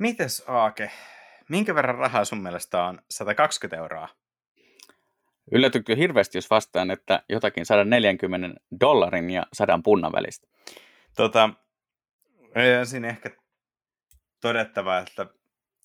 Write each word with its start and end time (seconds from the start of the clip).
Mites 0.00 0.44
Aake, 0.46 0.90
minkä 1.48 1.74
verran 1.74 1.94
rahaa 1.94 2.24
sun 2.24 2.42
mielestä 2.42 2.84
on 2.84 3.02
120 3.10 3.76
euroa? 3.76 4.08
Yllätykö 5.52 5.96
hirveästi, 5.96 6.38
jos 6.38 6.50
vastaan, 6.50 6.90
että 6.90 7.22
jotakin 7.28 7.66
140 7.66 8.60
dollarin 8.80 9.30
ja 9.30 9.46
100 9.52 9.80
punnan 9.84 10.12
välistä? 10.12 10.48
Tota, 11.16 11.50
siinä 12.84 13.08
ehkä 13.08 13.30
todettava, 14.40 14.98
että 14.98 15.26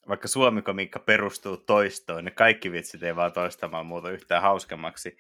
vaikka 0.08 0.28
suomikomiikka 0.28 1.00
perustuu 1.00 1.58
toistoon, 1.58 2.26
niin 2.26 2.36
kaikki 2.36 2.72
vitsit 2.72 3.04
ei 3.04 3.16
vaan 3.16 3.34
toistamaan 3.34 3.86
muuta 3.86 4.12
yhtään 4.12 4.42
hauskemmaksi. 4.42 5.18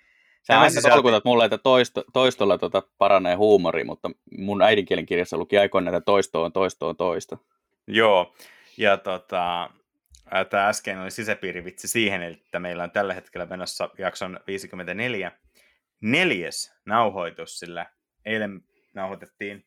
Sä 0.48 0.60
aina 0.60 0.70
sisälti... 0.70 0.90
tolkutat 0.90 1.26
mulle, 1.26 1.46
että 1.46 1.58
toisto, 1.58 2.04
toistolla 2.14 2.58
tota 2.58 2.84
paranee 2.98 3.36
huumori, 3.36 3.84
mutta 3.84 4.12
mun 4.38 4.62
äidinkielen 4.62 5.06
kirjassa 5.06 5.38
luki 5.38 5.58
aikoina, 5.58 5.90
että 5.90 6.02
toisto 6.02 6.44
on 6.44 6.54
toisto 6.54 6.88
on 6.88 6.98
toisto. 6.98 7.38
Joo, 7.88 8.34
ja 8.78 8.98
tota, 8.98 9.70
tämä 10.50 10.68
äsken 10.68 11.00
oli 11.00 11.12
sisäpiirivitsi 11.12 11.88
siihen, 11.88 12.24
että 12.24 12.60
meillä 12.60 12.84
on 12.84 12.92
tällä 12.92 13.14
hetkellä 13.14 13.46
menossa 13.46 13.90
jakson 13.98 14.40
54 14.48 15.32
neljäs 16.02 16.76
nauhoitus, 16.86 17.60
sillä 17.60 17.86
eilen 18.26 18.62
nauhoitettiin 18.94 19.66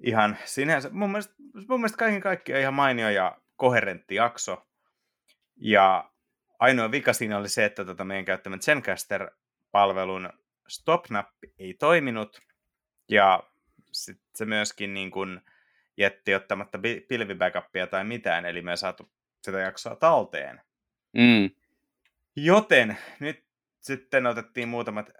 ihan 0.00 0.38
sinänsä, 0.44 0.90
mun 0.92 1.10
mielestä, 1.10 1.34
mun 1.68 1.80
mielestä 1.80 1.98
kaiken 1.98 2.20
kaikkiaan 2.20 2.60
ihan 2.60 2.74
mainio 2.74 3.10
ja 3.10 3.38
koherentti 3.56 4.14
jakso. 4.14 4.66
Ja 5.56 6.10
ainoa 6.58 6.90
vika 6.90 7.12
siinä 7.12 7.38
oli 7.38 7.48
se, 7.48 7.64
että 7.64 7.84
tota 7.84 8.04
meidän 8.04 8.24
käyttämän 8.24 8.60
Zencaster-palvelun 8.60 10.32
stop-nappi 10.68 11.54
ei 11.58 11.74
toiminut. 11.74 12.40
Ja 13.08 13.42
sitten 13.92 14.28
se 14.34 14.44
myöskin 14.44 14.94
niin 14.94 15.10
kun 15.10 15.40
jätti 15.96 16.34
ottamatta 16.34 16.78
pilvibackupia 17.08 17.86
tai 17.86 18.04
mitään, 18.04 18.46
eli 18.46 18.62
me 18.62 18.70
ei 18.70 18.76
saatu 18.76 19.10
sitä 19.42 19.58
jaksoa 19.58 19.96
talteen. 19.96 20.60
Mm. 21.12 21.50
Joten 22.36 22.96
nyt 23.20 23.44
sitten 23.80 24.26
otettiin 24.26 24.68
muutamat 24.68 25.10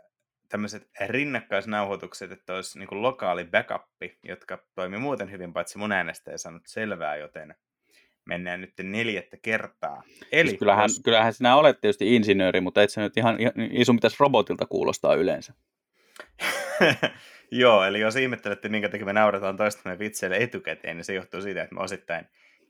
tämmöiset 0.49 0.91
rinnakkaisnauhoitukset, 1.07 2.33
että 2.33 2.55
olisi 2.55 2.79
niin 2.79 3.03
lokaali 3.03 3.45
backup, 3.45 3.83
jotka 4.25 4.59
toimi 4.75 4.99
muuten 4.99 5.31
hyvin, 5.31 5.53
paitsi 5.53 5.79
mun 5.79 5.93
äänestä 5.93 6.31
ei 6.31 6.39
saanut 6.39 6.63
selvää, 6.67 7.17
joten 7.17 7.55
mennään 8.25 8.61
nyt 8.61 8.73
neljättä 8.83 9.37
kertaa. 9.43 10.03
Eli 10.33 10.49
siis 10.49 10.59
kyllähän, 10.59 10.85
jos... 10.85 11.01
kyllähän 11.05 11.33
sinä 11.33 11.57
olet 11.57 11.81
tietysti 11.81 12.17
insinööri, 12.17 12.61
mutta 12.61 12.83
et 12.83 12.91
sä 12.91 13.01
nyt 13.01 13.17
ihan, 13.17 13.37
iso 13.71 13.93
mitäs 13.93 14.21
robotilta 14.21 14.67
kuulostaa 14.67 15.15
yleensä. 15.15 15.55
Joo, 17.57 17.85
eli 17.85 18.01
jos 18.01 18.17
ihmettelette, 18.17 18.69
minkä 18.69 18.89
takia 18.89 19.07
me 19.07 19.13
naurataan 19.13 19.57
toistamme 19.57 19.99
vitseille 19.99 20.37
etukäteen, 20.37 20.97
niin 20.97 21.05
se 21.05 21.15
johtuu 21.15 21.43
siitä, 21.43 21.63
että 21.63 21.75
me 21.75 21.81
osittain 21.81 22.27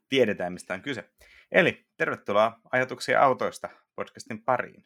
tiedetään, 0.09 0.53
mistä 0.53 0.75
on 0.75 0.83
kyse. 0.83 1.05
Eli 1.53 1.85
tervetuloa 1.97 2.53
ajatuksia 2.73 3.23
autoista 3.23 3.69
podcastin 3.97 4.45
pariin. 4.45 4.85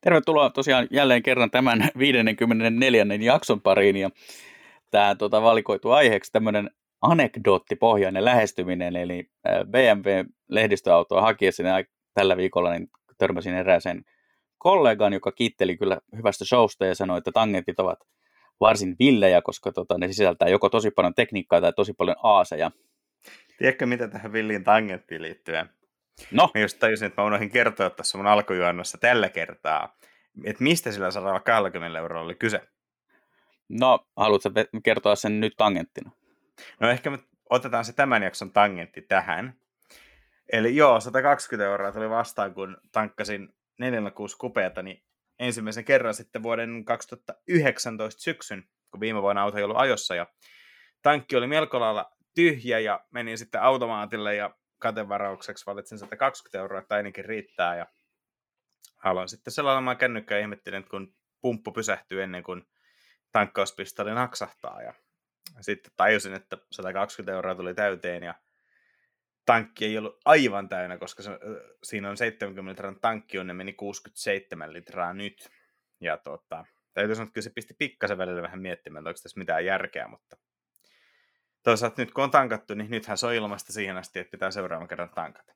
Tervetuloa 0.00 0.50
tosiaan 0.50 0.88
jälleen 0.90 1.22
kerran 1.22 1.50
tämän 1.50 1.88
54. 1.98 3.04
jakson 3.20 3.60
pariin. 3.60 3.96
Ja 3.96 4.10
tämä 4.90 5.14
tota, 5.14 5.42
valikoitu 5.42 5.90
aiheeksi 5.90 6.32
tämmöinen 6.32 6.70
anekdoottipohjainen 7.02 8.24
lähestyminen, 8.24 8.96
eli 8.96 9.30
BMW-lehdistöautoa 9.70 11.20
hakiessani 11.20 11.84
tällä 12.14 12.36
viikolla 12.36 12.70
niin 12.70 12.88
törmäsin 13.18 13.54
erääseen 13.54 14.04
kollegaan, 14.58 15.12
joka 15.12 15.32
kiitteli 15.32 15.76
kyllä 15.76 15.98
hyvästä 16.16 16.44
showsta 16.44 16.86
ja 16.86 16.94
sanoi, 16.94 17.18
että 17.18 17.32
tangentit 17.32 17.80
ovat 17.80 17.98
varsin 18.60 18.96
villejä, 18.98 19.42
koska 19.42 19.72
tota, 19.72 19.98
ne 19.98 20.08
sisältää 20.08 20.48
joko 20.48 20.68
tosi 20.68 20.90
paljon 20.90 21.14
tekniikkaa 21.14 21.60
tai 21.60 21.72
tosi 21.72 21.92
paljon 21.92 22.16
aaseja. 22.22 22.70
Tiedätkö, 23.58 23.86
mitä 23.86 24.08
tähän 24.08 24.32
villiin 24.32 24.64
tangenttiin 24.64 25.22
liittyy? 25.22 25.54
No. 26.30 26.50
Mä 26.54 26.60
just 26.60 26.78
tajusin, 26.78 27.06
että 27.06 27.22
mä 27.22 27.26
unohdin 27.26 27.50
kertoa 27.50 27.90
tässä 27.90 28.18
mun 28.18 28.26
alkujuonnossa 28.26 28.98
tällä 28.98 29.28
kertaa, 29.28 29.96
että 30.44 30.62
mistä 30.62 30.92
sillä 30.92 31.10
120 31.10 31.98
eurolla 31.98 32.24
oli 32.24 32.34
kyse. 32.34 32.60
No, 33.68 34.06
haluatko 34.16 34.50
kertoa 34.84 35.16
sen 35.16 35.40
nyt 35.40 35.52
tangenttina? 35.56 36.10
No 36.80 36.90
ehkä 36.90 37.10
me 37.10 37.18
otetaan 37.50 37.84
se 37.84 37.92
tämän 37.92 38.22
jakson 38.22 38.52
tangentti 38.52 39.02
tähän. 39.02 39.54
Eli 40.52 40.76
joo, 40.76 41.00
120 41.00 41.70
euroa 41.70 41.92
tuli 41.92 42.10
vastaan, 42.10 42.54
kun 42.54 42.76
tankkasin 42.92 43.48
406 43.78 44.36
kupeata, 44.36 44.82
niin 44.82 45.02
ensimmäisen 45.38 45.84
kerran 45.84 46.14
sitten 46.14 46.42
vuoden 46.42 46.84
2019 46.84 48.22
syksyn, 48.22 48.68
kun 48.90 49.00
viime 49.00 49.22
vuonna 49.22 49.42
auto 49.42 49.58
ei 49.58 49.64
ollut 49.64 49.76
ajossa, 49.76 50.14
ja 50.14 50.26
tankki 51.02 51.36
oli 51.36 51.46
melko 51.46 51.80
lailla 51.80 52.10
tyhjä, 52.34 52.78
ja 52.78 53.04
menin 53.10 53.38
sitten 53.38 53.62
automaatille, 53.62 54.34
ja 54.34 54.54
katevaraukseksi 54.78 55.66
valitsin 55.66 55.98
120 55.98 56.58
euroa, 56.58 56.80
että 56.80 56.94
ainakin 56.94 57.24
riittää, 57.24 57.76
ja 57.76 57.86
aloin 59.04 59.28
sitten 59.28 59.52
selailemaan 59.52 59.96
kännykkää 59.96 60.38
ja 60.38 60.42
ihmettelin, 60.42 60.78
että 60.78 60.90
kun 60.90 61.14
pumppu 61.40 61.72
pysähtyy 61.72 62.22
ennen 62.22 62.42
kuin 62.42 62.68
tankkauspistoli 63.32 64.14
naksahtaa, 64.14 64.82
ja 64.82 64.94
sitten 65.60 65.92
tajusin, 65.96 66.34
että 66.34 66.58
120 66.72 67.32
euroa 67.32 67.54
tuli 67.54 67.74
täyteen 67.74 68.22
ja 68.22 68.34
tankki 69.48 69.84
ei 69.84 69.98
ollut 69.98 70.20
aivan 70.24 70.68
täynnä, 70.68 70.98
koska 70.98 71.22
se, 71.22 71.30
siinä 71.82 72.10
on 72.10 72.16
70 72.16 72.70
litran 72.70 73.00
tankki, 73.00 73.44
ne 73.44 73.52
meni 73.52 73.72
67 73.72 74.72
litraa 74.72 75.14
nyt. 75.14 75.50
Ja 76.00 76.16
tota, 76.16 76.64
täytyy 76.94 77.14
sanoa, 77.14 77.24
että 77.24 77.34
kyllä 77.34 77.44
se 77.44 77.50
pisti 77.50 77.74
pikkasen 77.78 78.18
välillä 78.18 78.42
vähän 78.42 78.60
miettimään, 78.60 79.02
että 79.02 79.08
onko 79.08 79.20
tässä 79.22 79.38
mitään 79.38 79.64
järkeä, 79.64 80.08
mutta 80.08 80.36
toisaalta 81.62 82.02
nyt 82.02 82.12
kun 82.12 82.24
on 82.24 82.30
tankattu, 82.30 82.74
niin 82.74 82.90
nythän 82.90 83.18
se 83.18 83.26
on 83.26 83.34
ilmasta 83.34 83.72
siihen 83.72 83.96
asti, 83.96 84.18
että 84.18 84.30
pitää 84.30 84.50
seuraavan 84.50 84.88
kerran 84.88 85.10
tankata. 85.14 85.54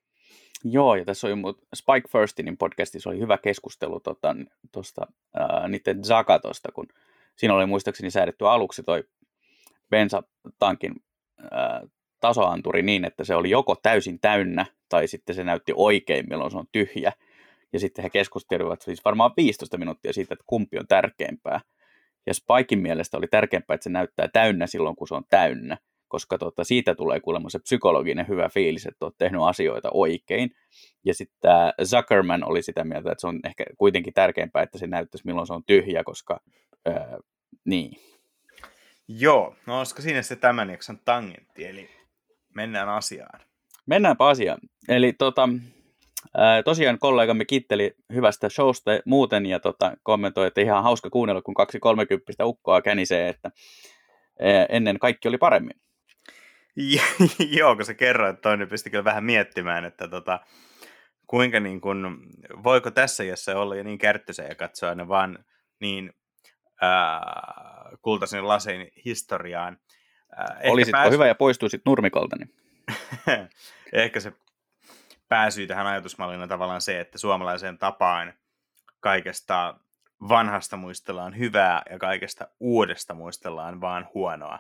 Joo, 0.64 0.94
ja 0.94 1.04
tässä 1.04 1.26
oli 1.26 1.34
Spike 1.74 2.08
Firstinin 2.12 2.56
podcastissa 2.56 3.10
oli 3.10 3.18
hyvä 3.18 3.38
keskustelu 3.38 4.00
tuosta 4.00 4.26
tota, 4.72 5.68
niiden 5.68 6.04
Zakatosta, 6.04 6.72
kun 6.72 6.86
siinä 7.36 7.54
oli 7.54 7.66
muistaakseni 7.66 8.10
säädetty 8.10 8.48
aluksi 8.48 8.82
toi 8.82 9.04
bensatankin 9.90 10.94
ää, 11.50 11.82
tasoanturi 12.22 12.82
niin, 12.82 13.04
että 13.04 13.24
se 13.24 13.34
oli 13.34 13.50
joko 13.50 13.76
täysin 13.82 14.20
täynnä 14.20 14.66
tai 14.88 15.08
sitten 15.08 15.34
se 15.34 15.44
näytti 15.44 15.72
oikein, 15.76 16.26
milloin 16.30 16.50
se 16.50 16.58
on 16.58 16.66
tyhjä. 16.72 17.12
Ja 17.72 17.80
sitten 17.80 18.02
he 18.02 18.10
keskustelivat 18.10 18.82
siis 18.82 19.04
varmaan 19.04 19.30
15 19.36 19.78
minuuttia 19.78 20.12
siitä, 20.12 20.34
että 20.34 20.44
kumpi 20.46 20.78
on 20.78 20.86
tärkeämpää. 20.86 21.60
Ja 22.26 22.34
Spikein 22.34 22.82
mielestä 22.82 23.16
oli 23.16 23.26
tärkeämpää, 23.26 23.74
että 23.74 23.84
se 23.84 23.90
näyttää 23.90 24.28
täynnä 24.28 24.66
silloin, 24.66 24.96
kun 24.96 25.08
se 25.08 25.14
on 25.14 25.24
täynnä, 25.30 25.76
koska 26.08 26.38
tuota, 26.38 26.64
siitä 26.64 26.94
tulee 26.94 27.20
kuulemma 27.20 27.50
se 27.50 27.58
psykologinen 27.58 28.28
hyvä 28.28 28.48
fiilis, 28.48 28.86
että 28.86 29.04
olet 29.04 29.18
tehnyt 29.18 29.40
asioita 29.42 29.90
oikein. 29.94 30.50
Ja 31.04 31.14
sitten 31.14 31.50
Zuckerman 31.84 32.44
oli 32.44 32.62
sitä 32.62 32.84
mieltä, 32.84 33.12
että 33.12 33.20
se 33.20 33.26
on 33.26 33.40
ehkä 33.44 33.64
kuitenkin 33.78 34.14
tärkeämpää, 34.14 34.62
että 34.62 34.78
se 34.78 34.86
näyttäisi 34.86 35.26
milloin 35.26 35.46
se 35.46 35.52
on 35.52 35.64
tyhjä, 35.66 36.04
koska 36.04 36.40
ää, 36.86 37.18
niin, 37.64 37.92
Joo, 39.08 39.56
no 39.66 39.78
olisiko 39.78 40.02
siinä 40.02 40.22
se 40.22 40.36
tämän 40.36 40.70
jakson 40.70 40.98
tangentti, 41.04 41.66
eli 41.66 41.90
mennään 42.54 42.88
asiaan. 42.88 43.40
Mennäänpä 43.86 44.26
asiaan. 44.26 44.58
Eli 44.88 45.12
tota, 45.12 45.48
tosiaan 46.64 46.98
kollegamme 46.98 47.44
kiitteli 47.44 47.94
hyvästä 48.12 48.48
showsta 48.48 48.90
muuten 49.06 49.46
ja 49.46 49.60
tota, 49.60 49.92
kommentoi, 50.02 50.46
että 50.46 50.60
ihan 50.60 50.82
hauska 50.82 51.10
kuunnella, 51.10 51.42
kun 51.42 51.54
kaksi 51.54 51.78
kolmekymppistä 51.78 52.46
ukkoa 52.46 52.82
känisee, 52.82 53.28
että 53.28 53.50
ennen 54.68 54.98
kaikki 54.98 55.28
oli 55.28 55.38
paremmin. 55.38 55.80
Joo, 57.58 57.76
kun 57.76 57.84
se 57.84 57.94
kerroit, 57.94 58.34
että 58.34 58.42
toinen 58.42 58.68
pisti 58.68 58.90
kyllä 58.90 59.04
vähän 59.04 59.24
miettimään, 59.24 59.84
että 59.84 60.08
tota, 60.08 60.40
kuinka 61.26 61.60
niin 61.60 61.80
kun, 61.80 62.26
voiko 62.64 62.90
tässä 62.90 63.24
jossa 63.24 63.58
olla 63.58 63.76
jo 63.76 63.82
niin 63.82 63.98
kärttöisiä 63.98 64.46
ja 64.46 64.54
katsoa 64.54 64.94
ne 64.94 65.08
vaan 65.08 65.44
niin 65.80 66.12
ää, 66.80 67.20
kultaisen 68.02 68.48
lasin 68.48 68.88
historiaan. 69.04 69.78
Ää, 70.36 70.60
Olisitko 70.64 70.96
pääsy... 70.96 71.14
hyvä 71.14 71.26
ja 71.26 71.34
poistuisit 71.34 71.82
nurmikolta? 71.86 72.36
Niin... 72.36 72.54
ehkä 73.92 74.20
se 74.20 74.32
pääsy 75.28 75.66
tähän 75.66 75.86
ajatusmallina 75.86 76.48
tavallaan 76.48 76.80
se, 76.80 77.00
että 77.00 77.18
suomalaiseen 77.18 77.78
tapaan 77.78 78.32
kaikesta 79.00 79.74
vanhasta 80.28 80.76
muistellaan 80.76 81.38
hyvää 81.38 81.82
ja 81.90 81.98
kaikesta 81.98 82.48
uudesta 82.60 83.14
muistellaan 83.14 83.80
vaan 83.80 84.08
huonoa. 84.14 84.58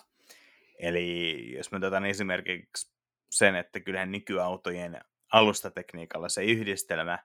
Eli 0.78 1.52
jos 1.56 1.72
me 1.72 1.76
otetaan 1.76 2.06
esimerkiksi 2.06 2.92
sen, 3.30 3.56
että 3.56 3.80
kyllähän 3.80 4.12
nykyautojen 4.12 5.00
alustatekniikalla 5.32 6.28
se 6.28 6.44
yhdistelmä 6.44 7.18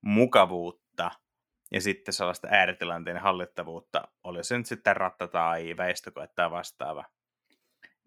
mukavuutta– 0.00 1.10
ja 1.70 1.80
sitten 1.80 2.14
sellaista 2.14 2.48
ääritilanteen 2.50 3.16
hallittavuutta, 3.16 4.08
oli 4.24 4.44
se 4.44 4.58
nyt 4.58 4.66
sitten 4.66 4.96
ratta 4.96 5.28
tai 5.28 5.76
väistökoe 5.76 6.28
tai 6.34 6.50
vastaava, 6.50 7.04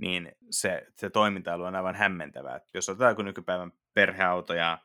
niin 0.01 0.31
se, 0.49 0.87
se 0.95 1.09
toiminta 1.09 1.55
on 1.55 1.75
aivan 1.75 1.95
hämmentävää. 1.95 2.59
Jos 2.73 2.89
otetaan 2.89 3.15
kun 3.15 3.25
nykypäivän 3.25 3.71
perheauto 3.93 4.53
ja 4.53 4.77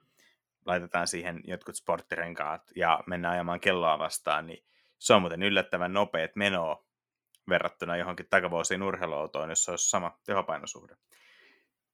laitetaan 0.66 1.08
siihen 1.08 1.40
jotkut 1.44 1.76
sporttirenkaat 1.76 2.62
ja 2.76 3.00
mennään 3.06 3.34
ajamaan 3.34 3.60
kelloa 3.60 3.98
vastaan, 3.98 4.46
niin 4.46 4.64
se 4.98 5.14
on 5.14 5.22
muuten 5.22 5.42
yllättävän 5.42 5.92
nopeat 5.92 6.36
menoa 6.36 6.86
verrattuna 7.48 7.96
johonkin 7.96 8.26
takavuosiin 8.30 8.82
urheiluautoon, 8.82 9.50
jossa 9.50 9.72
olisi 9.72 9.90
sama 9.90 10.18
tehopainosuhde. 10.26 10.96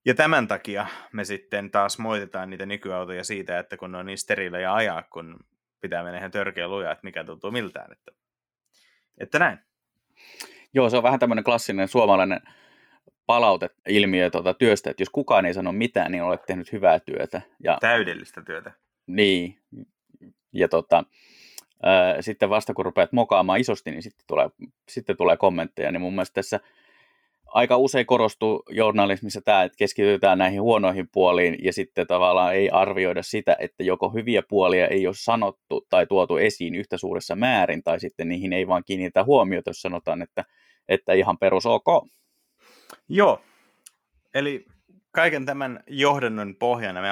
Ja 0.04 0.14
tämän 0.14 0.48
takia 0.48 0.86
me 1.12 1.24
sitten 1.24 1.70
taas 1.70 1.98
moitetaan 1.98 2.50
niitä 2.50 2.66
nykyautoja 2.66 3.24
siitä, 3.24 3.58
että 3.58 3.76
kun 3.76 3.92
ne 3.92 3.98
on 3.98 4.06
niin 4.06 4.18
steriilejä 4.18 4.74
ajaa, 4.74 5.02
kun 5.02 5.36
pitää 5.80 6.02
mennä 6.02 6.18
ihan 6.18 6.30
törkeä 6.30 6.68
lujaa, 6.68 6.92
että 6.92 7.04
mikä 7.04 7.24
tuntuu 7.24 7.50
miltään. 7.50 7.92
Että, 7.92 8.12
että 9.18 9.38
näin. 9.38 9.58
Joo, 10.74 10.90
se 10.90 10.96
on 10.96 11.02
vähän 11.02 11.20
tämmöinen 11.20 11.44
klassinen 11.44 11.88
suomalainen 11.88 12.40
palauteilmiö 13.26 14.30
tuota 14.30 14.54
työstä, 14.54 14.90
että 14.90 15.02
jos 15.02 15.10
kukaan 15.10 15.46
ei 15.46 15.54
sano 15.54 15.72
mitään, 15.72 16.12
niin 16.12 16.22
olet 16.22 16.42
tehnyt 16.46 16.72
hyvää 16.72 17.00
työtä. 17.00 17.42
Ja, 17.64 17.78
Täydellistä 17.80 18.42
työtä. 18.42 18.72
Niin, 19.06 19.58
ja 20.52 20.68
tota, 20.68 21.04
ää, 21.82 22.22
sitten 22.22 22.50
vasta 22.50 22.74
kun 22.74 22.84
rupeat 22.84 23.12
mokaamaan 23.12 23.60
isosti, 23.60 23.90
niin 23.90 24.02
sitten 24.02 24.24
tulee, 24.26 24.50
sitten 24.88 25.16
tulee 25.16 25.36
kommentteja, 25.36 25.92
niin 25.92 26.00
mun 26.00 26.12
mielestä 26.12 26.34
tässä 26.34 26.60
aika 27.46 27.76
usein 27.76 28.06
korostuu 28.06 28.62
journalismissa 28.70 29.40
tämä, 29.44 29.62
että 29.62 29.76
keskitytään 29.76 30.38
näihin 30.38 30.62
huonoihin 30.62 31.08
puoliin 31.12 31.56
ja 31.64 31.72
sitten 31.72 32.06
tavallaan 32.06 32.54
ei 32.54 32.70
arvioida 32.70 33.22
sitä, 33.22 33.56
että 33.58 33.84
joko 33.84 34.10
hyviä 34.10 34.42
puolia 34.48 34.88
ei 34.88 35.06
ole 35.06 35.14
sanottu 35.18 35.86
tai 35.90 36.06
tuotu 36.06 36.36
esiin 36.36 36.74
yhtä 36.74 36.96
suuressa 36.96 37.36
määrin 37.36 37.82
tai 37.82 38.00
sitten 38.00 38.28
niihin 38.28 38.52
ei 38.52 38.68
vaan 38.68 38.84
kiinnitä 38.86 39.24
huomiota, 39.24 39.70
jos 39.70 39.82
sanotaan, 39.82 40.22
että, 40.22 40.44
että 40.88 41.12
ihan 41.12 41.38
perus 41.38 41.66
ok. 41.66 41.86
Joo, 43.08 43.44
eli 44.34 44.66
kaiken 45.10 45.46
tämän 45.46 45.84
johdannon 45.86 46.56
pohjana 46.56 47.00
me 47.00 47.08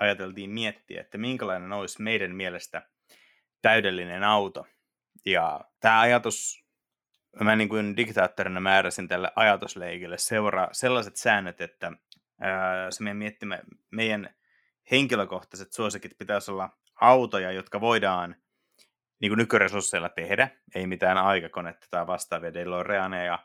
ajateltiin 0.00 0.50
miettiä, 0.50 1.00
että 1.00 1.18
minkälainen 1.18 1.72
olisi 1.72 2.02
meidän 2.02 2.34
mielestä 2.34 2.82
täydellinen 3.62 4.24
auto. 4.24 4.66
Ja 5.26 5.60
tämä 5.80 6.00
ajatus 6.00 6.64
mä 7.40 7.56
niin 7.56 7.68
kuin 7.68 7.96
diktaattorina 7.96 8.60
määräsin 8.60 9.08
tälle 9.08 9.32
ajatusleikille 9.36 10.18
seuraa 10.18 10.68
sellaiset 10.72 11.16
säännöt, 11.16 11.60
että 11.60 11.92
ää, 12.40 12.90
se 12.90 13.02
meidän 13.02 13.16
miettimä, 13.16 13.58
meidän 13.90 14.34
henkilökohtaiset 14.90 15.72
suosikit 15.72 16.18
pitäisi 16.18 16.50
olla 16.50 16.70
autoja, 17.00 17.52
jotka 17.52 17.80
voidaan 17.80 18.36
niin 19.20 19.30
kuin 19.30 19.38
nykyresursseilla 19.38 20.08
tehdä, 20.08 20.48
ei 20.74 20.86
mitään 20.86 21.18
aikakonetta 21.18 21.86
tai 21.90 22.06
vastaavia 22.06 22.54
DeLoreaneja, 22.54 23.38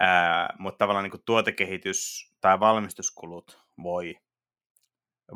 ää, 0.00 0.54
mutta 0.58 0.78
tavallaan 0.78 1.10
niin 1.10 1.22
tuotekehitys 1.26 2.32
tai 2.40 2.60
valmistuskulut 2.60 3.62
voi, 3.82 4.14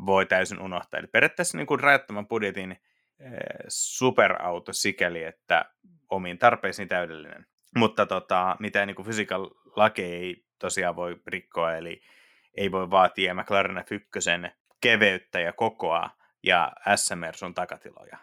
voi 0.05 0.25
täysin 0.25 0.61
unohtaa. 0.61 0.99
Eli 0.99 1.07
periaatteessa 1.07 1.57
niin 1.57 1.79
rajattoman 1.79 2.27
budjetin 2.27 2.81
superauto 3.67 4.73
sikäli, 4.73 5.23
että 5.23 5.65
omiin 6.09 6.37
tarpeisiin 6.37 6.87
täydellinen. 6.87 7.45
Mutta 7.75 8.05
tota, 8.05 8.55
mitään 8.59 8.87
niin 8.87 9.05
fysiikan 9.05 9.41
lake 9.75 10.05
ei 10.05 10.45
tosiaan 10.59 10.95
voi 10.95 11.21
rikkoa, 11.27 11.75
eli 11.75 12.01
ei 12.57 12.71
voi 12.71 12.89
vaatia 12.89 13.33
McLaren 13.33 13.85
Fykkösen 13.85 14.51
keveyttä 14.81 15.39
ja 15.39 15.53
kokoa 15.53 16.09
ja 16.43 16.71
SMR 16.95 17.35
sun 17.35 17.53
takatiloja. 17.53 18.17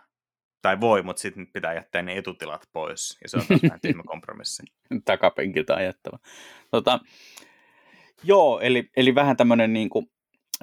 Tai 0.63 0.81
voi, 0.81 1.03
mutta 1.03 1.21
sitten 1.21 1.47
pitää 1.53 1.75
jättää 1.75 2.03
ne 2.03 2.17
etutilat 2.17 2.69
pois, 2.73 3.19
ja 3.23 3.29
se 3.29 3.37
on 3.37 3.47
taas 3.49 3.63
vähän 3.63 3.81
tyhmä 3.81 4.03
kompromissi. 4.13 4.63
Takapenkiltä 5.05 5.75
ajettava. 5.75 6.19
Tota, 6.71 7.01
joo, 8.25 8.61
eli, 8.61 8.91
eli 8.97 9.15
vähän 9.15 9.37
tämmöinen 9.37 9.73
niin 9.73 9.91
kuin, 9.91 10.11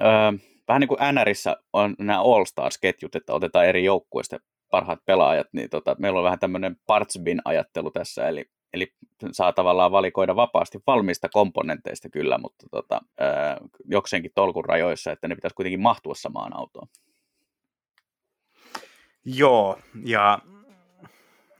öö, 0.00 0.32
vähän 0.68 0.80
niin 0.80 0.88
kuin 0.88 0.98
NRissä 1.12 1.56
on 1.72 1.94
nämä 1.98 2.20
All-Stars-ketjut, 2.20 3.16
että 3.16 3.34
otetaan 3.34 3.66
eri 3.66 3.84
joukkueista 3.84 4.38
parhaat 4.70 5.04
pelaajat, 5.04 5.46
niin 5.52 5.70
tota, 5.70 5.96
meillä 5.98 6.18
on 6.18 6.24
vähän 6.24 6.38
tämmöinen 6.38 6.76
parts 6.86 7.18
bin 7.22 7.40
ajattelu 7.44 7.90
tässä, 7.90 8.28
eli 8.28 8.44
Eli 8.72 8.92
saa 9.32 9.52
tavallaan 9.52 9.92
valikoida 9.92 10.36
vapaasti 10.36 10.78
valmiista 10.86 11.28
komponenteista 11.28 12.08
kyllä, 12.08 12.38
mutta 12.38 12.66
tota, 12.70 13.00
ää, 13.18 13.56
jokseenkin 13.84 14.30
tolkun 14.34 14.64
rajoissa, 14.64 15.12
että 15.12 15.28
ne 15.28 15.34
pitäisi 15.34 15.54
kuitenkin 15.54 15.80
mahtua 15.80 16.14
samaan 16.14 16.56
autoon. 16.56 16.88
Joo, 19.26 19.78
ja, 20.04 20.38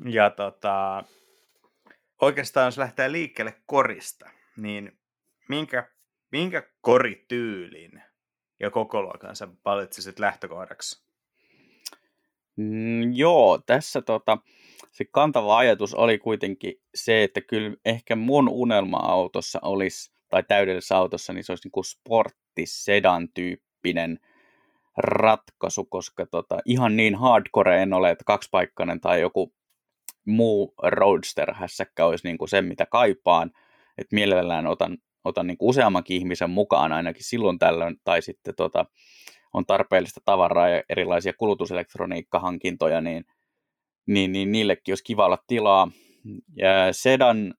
ja 0.04 0.30
tota, 0.30 1.04
oikeastaan 2.20 2.66
jos 2.66 2.78
lähtee 2.78 3.12
liikkeelle 3.12 3.54
korista, 3.66 4.30
niin 4.56 4.98
minkä, 5.48 5.88
minkä 6.32 6.62
korityylin 6.80 8.02
ja 8.60 8.70
kokoluokan 8.70 9.36
sä 9.36 9.48
valitsisit 9.64 10.18
lähtökohdaksi? 10.18 11.06
Mm, 12.56 13.12
joo, 13.12 13.58
tässä 13.66 14.02
tota, 14.02 14.38
se 14.92 15.04
kantava 15.04 15.58
ajatus 15.58 15.94
oli 15.94 16.18
kuitenkin 16.18 16.74
se, 16.94 17.22
että 17.22 17.40
kyllä 17.40 17.76
ehkä 17.84 18.16
mun 18.16 18.48
unelma-autossa 18.48 19.58
olisi, 19.62 20.12
tai 20.28 20.42
täydellisessä 20.42 20.96
autossa, 20.96 21.32
niin 21.32 21.44
se 21.44 21.52
olisi 21.52 21.68
niin 21.74 21.84
sporttisedan 21.84 23.28
tyyppinen 23.34 24.18
ratkaisu, 24.96 25.84
koska 25.84 26.26
tota, 26.26 26.58
ihan 26.64 26.96
niin 26.96 27.14
hardcore 27.14 27.82
en 27.82 27.93
ole, 27.93 28.10
että 28.10 28.25
kaksipaikkainen 28.26 29.00
tai 29.00 29.20
joku 29.20 29.54
muu 30.26 30.75
roadster-hässäkkä 30.82 32.04
olisi 32.06 32.26
niin 32.26 32.38
kuin 32.38 32.48
se, 32.48 32.62
mitä 32.62 32.87
kaipaan. 32.87 33.50
Että 33.98 34.14
mielellään 34.14 34.66
otan, 34.66 34.98
otan 35.25 35.46
niin 35.46 35.58
kuin 35.58 35.69
useammankin 35.69 36.16
ihmisen 36.16 36.50
mukaan 36.50 36.93
ainakin 36.93 37.25
silloin 37.25 37.58
tällöin, 37.58 37.96
tai 38.04 38.22
sitten 38.22 38.54
tota, 38.54 38.84
on 39.52 39.66
tarpeellista 39.66 40.20
tavaraa 40.25 40.69
ja 40.69 40.82
erilaisia 40.88 41.32
kulutuselektroniikkahankintoja, 41.38 43.00
niin 43.00 43.25
niin, 44.06 44.32
niin 44.32 44.52
niillekin 44.52 44.92
olisi 44.92 45.04
kiva 45.04 45.26
olla 45.26 45.38
tilaa. 45.46 45.88
Ja 46.56 46.92
sedan 46.92 47.54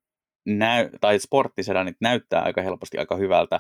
näy, 0.45 0.89
tai 1.01 1.19
sporttisedanit 1.19 1.95
näyttää 2.01 2.41
aika 2.41 2.61
helposti 2.61 2.97
aika 2.97 3.15
hyvältä, 3.15 3.59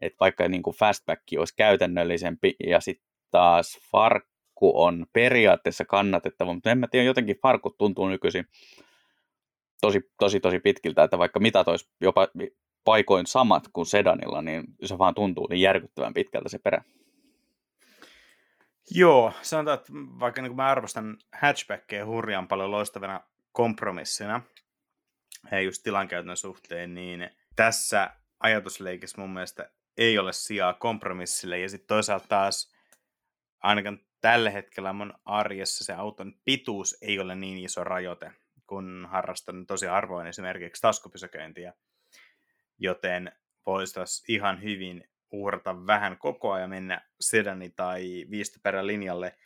että 0.00 0.16
vaikka 0.20 0.48
niin 0.48 0.62
kuin 0.62 0.76
fastback 0.76 1.22
olisi 1.38 1.54
käytännöllisempi 1.56 2.56
ja 2.66 2.80
sitten 2.80 3.07
taas 3.30 3.78
farkku 3.92 4.82
on 4.82 5.06
periaatteessa 5.12 5.84
kannatettava, 5.84 6.54
mutta 6.54 6.70
en 6.70 6.78
mä 6.78 6.86
tiedä, 6.86 7.06
jotenkin 7.06 7.40
farkut 7.42 7.78
tuntuu 7.78 8.08
nykyisin 8.08 8.44
tosi, 9.80 10.00
tosi, 10.18 10.40
tosi 10.40 10.60
pitkiltä, 10.60 11.02
että 11.02 11.18
vaikka 11.18 11.40
mitä 11.40 11.64
olisi 11.66 11.90
jopa 12.00 12.28
paikoin 12.84 13.26
samat 13.26 13.68
kuin 13.72 13.86
sedanilla, 13.86 14.42
niin 14.42 14.64
se 14.84 14.98
vaan 14.98 15.14
tuntuu 15.14 15.46
niin 15.46 15.60
järkyttävän 15.60 16.14
pitkältä 16.14 16.48
se 16.48 16.58
perä. 16.58 16.82
Joo, 18.90 19.32
sanotaan, 19.42 19.78
että 19.78 19.92
vaikka 19.92 20.42
niin 20.42 20.56
mä 20.56 20.66
arvostan 20.66 21.16
hatchbackia 21.32 22.06
hurjan 22.06 22.48
paljon 22.48 22.70
loistavana 22.70 23.20
kompromissina, 23.52 24.42
ja 25.50 25.60
just 25.60 25.82
tilankäytön 25.82 26.36
suhteen, 26.36 26.94
niin 26.94 27.30
tässä 27.56 28.10
ajatusleikissä 28.40 29.20
mun 29.20 29.30
mielestä 29.30 29.70
ei 29.96 30.18
ole 30.18 30.32
sijaa 30.32 30.74
kompromissille, 30.74 31.58
ja 31.58 31.68
sitten 31.68 31.88
toisaalta 31.88 32.28
taas 32.28 32.74
ainakaan 33.62 34.00
tällä 34.20 34.50
hetkellä 34.50 34.92
mun 34.92 35.14
arjessa 35.24 35.84
se 35.84 35.92
auton 35.92 36.32
pituus 36.44 36.98
ei 37.02 37.18
ole 37.18 37.34
niin 37.34 37.58
iso 37.58 37.84
rajoite, 37.84 38.32
kun 38.66 39.08
harrastan 39.10 39.66
tosi 39.66 39.86
harvoin 39.86 40.26
esimerkiksi 40.26 40.82
taskupysäköintiä, 40.82 41.72
joten 42.78 43.32
voisi 43.66 44.00
ihan 44.28 44.62
hyvin 44.62 45.10
uhrata 45.30 45.86
vähän 45.86 46.18
kokoa 46.18 46.58
ja 46.58 46.68
mennä 46.68 47.00
sedani 47.20 47.70
tai 47.70 48.26
viistoperän 48.30 48.86
linjalle. 48.86 49.38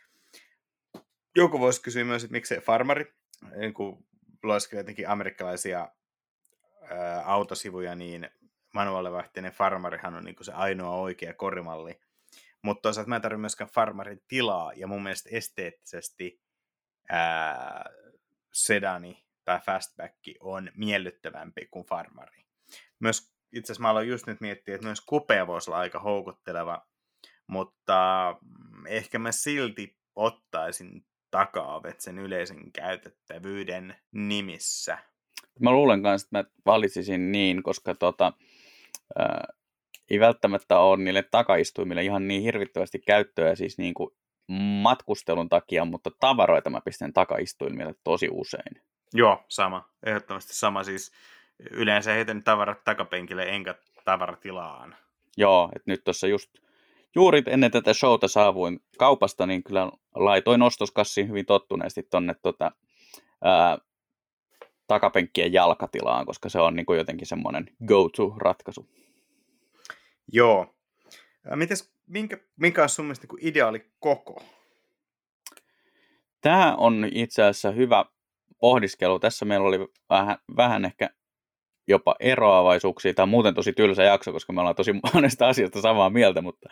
Joku 1.35 1.59
voisi 1.59 1.81
kysyä 1.81 2.03
myös, 2.03 2.23
että 2.23 2.31
miksei 2.31 2.59
farmari, 2.59 3.13
kun 3.73 4.05
lueskelee 4.43 4.79
jotenkin 4.79 5.09
amerikkalaisia 5.09 5.89
autosivuja, 7.25 7.95
niin 7.95 8.29
manuaalivahteinen 8.73 9.51
farmarihan 9.51 10.15
on 10.15 10.23
niin 10.23 10.35
se 10.41 10.51
ainoa 10.51 10.95
oikea 10.95 11.33
korimalli. 11.33 11.99
Mutta 12.63 12.81
toisaalta 12.81 13.09
mä 13.09 13.15
en 13.15 13.21
tarvitse 13.21 13.41
myöskään 13.41 13.69
farmarin 13.69 14.23
tilaa, 14.27 14.73
ja 14.73 14.87
mun 14.87 15.03
mielestä 15.03 15.29
esteettisesti 15.31 16.41
ää, 17.09 17.85
sedani 18.53 19.25
tai 19.45 19.59
fastback 19.59 20.15
on 20.39 20.71
miellyttävämpi 20.75 21.67
kuin 21.71 21.85
farmari. 21.85 22.45
Myös 22.99 23.33
itse 23.53 23.71
asiassa 23.71 23.81
mä 23.81 23.89
aloin 23.89 24.07
just 24.07 24.27
nyt 24.27 24.41
miettiä, 24.41 24.75
että 24.75 24.87
myös 24.87 25.01
kupea 25.01 25.47
voisi 25.47 25.69
olla 25.69 25.79
aika 25.79 25.99
houkutteleva, 25.99 26.87
mutta 27.47 28.35
mm, 28.41 28.85
ehkä 28.85 29.19
mä 29.19 29.31
silti 29.31 29.97
ottaisin 30.15 31.05
takaa 31.31 31.81
sen 31.97 32.19
yleisen 32.19 32.71
käytettävyyden 32.71 33.95
nimissä. 34.11 34.97
Mä 35.59 35.71
luulen 35.71 36.03
kanssa, 36.03 36.25
että 36.25 36.37
mä 36.37 36.61
valitsisin 36.65 37.31
niin, 37.31 37.63
koska 37.63 37.95
tota, 37.95 38.33
ää, 39.19 39.53
ei 40.13 40.19
välttämättä 40.19 40.79
ole 40.79 40.97
niille 40.97 41.23
takaistuimille 41.23 42.03
ihan 42.03 42.27
niin 42.27 42.41
hirvittävästi 42.41 42.99
käyttöä 42.99 43.55
siis 43.55 43.77
niin 43.77 43.93
kuin 43.93 44.09
matkustelun 44.81 45.49
takia, 45.49 45.85
mutta 45.85 46.11
tavaroita 46.19 46.69
mä 46.69 46.81
pistän 46.81 47.13
takaistuimille 47.13 47.95
tosi 48.03 48.27
usein. 48.31 48.81
Joo, 49.13 49.43
sama. 49.47 49.89
Ehdottomasti 50.05 50.53
sama. 50.53 50.83
Siis 50.83 51.11
yleensä 51.71 52.11
heitän 52.11 52.43
tavarat 52.43 52.83
takapenkille 52.83 53.43
enkä 53.43 53.75
tavaratilaan. 54.05 54.95
Joo, 55.37 55.69
että 55.75 55.91
nyt 55.91 56.03
tuossa 56.03 56.27
just 56.27 56.49
juuri 57.15 57.43
ennen 57.47 57.71
tätä 57.71 57.93
showta 57.93 58.27
saavuin 58.27 58.79
kaupasta, 58.97 59.45
niin 59.45 59.63
kyllä 59.63 59.91
laitoin 60.15 60.61
ostoskassin 60.61 61.29
hyvin 61.29 61.45
tottuneesti 61.45 62.03
tonne 62.03 62.35
tota, 62.41 62.71
ää, 63.43 63.77
takapenkkien 64.87 65.53
jalkatilaan, 65.53 66.25
koska 66.25 66.49
se 66.49 66.59
on 66.59 66.75
niin 66.75 66.85
kuin 66.85 66.97
jotenkin 66.97 67.27
semmoinen 67.27 67.69
go-to-ratkaisu. 67.87 68.87
Joo, 70.31 70.73
Mites, 71.55 71.93
minkä, 72.07 72.37
minkä 72.59 72.81
olisi 72.81 72.95
sun 72.95 73.05
mielestä 73.05 73.27
niin 73.31 73.47
ideaali 73.47 73.85
koko? 73.99 74.43
Tämä 76.41 76.75
on 76.75 77.09
itse 77.11 77.43
asiassa 77.43 77.71
hyvä 77.71 78.05
pohdiskelu. 78.59 79.19
Tässä 79.19 79.45
meillä 79.45 79.67
oli 79.67 79.79
vähän, 80.09 80.37
vähän 80.57 80.85
ehkä 80.85 81.09
jopa 81.87 82.15
eroavaisuuksia. 82.19 83.13
Tämä 83.13 83.23
on 83.23 83.29
muuten 83.29 83.53
tosi 83.53 83.73
tylsä 83.73 84.03
jakso, 84.03 84.31
koska 84.31 84.53
me 84.53 84.59
ollaan 84.59 84.75
tosi 84.75 84.93
monesta 85.13 85.47
asiasta 85.47 85.81
samaa 85.81 86.09
mieltä, 86.09 86.41
mutta, 86.41 86.69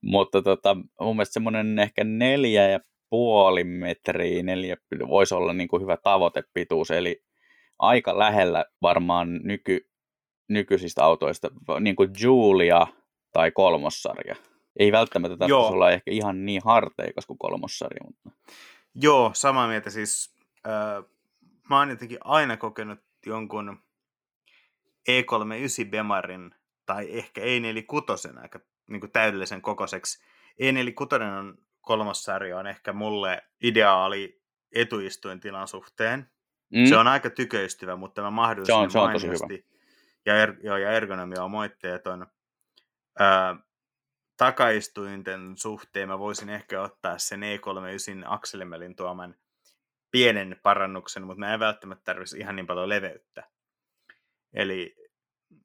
mutta 0.00 0.42
tota, 0.42 0.74
mun 1.00 1.16
mielestä 1.16 1.32
semmoinen 1.32 1.78
ehkä 1.78 2.04
neljä 2.04 2.68
ja 2.68 2.80
puoli 3.10 3.64
metriä, 3.64 4.42
neljä 4.42 4.76
voisi 5.08 5.34
olla 5.34 5.52
niin 5.52 5.68
kuin 5.68 5.82
hyvä 5.82 5.96
tavoitepituus, 5.96 6.90
eli 6.90 7.22
aika 7.78 8.18
lähellä 8.18 8.64
varmaan 8.82 9.40
nyky, 9.42 9.88
nykyisistä 10.48 11.04
autoista, 11.04 11.48
niin 11.80 11.96
kuin 11.96 12.10
Julia 12.20 12.86
tai 13.32 13.50
kolmossarja. 13.50 14.36
Ei 14.78 14.92
välttämättä 14.92 15.36
tarvitse 15.36 15.54
olla 15.54 15.90
ehkä 15.90 16.10
ihan 16.10 16.46
niin 16.46 16.62
harteikas 16.64 17.26
kuin 17.26 17.38
kolmossarja. 17.38 18.00
Mutta... 18.04 18.30
Joo, 18.94 19.30
samaa 19.34 19.68
mieltä 19.68 19.90
siis. 19.90 20.36
Äh, 20.66 21.04
mä 21.70 21.78
oon 21.78 21.90
jotenkin 21.90 22.18
aina 22.24 22.56
kokenut 22.56 22.98
jonkun 23.26 23.78
E39 25.10 25.90
Bemarin 25.90 26.54
tai 26.86 27.08
ehkä 27.10 27.40
E46 27.40 28.40
aika 28.42 28.60
niin 28.86 29.00
kuin 29.00 29.12
täydellisen 29.12 29.62
kokoiseksi. 29.62 30.24
E46 30.62 31.22
on 31.38 31.58
kolmas 31.80 32.24
sarja 32.24 32.58
on 32.58 32.66
ehkä 32.66 32.92
mulle 32.92 33.42
ideaali 33.62 34.42
etuistuintilan 34.74 35.68
suhteen. 35.68 36.30
Mm. 36.72 36.86
Se 36.86 36.96
on 36.96 37.08
aika 37.08 37.30
tyköistyvä, 37.30 37.96
mutta 37.96 38.22
mä 38.22 38.30
mahdollisimman 38.30 38.90
se 38.90 38.98
on, 38.98 39.02
se 39.02 39.08
on 39.08 39.12
tosi 39.12 39.26
hyvä. 39.26 39.62
Ja, 40.26 40.36
er, 40.36 40.54
joo, 40.62 40.76
ja 40.76 40.92
ergonomia 40.92 41.44
on 41.44 41.50
moitteeton. 41.50 42.26
Öö, 43.20 43.54
takaistuinten 44.36 45.56
suhteen 45.56 46.08
mä 46.08 46.18
voisin 46.18 46.48
ehkä 46.48 46.82
ottaa 46.82 47.18
sen 47.18 47.40
E39 47.40 48.24
akselimelin 48.26 48.96
tuoman 48.96 49.34
pienen 50.10 50.60
parannuksen, 50.62 51.26
mutta 51.26 51.38
mä 51.38 51.54
en 51.54 51.60
välttämättä 51.60 52.04
tarvitsisi 52.04 52.40
ihan 52.40 52.56
niin 52.56 52.66
paljon 52.66 52.88
leveyttä. 52.88 53.50
Eli, 54.54 54.96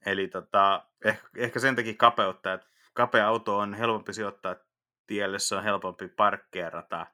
eli 0.06 0.28
tota, 0.28 0.86
ehkä, 1.06 1.28
ehkä 1.38 1.60
sen 1.60 1.76
takia 1.76 1.94
kapeutta, 1.98 2.54
että 2.54 2.68
kapea 2.94 3.28
auto 3.28 3.58
on 3.58 3.74
helpompi 3.74 4.14
sijoittaa 4.14 4.56
tielle, 5.08 5.40
se 5.40 5.56
on 5.56 5.64
helpompi 5.64 6.08
parkkeerata. 6.08 7.08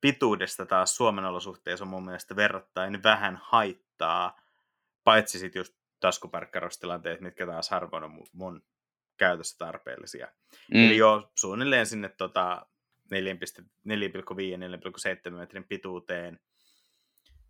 Pituudesta 0.00 0.66
taas 0.66 0.96
Suomen 0.96 1.24
olosuhteissa 1.24 1.84
on 1.84 1.88
mun 1.88 2.04
mielestä 2.04 2.36
verrattain 2.36 3.02
vähän 3.02 3.40
haittaa, 3.42 4.40
paitsi 5.04 5.38
sitten 5.38 5.60
just 5.60 5.74
taskuparkkarustilanteet, 6.00 7.20
mitkä 7.20 7.46
taas 7.46 7.70
harvoin 7.70 8.04
on 8.04 8.24
mun 8.32 8.62
käytössä 9.16 9.58
tarpeellisia. 9.58 10.28
Mm. 10.74 10.86
Eli 10.86 10.96
jo 10.96 11.32
suunnilleen 11.38 11.86
sinne 11.86 12.08
tota 12.08 12.66
4,5-4,7 13.14 15.30
metrin 15.30 15.68
pituuteen 15.68 16.40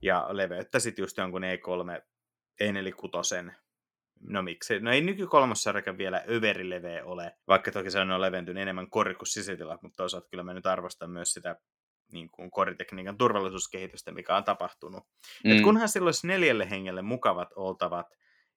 ja 0.03 0.27
leveyttä 0.31 0.79
sitten 0.79 1.03
just 1.03 1.17
jonkun 1.17 1.43
E3, 1.43 2.03
E46 2.63 3.53
No 4.21 4.43
miksi? 4.43 4.81
No 4.81 4.93
ei 4.93 5.01
nykykolmossarjakaan 5.01 5.99
vielä 5.99 6.25
överileveä 6.29 7.05
ole, 7.05 7.37
vaikka 7.49 7.71
toki 7.71 7.91
se 7.91 8.01
on 8.01 8.21
leventynyt 8.21 8.63
enemmän 8.63 8.91
kori 8.91 9.15
kuin 9.15 9.27
sisätilat, 9.27 9.83
mutta 9.83 9.97
toisaalta 9.97 10.29
kyllä 10.29 10.43
mä 10.43 10.55
nyt 10.55 10.67
arvostan 10.67 11.11
myös 11.11 11.33
sitä 11.33 11.57
niin 12.13 12.31
kuin 12.31 12.51
koritekniikan 12.51 13.19
turvallisuuskehitystä, 13.19 14.13
mikä 14.13 14.37
on 14.37 14.45
tapahtunut. 14.45 15.05
Mm. 15.45 15.53
Et 15.53 15.63
kunhan 15.63 15.89
sillä 15.89 16.09
olisi 16.09 16.27
neljälle 16.27 16.71
hengelle 16.71 17.03
mukavat 17.03 17.49
oltavat 17.57 18.07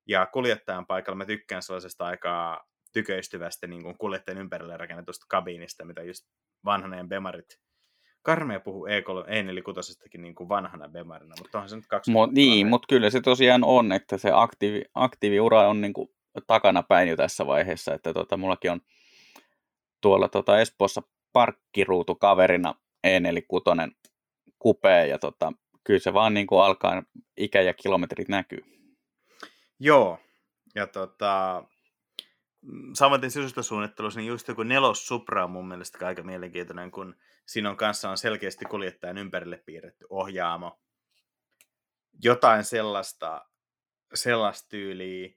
ja 0.07 0.25
kuljettajan 0.25 0.85
paikalla 0.85 1.17
mä 1.17 1.25
tykkään 1.25 1.61
sellaisesta 1.61 2.05
aikaa 2.05 2.69
tyköistyvästä 2.93 3.67
niin 3.67 3.83
kuin 3.83 3.97
kuljettajan 3.97 4.41
ympärille 4.41 4.77
rakennetusta 4.77 5.25
kabiinista, 5.29 5.85
mitä 5.85 6.03
just 6.03 6.25
vanhaneen 6.65 7.09
Bemarit 7.09 7.59
Karmea 8.21 8.59
puhuu 8.59 8.87
E3, 8.87 9.27
E46 9.27 10.21
niin 10.21 10.35
kuin 10.35 10.49
vanhana 10.49 10.89
Bemarina, 10.89 11.35
mutta 11.39 11.57
onhan 11.57 11.69
se 11.69 11.75
nyt 11.75 11.87
kaksi. 11.87 12.11
Mo, 12.11 12.25
niin, 12.25 12.67
mutta 12.67 12.85
kyllä 12.89 13.09
se 13.09 13.21
tosiaan 13.21 13.63
on, 13.63 13.91
että 13.91 14.17
se 14.17 14.31
aktiivi, 14.33 14.81
aktiiviura 14.95 15.69
on 15.69 15.81
niin 15.81 15.93
kuin 15.93 16.09
takana 16.47 16.83
päin 16.83 17.09
jo 17.09 17.15
tässä 17.15 17.47
vaiheessa, 17.47 17.93
että 17.93 18.13
tota, 18.13 18.37
mullakin 18.37 18.71
on 18.71 18.81
tuolla 20.01 20.27
tota 20.27 20.59
Espoossa 20.59 21.01
parkkiruutu 21.33 22.15
kaverina 22.15 22.75
E46 23.07 23.91
kupee, 24.59 25.07
ja 25.07 25.19
tota, 25.19 25.53
kyllä 25.83 25.99
se 25.99 26.13
vaan 26.13 26.33
niin 26.33 26.47
kuin 26.47 26.61
alkaa 26.61 27.03
ikä 27.37 27.61
ja 27.61 27.73
kilometrit 27.73 28.27
näkyy. 28.27 28.78
Joo, 29.79 30.19
ja 30.75 30.87
tota, 30.87 31.63
samaten 32.93 33.31
sisustasuunnittelussa, 33.31 34.19
niin 34.19 34.27
just 34.27 34.47
joku 34.47 34.63
nelos 34.63 35.07
Supra 35.07 35.43
on 35.43 35.51
mun 35.51 35.67
mielestä 35.67 36.07
aika 36.07 36.23
mielenkiintoinen, 36.23 36.91
kun 36.91 37.15
siinä 37.45 37.69
on 37.69 37.77
kanssa 37.77 38.09
on 38.09 38.17
selkeästi 38.17 38.65
kuljettajan 38.65 39.17
ympärille 39.17 39.63
piirretty 39.65 40.05
ohjaamo. 40.09 40.79
Jotain 42.23 42.63
sellaista, 42.63 43.45
sellaista 44.13 44.69
tyyliä. 44.69 45.29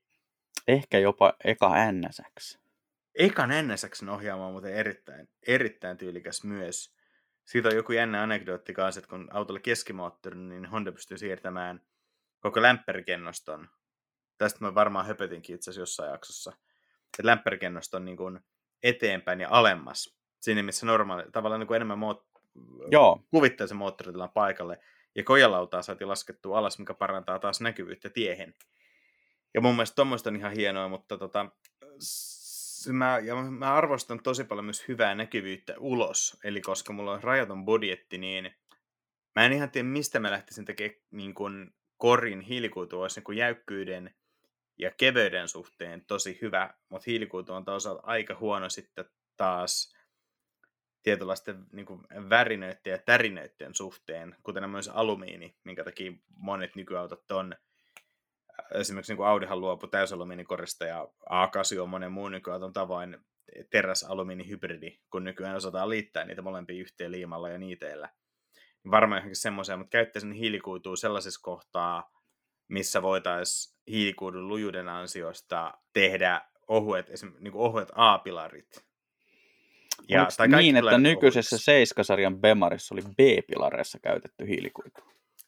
Ehkä 0.68 0.99
jopa 0.99 1.34
eka 1.44 1.72
NSX. 1.92 2.58
Ekan 3.14 3.50
NSX 3.68 4.02
ohjaamo 4.08 4.46
on 4.46 4.52
muuten 4.52 4.75
erittäin, 4.75 5.28
erittäin 5.46 5.96
tyylikäs 5.96 6.44
myös. 6.44 6.94
Siitä 7.44 7.68
on 7.68 7.76
joku 7.76 7.92
jännä 7.92 8.22
anekdootti 8.22 8.72
kanssa, 8.72 8.99
että 8.99 9.08
kun 9.08 9.28
autolla 9.30 9.61
keskimoottori, 9.61 10.38
niin 10.38 10.66
Honda 10.66 10.92
pystyy 10.92 11.18
siirtämään 11.18 11.80
koko 12.40 12.62
lämpörikennoston. 12.62 13.68
Tästä 14.42 14.64
mä 14.64 14.75
varmaan 14.75 15.06
höpötinkin 15.06 15.54
itse 15.54 15.70
asiassa 15.70 15.82
jossain 15.82 16.11
jaksossa 16.11 16.52
että 17.18 17.26
lämpörikennoston 17.26 18.04
niin 18.04 18.16
kuin 18.16 18.40
eteenpäin 18.82 19.40
ja 19.40 19.49
alemmas. 19.50 20.16
Siinä 20.40 20.62
missä 20.62 20.87
normaali, 20.87 21.25
tavallaan 21.32 21.61
niin 21.61 21.66
kuin 21.68 21.76
enemmän 21.76 21.99
moot, 21.99 22.26
Joo. 22.90 23.25
kuvittaa 23.30 23.66
se 23.66 23.75
moottoritilan 23.75 24.30
paikalle. 24.30 24.78
Ja 25.14 25.25
kojalautaa 25.25 25.82
saatiin 25.82 26.08
laskettua 26.08 26.58
alas, 26.58 26.78
mikä 26.78 26.94
parantaa 26.94 27.38
taas 27.38 27.61
näkyvyyttä 27.61 28.11
tiehen. 28.11 28.54
Ja 29.54 29.61
mun 29.61 29.75
mielestä 29.75 29.94
tuommoista 29.94 30.30
on 30.30 30.37
ihan 30.37 30.52
hienoa, 30.52 30.88
mutta 30.88 31.18
tota, 31.18 31.46
mä, 32.88 33.18
ja 33.18 33.34
mä 33.34 33.75
arvostan 33.75 34.22
tosi 34.22 34.44
paljon 34.44 34.64
myös 34.64 34.88
hyvää 34.88 35.14
näkyvyyttä 35.14 35.75
ulos. 35.78 36.37
Eli 36.44 36.61
koska 36.61 36.92
mulla 36.92 37.12
on 37.12 37.22
rajaton 37.22 37.64
budjetti, 37.64 38.18
niin 38.18 38.54
mä 39.37 39.46
en 39.46 39.52
ihan 39.52 39.70
tiedä, 39.70 39.88
mistä 39.88 40.20
mä 40.20 40.30
lähtisin 40.30 40.64
tekemään 40.64 41.00
niin 41.11 41.34
kuin 41.34 41.75
korin 41.96 42.40
hiilikuitu 42.40 43.00
olisi 43.00 43.22
niin 43.28 43.38
jäykkyyden 43.38 44.14
ja 44.79 44.91
keveyden 44.97 45.49
suhteen 45.49 46.05
tosi 46.07 46.38
hyvä, 46.43 46.75
mutta 46.88 47.05
hiilikuitu 47.07 47.52
on 47.52 47.64
toisaalta 47.64 48.02
aika 48.05 48.37
huono 48.41 48.69
sitten 48.69 49.05
taas 49.37 49.97
tietynlaisten 51.02 51.67
niin 51.73 51.87
kuin 51.87 52.00
värinöiden 52.31 52.91
ja 52.91 52.99
tärinöiden 52.99 53.75
suhteen, 53.75 54.37
kuten 54.43 54.71
myös 54.71 54.88
alumiini, 54.88 55.57
minkä 55.64 55.85
takia 55.85 56.12
monet 56.37 56.76
nykyautot 56.76 57.31
on. 57.31 57.55
Esimerkiksi 58.75 59.12
niin 59.12 59.17
kuin 59.17 59.26
Audihan 59.26 59.61
luopui 59.61 59.88
täysalumiinikorista 59.88 60.85
ja 60.85 61.09
A8 61.31 61.81
on 61.81 61.88
monen 61.88 62.12
muun 62.12 62.33
nykyauton 62.33 62.73
tavoin 62.73 63.19
teräs-alumiinihybridi, 63.71 64.99
kun 65.11 65.25
nykyään 65.25 65.57
osataan 65.57 65.88
liittää 65.88 66.25
niitä 66.25 66.43
molempia 66.43 66.81
yhteen 66.81 67.12
liimalla 67.12 67.49
ja 67.49 67.59
niiteillä. 67.59 68.09
Varmaan 68.91 69.19
johonkin 69.19 69.37
semmoisia, 69.37 69.76
mutta 69.76 69.91
käyttäisin 69.91 70.33
hiilikuitua 70.33 70.97
sellaisessa 70.97 71.41
kohtaa, 71.43 72.11
missä 72.73 73.02
voitaisiin 73.02 73.76
hiilikuidun 73.91 74.49
lujuuden 74.49 74.88
ansiosta 74.88 75.75
tehdä 75.93 76.41
ohuet, 76.69 77.11
esimerkiksi 77.11 77.45
niin 77.45 77.55
ohuet 77.55 77.88
A-pilarit. 77.95 78.85
Ja, 80.09 80.29
tai 80.37 80.49
niin, 80.49 80.76
että 80.76 80.99
nykyisessä 80.99 81.59
Seiskasarjan 81.59 82.38
Bemarissa 82.41 82.95
oli 82.95 83.02
B-pilareissa 83.02 83.99
käytetty 84.02 84.47
hiilikuitu? 84.49 85.00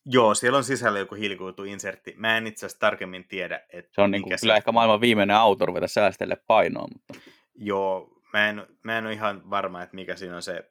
Joo, 0.06 0.34
siellä 0.34 0.56
on 0.56 0.64
sisällä 0.64 0.98
joku 0.98 1.14
hiilikuituinsertti. 1.14 2.14
Mä 2.16 2.36
en 2.36 2.46
itse 2.46 2.66
asiassa 2.66 2.80
tarkemmin 2.80 3.28
tiedä, 3.28 3.60
että 3.72 3.90
Se 3.94 4.00
on 4.00 4.10
niin 4.10 4.22
kuin, 4.22 4.38
kyllä 4.40 4.54
se... 4.54 4.58
ehkä 4.58 4.72
maailman 4.72 5.00
viimeinen 5.00 5.36
auto 5.36 5.66
ruveta 5.66 5.88
säästelle 5.88 6.36
painoa, 6.46 6.88
mutta... 6.92 7.14
Joo, 7.54 8.20
mä 8.32 8.48
en, 8.48 8.66
mä 8.82 8.98
en 8.98 9.06
ole 9.06 9.12
ihan 9.12 9.50
varma, 9.50 9.82
että 9.82 9.94
mikä 9.94 10.16
siinä 10.16 10.36
on 10.36 10.42
se 10.42 10.70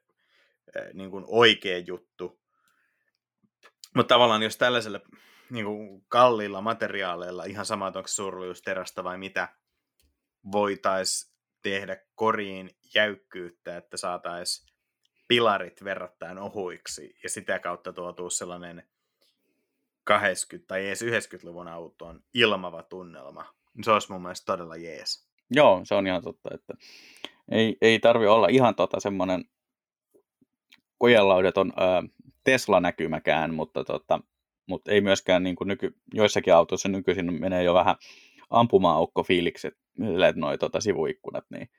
äh, 0.78 0.94
niin 0.94 1.12
kuin 1.12 1.24
oikea 1.28 1.78
juttu. 1.78 2.40
Mutta 3.96 4.16
tavallaan 4.16 4.44
jos 4.44 4.58
tällaiselle 4.58 5.02
niin 5.54 5.66
kuin 5.66 6.06
kalliilla 6.08 6.62
materiaaleilla, 6.62 7.44
ihan 7.44 7.66
sama, 7.66 7.88
onko 7.88 8.08
se 8.08 8.24
terästä 8.66 9.04
vai 9.04 9.18
mitä, 9.18 9.48
voitaisiin 10.52 11.34
tehdä 11.62 11.98
koriin 12.16 12.76
jäykkyyttä, 12.96 13.78
että 13.78 13.98
saataisiin 13.98 14.74
pilarit 15.28 15.84
verrattain 15.84 16.38
ohuiksi 16.38 17.16
ja 17.24 17.30
sitä 17.30 17.60
kautta 17.60 17.94
tuotuu 17.94 18.30
sellainen 18.30 18.84
80- 20.12 20.14
tai 20.68 20.88
edes 20.88 21.04
90-luvun 21.04 21.68
autoon 21.68 22.24
ilmava 22.34 22.84
tunnelma. 22.84 23.46
Se 23.84 23.92
olisi 23.92 24.12
mun 24.12 24.22
mielestä 24.22 24.46
todella 24.46 24.76
jees. 24.76 25.28
Joo, 25.52 25.82
se 25.84 25.96
on 25.96 26.08
ihan 26.08 26.24
totta, 26.24 26.50
että 26.54 26.74
ei, 27.52 27.78
ei 27.82 28.00
tarvi 28.00 28.28
olla 28.28 28.48
ihan 28.48 28.76
tota 28.76 29.00
semmoinen 29.00 29.46
kojelaudeton 30.98 31.74
Tesla-näkymäkään, 32.44 33.54
mutta 33.54 33.84
tota, 33.84 34.20
mutta 34.66 34.92
ei 34.92 35.02
myöskään 35.02 35.44
niin 35.44 35.56
kuin 35.56 35.68
nyky, 35.68 35.96
joissakin 36.14 36.54
autoissa 36.54 36.90
nykyisin 36.90 37.42
menee 37.42 37.64
jo 37.64 37.74
vähän 37.74 37.96
ampuma-aukko 38.50 39.24
fiilikset, 39.24 39.74
noin 40.36 40.60
tota, 40.60 40.82
sivuikkunat, 40.82 41.46
niin 41.50 41.70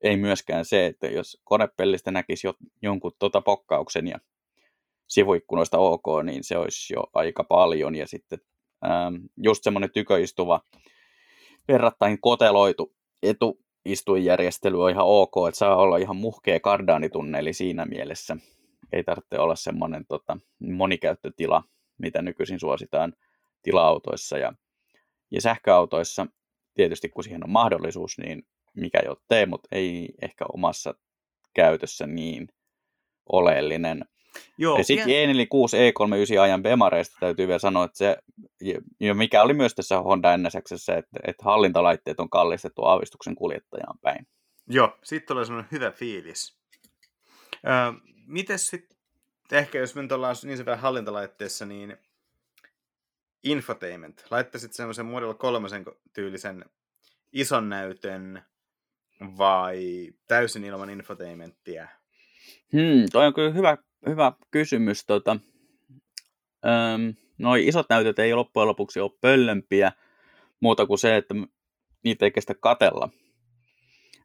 ei 0.00 0.16
myöskään 0.16 0.64
se, 0.64 0.86
että 0.86 1.06
jos 1.06 1.40
konepellistä 1.44 2.10
näkisi 2.10 2.46
jo, 2.46 2.54
jonkun 2.82 3.12
tota 3.18 3.40
pokkauksen 3.40 4.06
ja 4.06 4.18
sivuikkunoista 5.08 5.78
ok, 5.78 6.04
niin 6.22 6.44
se 6.44 6.58
olisi 6.58 6.94
jo 6.94 7.04
aika 7.14 7.44
paljon. 7.44 7.94
Ja 7.94 8.06
sitten 8.06 8.38
ähm, 8.84 9.14
just 9.36 9.64
semmoinen 9.64 9.90
tyköistuva, 9.94 10.60
verrattain 11.68 12.20
koteloitu 12.20 12.94
etuistuinjärjestely 13.22 14.84
on 14.84 14.90
ihan 14.90 15.06
ok, 15.06 15.32
että 15.48 15.58
saa 15.58 15.76
olla 15.76 15.96
ihan 15.96 16.16
muhkea 16.16 16.60
kardaanitunneli 16.60 17.52
siinä 17.52 17.84
mielessä. 17.84 18.36
Ei 18.92 19.04
tarvitse 19.04 19.38
olla 19.38 19.56
semmoinen 19.56 20.04
tota, 20.08 20.38
monikäyttötila, 20.60 21.62
mitä 21.98 22.22
nykyisin 22.22 22.60
suositaan 22.60 23.12
tila-autoissa 23.62 24.38
ja, 24.38 24.52
ja 25.30 25.40
sähköautoissa. 25.40 26.26
Tietysti 26.74 27.08
kun 27.08 27.24
siihen 27.24 27.44
on 27.44 27.50
mahdollisuus, 27.50 28.18
niin 28.18 28.42
mikä 28.74 29.00
jo 29.04 29.16
tee, 29.28 29.46
mutta 29.46 29.68
ei 29.72 30.08
ehkä 30.22 30.44
omassa 30.52 30.94
käytössä 31.54 32.06
niin 32.06 32.48
oleellinen. 33.28 34.04
Joo, 34.58 34.78
ja 34.78 34.84
sitten 34.84 35.10
ja... 35.10 35.20
Eneli 35.20 35.46
6 35.46 35.76
E39 35.76 36.40
ajan 36.40 36.62
Bemareista 36.62 37.16
täytyy 37.20 37.46
vielä 37.46 37.58
sanoa, 37.58 37.84
että 37.84 37.98
se, 37.98 38.16
ja 39.00 39.14
mikä 39.14 39.42
oli 39.42 39.54
myös 39.54 39.74
tässä 39.74 40.00
Honda 40.00 40.36
NSXssä, 40.36 40.96
että, 40.96 41.20
että 41.24 41.44
hallintalaitteet 41.44 42.20
on 42.20 42.30
kallistettu 42.30 42.84
aavistuksen 42.84 43.34
kuljettajaan 43.34 43.98
päin. 44.02 44.26
Joo, 44.68 44.98
sitten 45.04 45.28
tulee 45.28 45.44
semmoinen 45.44 45.70
hyvä 45.72 45.90
fiilis. 45.90 46.58
Öö, 47.66 47.72
mites 48.26 48.68
sitten, 48.68 48.95
ehkä 49.52 49.78
jos 49.78 49.94
me 49.94 50.02
nyt 50.02 50.12
ollaan 50.12 50.36
niin 50.42 50.56
se 50.56 50.64
hallintalaitteessa, 50.76 51.66
niin 51.66 51.96
infotainment. 53.42 54.24
Laittaisit 54.30 54.72
semmoisen 54.72 55.06
Model 55.06 55.34
3 55.34 55.68
tyylisen 56.12 56.64
ison 57.32 57.68
näytön 57.68 58.42
vai 59.20 60.08
täysin 60.28 60.64
ilman 60.64 60.90
infotainmenttia? 60.90 61.88
Hmm, 62.72 63.06
toi 63.12 63.26
on 63.26 63.34
kyllä 63.34 63.50
hyvä, 63.50 63.76
hyvä 64.06 64.32
kysymys. 64.50 65.06
Tota, 65.06 65.36
öm, 66.66 67.14
noi 67.38 67.66
isot 67.66 67.86
näytöt 67.90 68.18
ei 68.18 68.34
loppujen 68.34 68.68
lopuksi 68.68 69.00
ole 69.00 69.10
pöllömpiä 69.20 69.92
muuta 70.60 70.86
kuin 70.86 70.98
se, 70.98 71.16
että 71.16 71.34
niitä 72.04 72.24
ei 72.24 72.30
kestä 72.30 72.54
katella. 72.54 73.08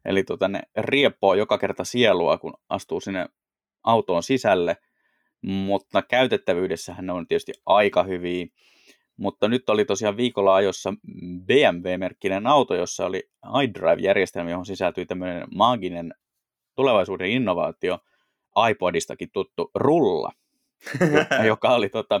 Eli 0.04 0.24
tota, 0.24 0.48
ne 0.48 0.62
riepoo 0.76 1.34
joka 1.34 1.58
kerta 1.58 1.84
sielua, 1.84 2.38
kun 2.38 2.54
astuu 2.68 3.00
sinne 3.00 3.26
autoon 3.84 4.22
sisälle, 4.22 4.76
mutta 5.42 6.02
käytettävyydessähän 6.02 7.06
ne 7.06 7.12
on 7.12 7.26
tietysti 7.26 7.52
aika 7.66 8.02
hyviä. 8.02 8.46
Mutta 9.16 9.48
nyt 9.48 9.70
oli 9.70 9.84
tosiaan 9.84 10.16
viikolla 10.16 10.54
ajossa 10.54 10.94
BMW-merkkinen 11.46 12.46
auto, 12.46 12.74
jossa 12.74 13.06
oli 13.06 13.30
iDrive-järjestelmä, 13.62 14.50
johon 14.50 14.66
sisältyi 14.66 15.06
tämmöinen 15.06 15.48
maaginen 15.54 16.14
tulevaisuuden 16.74 17.30
innovaatio, 17.30 17.98
iPodistakin 18.70 19.30
tuttu 19.32 19.70
rulla, 19.74 20.32
joka 21.46 21.74
oli 21.74 21.88
tota, 21.88 22.20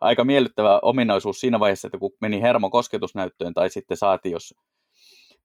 aika 0.00 0.24
miellyttävä 0.24 0.80
ominaisuus 0.82 1.40
siinä 1.40 1.60
vaiheessa, 1.60 1.88
että 1.88 1.98
kun 1.98 2.16
meni 2.20 2.42
hermokosketusnäyttöön 2.42 3.54
tai 3.54 3.70
sitten 3.70 3.96
saatiin, 3.96 4.32
jos, 4.32 4.54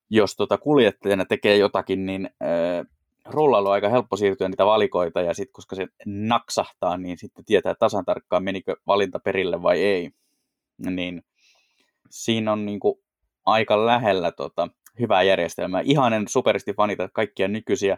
jos 0.10 0.36
tota 0.36 0.58
kuljettajana 0.58 1.26
tekee 1.26 1.58
jotakin, 1.58 2.06
niin 2.06 2.30
äh, 2.44 2.86
rullailu 3.26 3.68
on 3.68 3.74
aika 3.74 3.90
helppo 3.90 4.18
siirtyä 4.18 4.50
niitä 4.50 4.66
valikoita 4.66 5.22
ja 5.22 5.34
sitten 5.34 5.54
koska 5.54 5.76
se 5.76 5.88
naksahtaa, 6.06 6.98
niin 6.98 7.18
sitten 7.18 7.46
tietää 7.46 7.76
tasan 7.76 8.06
tarkkaan 8.06 8.44
menikö 8.44 8.76
valinta 8.88 9.20
perille 9.20 9.62
vai 9.62 9.82
ei 9.82 10.12
niin 10.78 11.24
siinä 12.10 12.52
on 12.52 12.66
niin 12.66 12.80
kuin 12.80 12.96
aika 13.46 13.86
lähellä 13.86 14.32
tota, 14.32 14.68
hyvää 15.00 15.24
järjestelmää. 15.24 15.82
Ihan 15.84 16.14
en 16.14 16.28
superisti 16.28 16.74
fanita 16.74 17.10
kaikkia 17.14 17.48
nykyisiä 17.48 17.98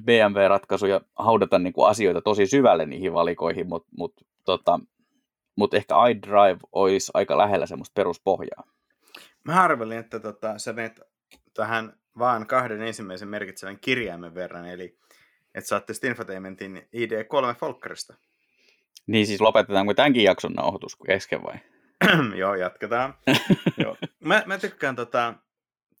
BMW-ratkaisuja 0.00 1.00
haudata 1.18 1.58
niin 1.58 1.72
kuin 1.72 1.88
asioita 1.88 2.20
tosi 2.20 2.46
syvälle 2.46 2.86
niihin 2.86 3.12
valikoihin, 3.12 3.68
mutta 3.68 3.88
mut, 3.98 4.12
tota, 4.44 4.80
mut 5.56 5.74
ehkä 5.74 5.94
iDrive 6.10 6.58
olisi 6.72 7.10
aika 7.14 7.38
lähellä 7.38 7.66
semmoista 7.66 7.92
peruspohjaa. 7.94 8.64
Mä 9.44 9.62
arvelin, 9.62 9.98
että 9.98 10.20
tota, 10.20 10.58
sä 10.58 10.72
menet 10.72 11.00
tähän 11.54 11.92
vaan 12.18 12.46
kahden 12.46 12.82
ensimmäisen 12.82 13.28
merkitsevän 13.28 13.78
kirjaimen 13.78 14.34
verran, 14.34 14.68
eli 14.68 14.98
että 15.54 15.68
saatte 15.68 15.92
Infotainmentin 16.08 16.88
ID3 16.96 17.58
Folkkerista. 17.58 18.14
Niin 19.06 19.26
siis 19.26 19.40
lopetetaanko 19.40 19.94
tämänkin 19.94 20.24
jakson 20.24 20.52
nauhoitus 20.52 20.96
kesken 21.06 21.42
vai? 21.42 21.54
Joo, 22.40 22.54
jatketaan. 22.54 23.14
Joo. 23.82 23.96
Mä, 24.20 24.42
mä 24.46 24.58
tykkään 24.58 24.96
tota, 24.96 25.34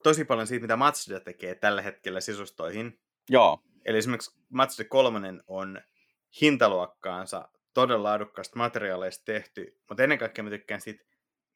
tosi 0.02 0.24
paljon 0.24 0.46
siitä, 0.46 0.62
mitä 0.62 0.76
Mazda 0.76 1.20
tekee 1.20 1.54
tällä 1.54 1.82
hetkellä 1.82 2.20
sisustoihin. 2.20 3.00
Joo. 3.30 3.60
Eli 3.84 3.98
esimerkiksi 3.98 4.40
Mazda 4.48 4.84
3 4.84 5.20
on 5.46 5.80
hintaluokkaansa 6.40 7.48
todella 7.74 8.02
laadukkaasta 8.02 8.56
materiaaleista 8.56 9.24
tehty, 9.24 9.78
mutta 9.88 10.02
ennen 10.02 10.18
kaikkea 10.18 10.44
mä 10.44 10.50
tykkään 10.50 10.80
siitä 10.80 11.04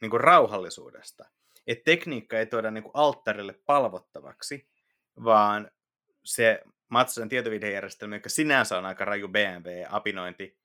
niin 0.01 0.11
kuin 0.11 0.21
rauhallisuudesta. 0.21 1.25
Että 1.68 1.85
tekniikka 1.85 2.38
ei 2.38 2.46
tuoda 2.46 2.70
niin 2.70 2.83
kuin 2.83 2.92
alttarille 2.94 3.52
palvottavaksi, 3.66 4.68
vaan 5.24 5.70
se 6.24 6.62
Mazdan 6.88 7.28
tietovideojärjestelmä, 7.28 8.16
joka 8.16 8.28
sinänsä 8.28 8.78
on 8.78 8.87
aika 8.87 9.04
raju 9.04 9.28
BMW-apinointi, 9.28 10.59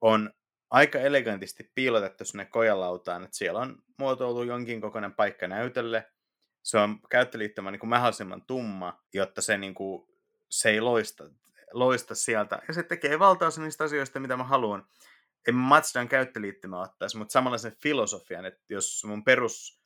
on 0.00 0.30
aika 0.70 0.98
elegantisti 0.98 1.70
piilotettu 1.74 2.24
sinne 2.24 2.44
kojalautaan, 2.44 3.24
että 3.24 3.36
siellä 3.36 3.60
on 3.60 3.82
muotoiltu 3.98 4.42
jonkin 4.42 4.80
kokoinen 4.80 5.14
paikka 5.14 5.48
näytölle. 5.48 6.12
Se 6.62 6.78
on 6.78 6.98
käyttöliittymä 7.10 7.70
niin 7.70 7.80
kuin 7.80 7.90
mahdollisimman 7.90 8.42
tumma, 8.46 9.02
jotta 9.14 9.42
se, 9.42 9.58
niin 9.58 9.74
kuin, 9.74 10.08
se 10.48 10.70
ei 10.70 10.80
loista, 10.80 11.24
loista 11.72 12.14
sieltä. 12.14 12.62
Ja 12.68 12.74
se 12.74 12.82
tekee 12.82 13.18
valtaosa 13.18 13.62
niistä 13.62 13.84
asioista, 13.84 14.20
mitä 14.20 14.36
mä 14.36 14.44
haluan. 14.44 14.86
En 15.48 15.54
Mazdan 15.54 16.08
käyttöliittymä 16.08 16.80
ottaisi, 16.80 17.18
mutta 17.18 17.32
samalla 17.32 17.58
sen 17.58 17.76
filosofian, 17.82 18.44
että 18.46 18.62
jos 18.68 19.04
mun 19.04 19.24
perus 19.24 19.81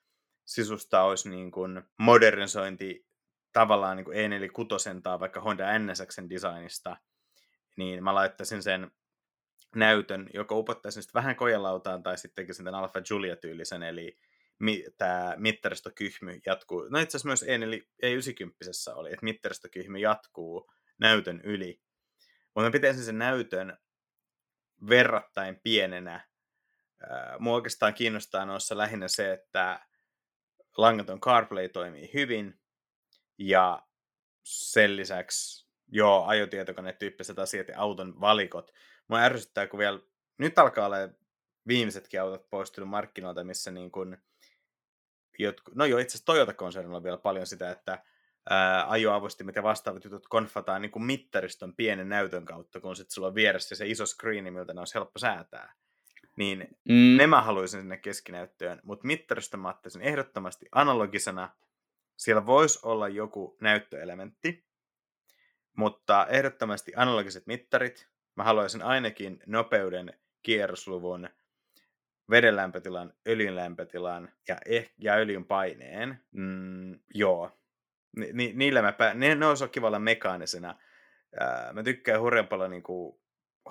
sisusta 0.46 1.02
olisi 1.02 1.28
niin 1.28 1.50
kuin 1.50 1.82
modernisointi 1.98 3.06
tavallaan 3.52 3.96
niin 3.96 4.04
kuin 4.04 4.16
E46 4.16 5.00
tai 5.02 5.20
vaikka 5.20 5.40
Honda 5.40 5.78
NSXn 5.78 6.30
designista, 6.30 6.96
niin 7.76 8.04
mä 8.04 8.14
laittaisin 8.14 8.62
sen 8.62 8.90
näytön, 9.74 10.30
joka 10.34 10.54
upottaisi 10.54 11.00
vähän 11.14 11.36
kojelautaan 11.36 12.02
tai 12.02 12.18
sitten 12.18 12.44
tekisin 12.44 12.64
tämän 12.64 12.80
Alpha 12.80 13.00
Julia-tyylisen, 13.10 13.82
eli 13.82 14.16
mi, 14.58 14.84
tämä 14.98 15.34
mittaristokyhmy 15.36 16.40
jatkuu. 16.46 16.88
No 16.90 16.98
itse 16.98 17.16
asiassa 17.16 17.28
myös 17.28 17.42
E, 17.42 17.54
eli 17.54 17.88
E90 18.02 18.94
oli, 18.94 19.12
että 19.12 19.24
mittaristokyhmy 19.24 19.98
jatkuu 19.98 20.70
näytön 20.98 21.40
yli. 21.44 21.80
Mutta 22.54 22.60
mä 22.66 22.70
pitäisin 22.70 23.04
sen 23.04 23.18
näytön 23.18 23.78
verrattain 24.88 25.60
pienenä. 25.62 26.28
Mua 27.38 27.54
oikeastaan 27.54 27.94
kiinnostaa 27.94 28.44
noissa 28.44 28.76
lähinnä 28.76 29.08
se, 29.08 29.32
että 29.32 29.86
langaton 30.76 31.20
CarPlay 31.20 31.68
toimii 31.68 32.10
hyvin, 32.14 32.60
ja 33.38 33.82
sen 34.44 34.96
lisäksi 34.96 35.66
joo, 35.88 36.24
ajotietokone-tyyppiset 36.26 37.38
asiat 37.38 37.68
ja 37.68 37.80
auton 37.80 38.20
valikot 38.20 38.72
Mua 39.08 39.18
ärsyttää, 39.18 39.66
kun 39.66 39.78
vielä 39.78 40.00
nyt 40.38 40.58
alkaa 40.58 40.86
olla 40.86 40.96
viimeisetkin 41.66 42.20
autot 42.20 42.50
poistunut 42.50 42.90
markkinoilta, 42.90 43.44
missä 43.44 43.70
niin 43.70 43.90
kuin, 43.90 44.16
jotku, 45.38 45.70
no 45.74 45.84
joo, 45.84 45.98
itse 45.98 46.12
asiassa 46.12 46.26
Toyota-konsernilla 46.26 46.96
on 46.96 47.04
vielä 47.04 47.16
paljon 47.16 47.46
sitä, 47.46 47.70
että 47.70 48.04
ajoavustimet 48.86 49.56
ja 49.56 49.62
vastaavat 49.62 50.04
jutut 50.04 50.28
konfataan 50.28 50.82
niin 50.82 50.92
kuin 50.92 51.04
mittariston 51.04 51.76
pienen 51.76 52.08
näytön 52.08 52.44
kautta, 52.44 52.80
kun 52.80 52.96
sitten 52.96 53.14
sulla 53.14 53.28
on 53.28 53.34
vieressä 53.34 53.74
se 53.74 53.86
iso 53.86 54.06
screeni, 54.06 54.50
miltä 54.50 54.74
ne 54.74 54.80
olisi 54.80 54.94
helppo 54.94 55.18
säätää. 55.18 55.74
Niin 56.36 56.78
mm. 56.88 57.16
ne 57.16 57.26
mä 57.26 57.42
haluaisin 57.42 57.80
sinne 57.80 57.96
keskinäyttöön, 57.96 58.80
mutta 58.82 59.06
mittariston 59.06 59.60
mä 59.60 59.74
ehdottomasti 60.00 60.66
analogisena. 60.72 61.50
Siellä 62.16 62.46
voisi 62.46 62.78
olla 62.82 63.08
joku 63.08 63.56
näyttöelementti, 63.60 64.66
mutta 65.76 66.26
ehdottomasti 66.26 66.92
analogiset 66.96 67.46
mittarit, 67.46 68.08
Mä 68.36 68.44
haluaisin 68.44 68.82
ainakin 68.82 69.42
nopeuden, 69.46 70.12
kierrosluvun, 70.42 71.28
veden 72.30 72.56
lämpötilan, 72.56 73.12
öljyn 73.28 73.56
lämpötilan 73.56 74.32
ja, 74.48 74.56
eh- 74.68 74.92
ja 74.98 75.14
öljyn 75.14 75.44
paineen. 75.44 76.20
Mm, 76.32 76.98
joo. 77.14 77.58
Ni- 78.16 78.32
ni- 78.32 78.52
niillä 78.52 78.82
mä 78.82 78.92
pää- 78.92 79.14
ne, 79.14 79.34
ne 79.34 79.46
olisi 79.46 79.68
kiva 79.68 79.86
olla 79.86 79.98
mekaanisena. 79.98 80.78
Ää, 81.40 81.72
mä 81.72 81.82
tykkään 81.82 82.20
hurjan 82.20 82.48
paljon 82.48 82.70
niin 82.70 82.82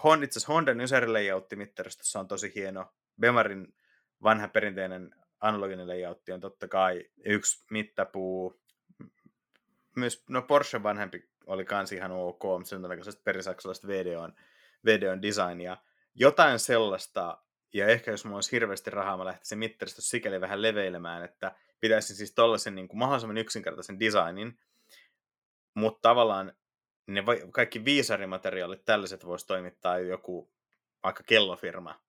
Honda, 0.03 0.25
itse 0.25 0.39
asiassa 0.39 0.53
Hondan 0.53 0.81
User 0.81 1.13
Layout-mittaristossa 1.13 2.19
on 2.19 2.27
tosi 2.27 2.51
hieno. 2.55 2.93
Bemarin 3.19 3.75
vanha 4.23 4.47
perinteinen 4.47 5.15
analoginen 5.39 5.87
layoutti 5.87 6.31
on 6.31 6.39
totta 6.39 6.67
kai 6.67 7.09
yksi 7.25 7.65
mittapuu. 7.71 8.61
Myös, 9.95 10.23
no 10.29 10.41
Porsche 10.41 10.83
vanhempi 10.83 11.29
oli 11.45 11.65
kans 11.65 11.91
ihan 11.91 12.11
ok, 12.11 12.43
mutta 12.43 12.69
se 12.69 12.75
on 12.75 12.83
perisaksalaista 13.23 13.87
VDOn 13.87 14.33
videon 14.85 15.21
designia, 15.21 15.77
jotain 16.15 16.59
sellaista, 16.59 17.37
ja 17.73 17.87
ehkä 17.87 18.11
jos 18.11 18.25
mulla 18.25 18.37
olisi 18.37 18.51
hirveästi 18.51 18.89
rahaa, 18.89 19.17
mä 19.17 19.25
lähtisin 19.25 19.57
mittarista 19.57 20.01
sikäli 20.01 20.41
vähän 20.41 20.61
leveilemään, 20.61 21.23
että 21.23 21.55
pitäisin 21.79 22.15
siis 22.15 22.33
tollaisen 22.33 22.75
niin 22.75 22.87
kuin 22.87 22.99
mahdollisimman 22.99 23.37
yksinkertaisen 23.37 23.99
designin, 23.99 24.59
mutta 25.73 26.01
tavallaan 26.01 26.53
ne 27.07 27.25
vai, 27.25 27.41
kaikki 27.51 27.85
viisarimateriaalit, 27.85 28.85
tällaiset 28.85 29.25
voisi 29.25 29.47
toimittaa 29.47 29.99
joku 29.99 30.51
vaikka 31.03 31.23
kellofirma, 31.23 32.01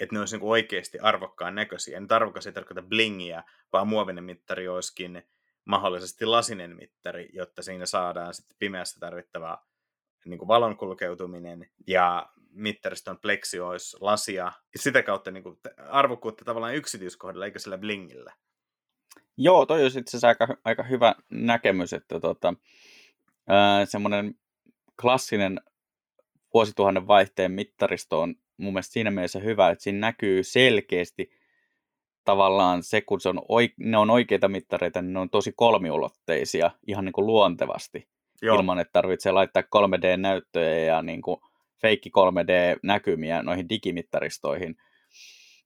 että 0.00 0.14
ne 0.14 0.20
olisi 0.20 0.36
niin 0.36 0.48
oikeasti 0.48 0.98
arvokkaan 0.98 1.54
näköisiä. 1.54 1.96
En 1.96 2.06
arvokas 2.10 2.46
ei 2.46 2.52
tarkoita 2.52 2.82
blingiä, 2.82 3.42
vaan 3.72 3.88
muovinen 3.88 4.24
mittari 4.24 4.68
olisikin 4.68 5.22
mahdollisesti 5.64 6.24
lasinen 6.24 6.76
mittari, 6.76 7.28
jotta 7.32 7.62
siinä 7.62 7.86
saadaan 7.86 8.34
sitten 8.34 8.56
pimeässä 8.58 9.00
tarvittavaa 9.00 9.66
niin 10.24 10.38
kuin 10.38 10.48
valon 10.48 10.76
kulkeutuminen 10.76 11.70
ja 11.86 12.28
mittariston 12.50 13.18
pleksi 13.18 13.60
olisi 13.60 13.96
lasia. 14.00 14.44
Ja 14.44 14.78
sitä 14.78 15.02
kautta 15.02 15.30
niin 15.30 15.42
kuin, 15.42 15.58
arvokkuutta 15.88 16.44
tavallaan 16.44 16.74
yksityiskohdalla, 16.74 17.44
eikä 17.44 17.58
sillä 17.58 17.78
blingillä. 17.78 18.32
Joo, 19.36 19.66
toi 19.66 19.82
olisi 19.82 19.98
itse 19.98 20.10
asiassa 20.10 20.28
aika, 20.28 20.48
aika 20.64 20.82
hyvä 20.82 21.14
näkemys, 21.30 21.92
että 21.92 22.20
tota, 22.20 22.54
semmoinen 23.84 24.34
klassinen 25.00 25.60
vuosituhannen 26.54 27.06
vaihteen 27.06 27.52
mittaristo 27.52 28.20
on 28.20 28.34
mun 28.56 28.72
mielestä 28.72 28.92
siinä 28.92 29.10
mielessä 29.10 29.38
hyvä, 29.38 29.70
että 29.70 29.82
siinä 29.82 29.98
näkyy 29.98 30.42
selkeästi 30.42 31.30
tavallaan 32.24 32.82
se, 32.82 33.00
kun 33.00 33.20
se 33.20 33.28
on, 33.28 33.40
ne 33.78 33.98
on 33.98 34.10
oikeita 34.10 34.48
mittareita, 34.48 35.02
niin 35.02 35.12
ne 35.12 35.20
on 35.20 35.30
tosi 35.30 35.52
kolmiulotteisia 35.56 36.70
ihan 36.86 37.04
niin 37.04 37.12
kuin 37.12 37.26
luontevasti, 37.26 38.08
Joo. 38.42 38.56
ilman 38.56 38.78
että 38.78 38.92
tarvitsee 38.92 39.32
laittaa 39.32 39.62
3D-näyttöjä 39.62 40.84
ja 40.84 41.02
niin 41.02 41.22
kuin 41.22 41.40
feikki 41.82 42.10
3D-näkymiä 42.10 43.42
noihin 43.42 43.68
digimittaristoihin. 43.68 44.76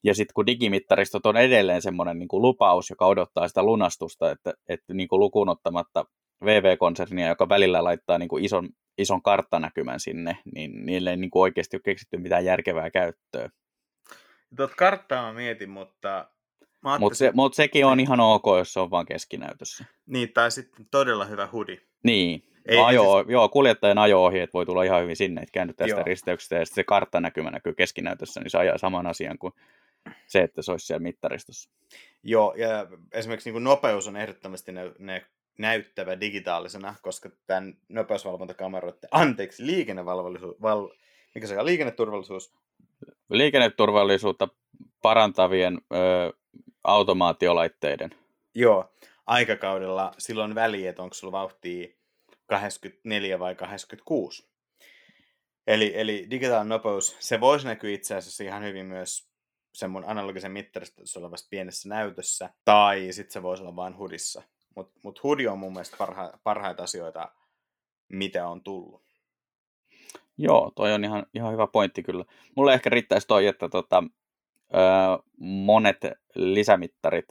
Ja 0.05 0.15
sitten 0.15 0.35
kun 0.35 0.47
digimittaristot 0.47 1.27
on 1.27 1.37
edelleen 1.37 1.83
semmoinen 1.83 2.19
niin 2.19 2.29
kuin 2.29 2.43
lupaus, 2.43 2.91
joka 2.91 3.07
odottaa 3.07 3.49
sitä 3.49 3.63
lunastusta, 3.63 4.31
että, 4.31 4.55
että 4.69 4.95
niin 4.95 5.09
kuin 5.09 5.21
lukuun 5.21 5.49
ottamatta 5.49 6.05
VV-konsernia, 6.45 7.29
joka 7.29 7.49
välillä 7.49 7.85
laittaa 7.85 8.19
niin 8.19 8.29
kuin 8.29 8.45
ison, 8.45 8.69
ison 8.99 9.23
karttanäkymän 9.23 10.01
sinne, 10.01 10.39
niin 10.55 10.87
niille 10.87 11.11
ei 11.11 11.17
niin 11.17 11.31
kuin 11.31 11.43
oikeasti 11.43 11.77
ole 11.77 11.83
keksitty 11.85 12.17
mitään 12.17 12.45
järkevää 12.45 12.91
käyttöä. 12.91 13.51
Tuota 14.57 14.75
karttaa 14.77 15.27
mä 15.27 15.33
mietin, 15.33 15.71
mutta... 15.71 16.31
Mutta 16.99 17.19
se, 17.19 17.31
mut 17.35 17.55
sekin 17.55 17.87
on 17.87 18.01
ihan 18.01 18.21
ok, 18.21 18.45
jos 18.59 18.73
se 18.73 18.81
on 18.81 18.91
vain 18.91 19.07
keskinäytössä. 19.07 19.85
Niin, 20.07 20.33
tai 20.33 20.51
sitten 20.51 20.87
todella 20.91 21.25
hyvä 21.25 21.49
hudi. 21.53 21.81
Niin, 22.05 22.43
ei, 22.67 22.79
ajo, 22.79 23.15
siis... 23.15 23.33
joo, 23.33 23.49
kuljettajan 23.49 23.99
ajo-ohjeet 23.99 24.55
voi 24.55 24.67
tulla 24.67 24.83
ihan 24.83 25.03
hyvin 25.03 25.17
sinne, 25.17 25.41
että 25.41 25.53
käännyt 25.53 25.77
tästä 25.77 26.03
risteyksestä 26.03 26.57
ja 26.57 26.65
sitten 26.65 26.75
se 26.75 26.85
karttanäkymä 26.85 27.51
näkyy 27.51 27.75
keskinäytössä, 27.75 28.41
niin 28.41 28.51
se 28.51 28.59
ajaa 28.59 28.79
saman 28.79 29.07
asian 29.07 29.39
kuin 29.39 29.53
se, 30.27 30.41
että 30.41 30.63
se 30.63 30.73
olisi 30.73 30.87
siellä 30.87 31.03
mittaristossa. 31.03 31.71
Joo, 32.23 32.55
ja 32.57 32.87
esimerkiksi 33.13 33.49
niin 33.49 33.55
kuin 33.55 33.65
nopeus 33.65 34.09
on 34.09 34.17
ehdottomasti 34.17 34.73
ne, 34.73 34.93
ne 34.99 35.27
näyttävä 35.61 36.21
digitaalisena, 36.21 36.95
koska 37.03 37.31
tämän 37.47 37.75
nopeusvalvontakameroiden, 37.89 39.09
anteeksi, 39.11 39.67
liikennevalvollisuus, 39.67 40.63
val, 40.63 40.89
mikä 41.35 41.47
se 41.47 41.59
on, 41.59 41.67
liikenneturvallisuus? 41.67 42.55
Liikenneturvallisuutta 43.31 44.49
parantavien 45.03 45.79
ö, 45.93 46.33
automaatiolaitteiden. 46.85 48.11
Joo, 48.55 48.95
aikakaudella 49.27 50.13
silloin 50.19 50.55
väliä, 50.55 50.91
että 50.91 51.03
onko 51.03 51.15
sulla 51.15 51.33
vauhtia 51.33 51.89
84 52.47 53.39
vai 53.39 53.55
86. 53.55 54.51
Eli, 55.67 55.93
eli 55.95 56.27
digitaalinen 56.31 56.69
nopeus, 56.69 57.17
se 57.21 57.41
voisi 57.41 57.67
näkyä 57.67 57.91
itse 57.91 58.15
asiassa 58.15 58.45
ihan 58.45 58.63
hyvin 58.63 58.87
myös 58.87 59.31
semmoinen 59.75 60.11
analogisen 60.11 60.53
mittaristossa 60.53 61.21
olevassa 61.21 61.47
pienessä 61.51 61.89
näytössä, 61.89 62.51
tai 62.65 63.09
sitten 63.11 63.33
se 63.33 63.43
voisi 63.43 63.63
olla 63.63 63.77
vain 63.77 63.99
hudissa. 63.99 64.43
Mutta 64.77 65.01
mut 65.05 65.23
hudi 65.23 65.49
on 65.49 65.59
mun 65.59 65.73
mielestä 65.73 65.97
parha, 65.97 66.33
parhaita 66.45 66.83
asioita, 66.83 67.33
mitä 68.09 68.49
on 68.49 68.63
tullut. 68.63 69.03
Joo, 70.39 70.73
toi 70.77 70.93
on 70.93 71.05
ihan, 71.05 71.27
ihan 71.35 71.53
hyvä 71.53 71.67
pointti 71.67 72.03
kyllä. 72.03 72.25
Mulle 72.57 72.75
ehkä 72.75 72.91
riittäisi 72.91 73.27
toi, 73.27 73.47
että 73.47 73.69
tota, 73.69 74.05
ö, 74.75 74.79
monet 75.39 75.97
lisämittarit, 76.35 77.25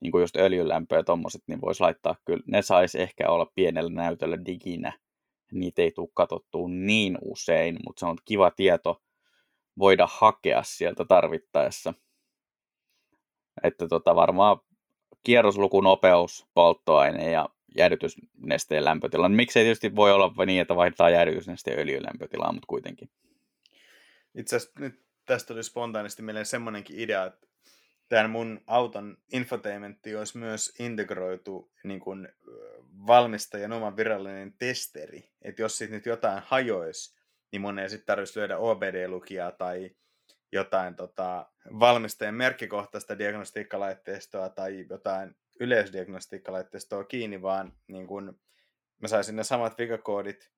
niin 0.00 0.12
kuin 0.12 0.22
just 0.22 0.36
öljylämpö 0.36 0.96
ja 0.96 1.04
tommoset, 1.04 1.42
niin 1.46 1.60
voisi 1.60 1.80
laittaa 1.80 2.16
kyllä, 2.24 2.42
ne 2.46 2.62
saisi 2.62 3.00
ehkä 3.00 3.30
olla 3.30 3.52
pienellä 3.54 3.90
näytöllä 3.90 4.44
diginä. 4.46 4.92
Niitä 5.52 5.82
ei 5.82 5.90
tule 5.90 6.08
katsottua 6.14 6.68
niin 6.68 7.18
usein, 7.22 7.78
mutta 7.86 8.00
se 8.00 8.06
on 8.06 8.18
kiva 8.24 8.50
tieto 8.50 9.02
voida 9.78 10.08
hakea 10.10 10.62
sieltä 10.62 11.04
tarvittaessa. 11.04 11.94
Että 13.62 13.88
tota, 13.88 14.14
varmaan 14.14 14.60
kierroslukunopeus, 15.22 16.46
polttoaine 16.54 17.30
ja 17.30 17.48
jäädytysnesteen 17.76 18.84
lämpötila. 18.84 19.28
Miksei 19.28 19.64
tietysti 19.64 19.96
voi 19.96 20.12
olla 20.12 20.46
niin, 20.46 20.60
että 20.60 20.76
vaihdetaan 20.76 21.12
jäädytysnesteen 21.12 21.78
öljylämpötilaa, 21.78 22.52
mutta 22.52 22.66
kuitenkin. 22.66 23.10
Itse 24.34 24.56
asiassa 24.56 24.80
nyt 24.80 25.00
tästä 25.26 25.48
tuli 25.48 25.62
spontaanisti 25.62 26.22
mieleen 26.22 26.46
semmoinenkin 26.46 26.98
idea, 26.98 27.24
että 27.24 27.46
tämän 28.08 28.30
mun 28.30 28.60
auton 28.66 29.16
infotainmentti 29.32 30.16
olisi 30.16 30.38
myös 30.38 30.74
integroitu 30.78 31.72
niin 31.84 32.00
kuin 32.00 32.28
valmistajan 33.06 33.72
oman 33.72 33.96
virallinen 33.96 34.54
testeri. 34.58 35.30
Että 35.42 35.62
jos 35.62 35.78
sitten 35.78 35.96
nyt 35.96 36.06
jotain 36.06 36.42
hajoisi, 36.46 37.16
niin 37.52 37.60
mun 37.60 37.78
ei 37.78 37.90
sitten 37.90 38.06
tarvitsisi 38.06 38.38
lyödä 38.38 38.58
OBD-lukijaa 38.58 39.52
tai 39.52 39.90
jotain 40.52 40.96
tota, 40.96 41.46
valmistajan 41.78 42.34
merkkikohtaista 42.34 43.18
diagnostiikkalaitteistoa 43.18 44.48
tai 44.48 44.86
jotain 44.90 45.36
yleisdiagnostiikkalaitteistoa 45.60 47.04
kiinni, 47.04 47.42
vaan 47.42 47.72
niin 47.86 48.06
kun 48.06 48.40
mä 48.98 49.08
saisin 49.08 49.36
ne 49.36 49.44
samat 49.44 49.78
vikakoodit 49.78 50.50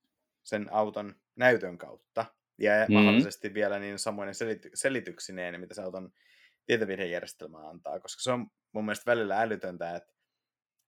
sen 0.42 0.68
auton 0.72 1.14
näytön 1.37 1.78
kautta. 1.78 2.24
Ja 2.59 2.72
mm-hmm. 2.72 2.94
mahdollisesti 2.94 3.55
vielä 3.55 3.78
niin 3.78 3.98
samoinen 3.98 4.35
selity- 4.35 4.70
selityksineen, 4.74 5.61
mitä 5.61 5.74
se 5.74 5.83
auton 5.83 6.12
tietovirhejärjestelmä 6.66 7.68
antaa, 7.68 8.00
koska 8.00 8.22
se 8.22 8.33
on 8.33 8.46
mun 8.72 8.85
mielestä 8.85 9.11
välillä 9.11 9.40
älytöntä, 9.40 9.96
että 9.96 10.14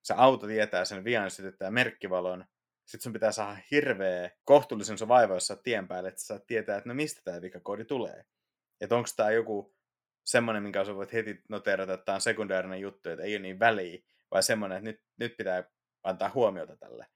se 0.02 0.14
auto 0.16 0.46
tietää 0.46 0.84
sen 0.84 1.04
vian, 1.04 1.30
sytyttää 1.30 1.70
merkkivalon, 1.70 2.44
sitten 2.84 3.02
sun 3.02 3.12
pitää 3.12 3.32
saada 3.32 3.56
hirveä 3.70 4.30
kohtuullisen 4.44 4.98
sun 4.98 5.08
vaiva, 5.08 5.34
jos 5.34 5.52
tien 5.62 5.88
päälle, 5.88 6.08
että 6.08 6.22
sä 6.22 6.40
tietää, 6.46 6.76
että 6.76 6.88
no 6.88 6.94
mistä 6.94 7.20
tämä 7.24 7.42
vikakoodi 7.42 7.84
tulee. 7.84 8.24
Että 8.80 8.96
onko 8.96 9.08
tämä 9.16 9.30
joku 9.30 9.74
semmoinen, 10.24 10.62
minkä 10.62 10.84
sä 10.84 10.94
voit 10.94 11.12
heti 11.12 11.42
noterata, 11.48 11.94
että 11.94 12.04
tämä 12.04 12.14
on 12.14 12.20
sekundäärinen 12.20 12.80
juttu, 12.80 13.08
että 13.08 13.24
ei 13.24 13.34
ole 13.34 13.42
niin 13.42 13.58
väliä, 13.58 13.98
vai 14.30 14.42
semmoinen, 14.42 14.78
että 14.78 14.90
nyt, 14.90 15.02
nyt 15.16 15.37
pitää 15.37 15.64
antaa 16.02 16.30
huomiota 16.34 16.76
tälle. 16.76 17.06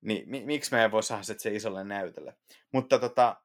Niin 0.00 0.30
mi, 0.30 0.42
miksi 0.44 0.72
me 0.72 0.82
ei 0.82 0.90
voi 0.90 1.02
saada 1.02 1.22
se 1.22 1.54
isolle 1.54 1.84
näytölle? 1.84 2.36
Mutta 2.72 2.98
tota, 2.98 3.36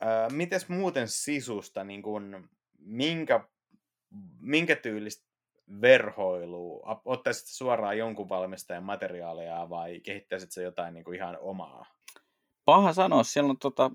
ää, 0.00 0.30
mites 0.30 0.68
muuten 0.68 1.08
sisusta, 1.08 1.84
niin 1.84 2.02
kun, 2.02 2.48
minkä, 2.78 3.48
minkä 4.40 4.76
tyylistä 4.76 5.26
verhoilua? 5.80 7.02
Ottaisit 7.04 7.48
suoraan 7.48 7.98
jonkun 7.98 8.28
valmistajan 8.28 8.84
materiaaleja 8.84 9.68
vai 9.68 10.00
kehittäisit 10.00 10.52
se 10.52 10.62
jotain 10.62 10.94
niin 10.94 11.04
kuin 11.04 11.16
ihan 11.16 11.38
omaa? 11.40 11.86
Paha 12.64 12.92
sanoa, 12.92 13.22
siellä 13.22 13.50
on 13.50 13.58
tota, 13.58 13.90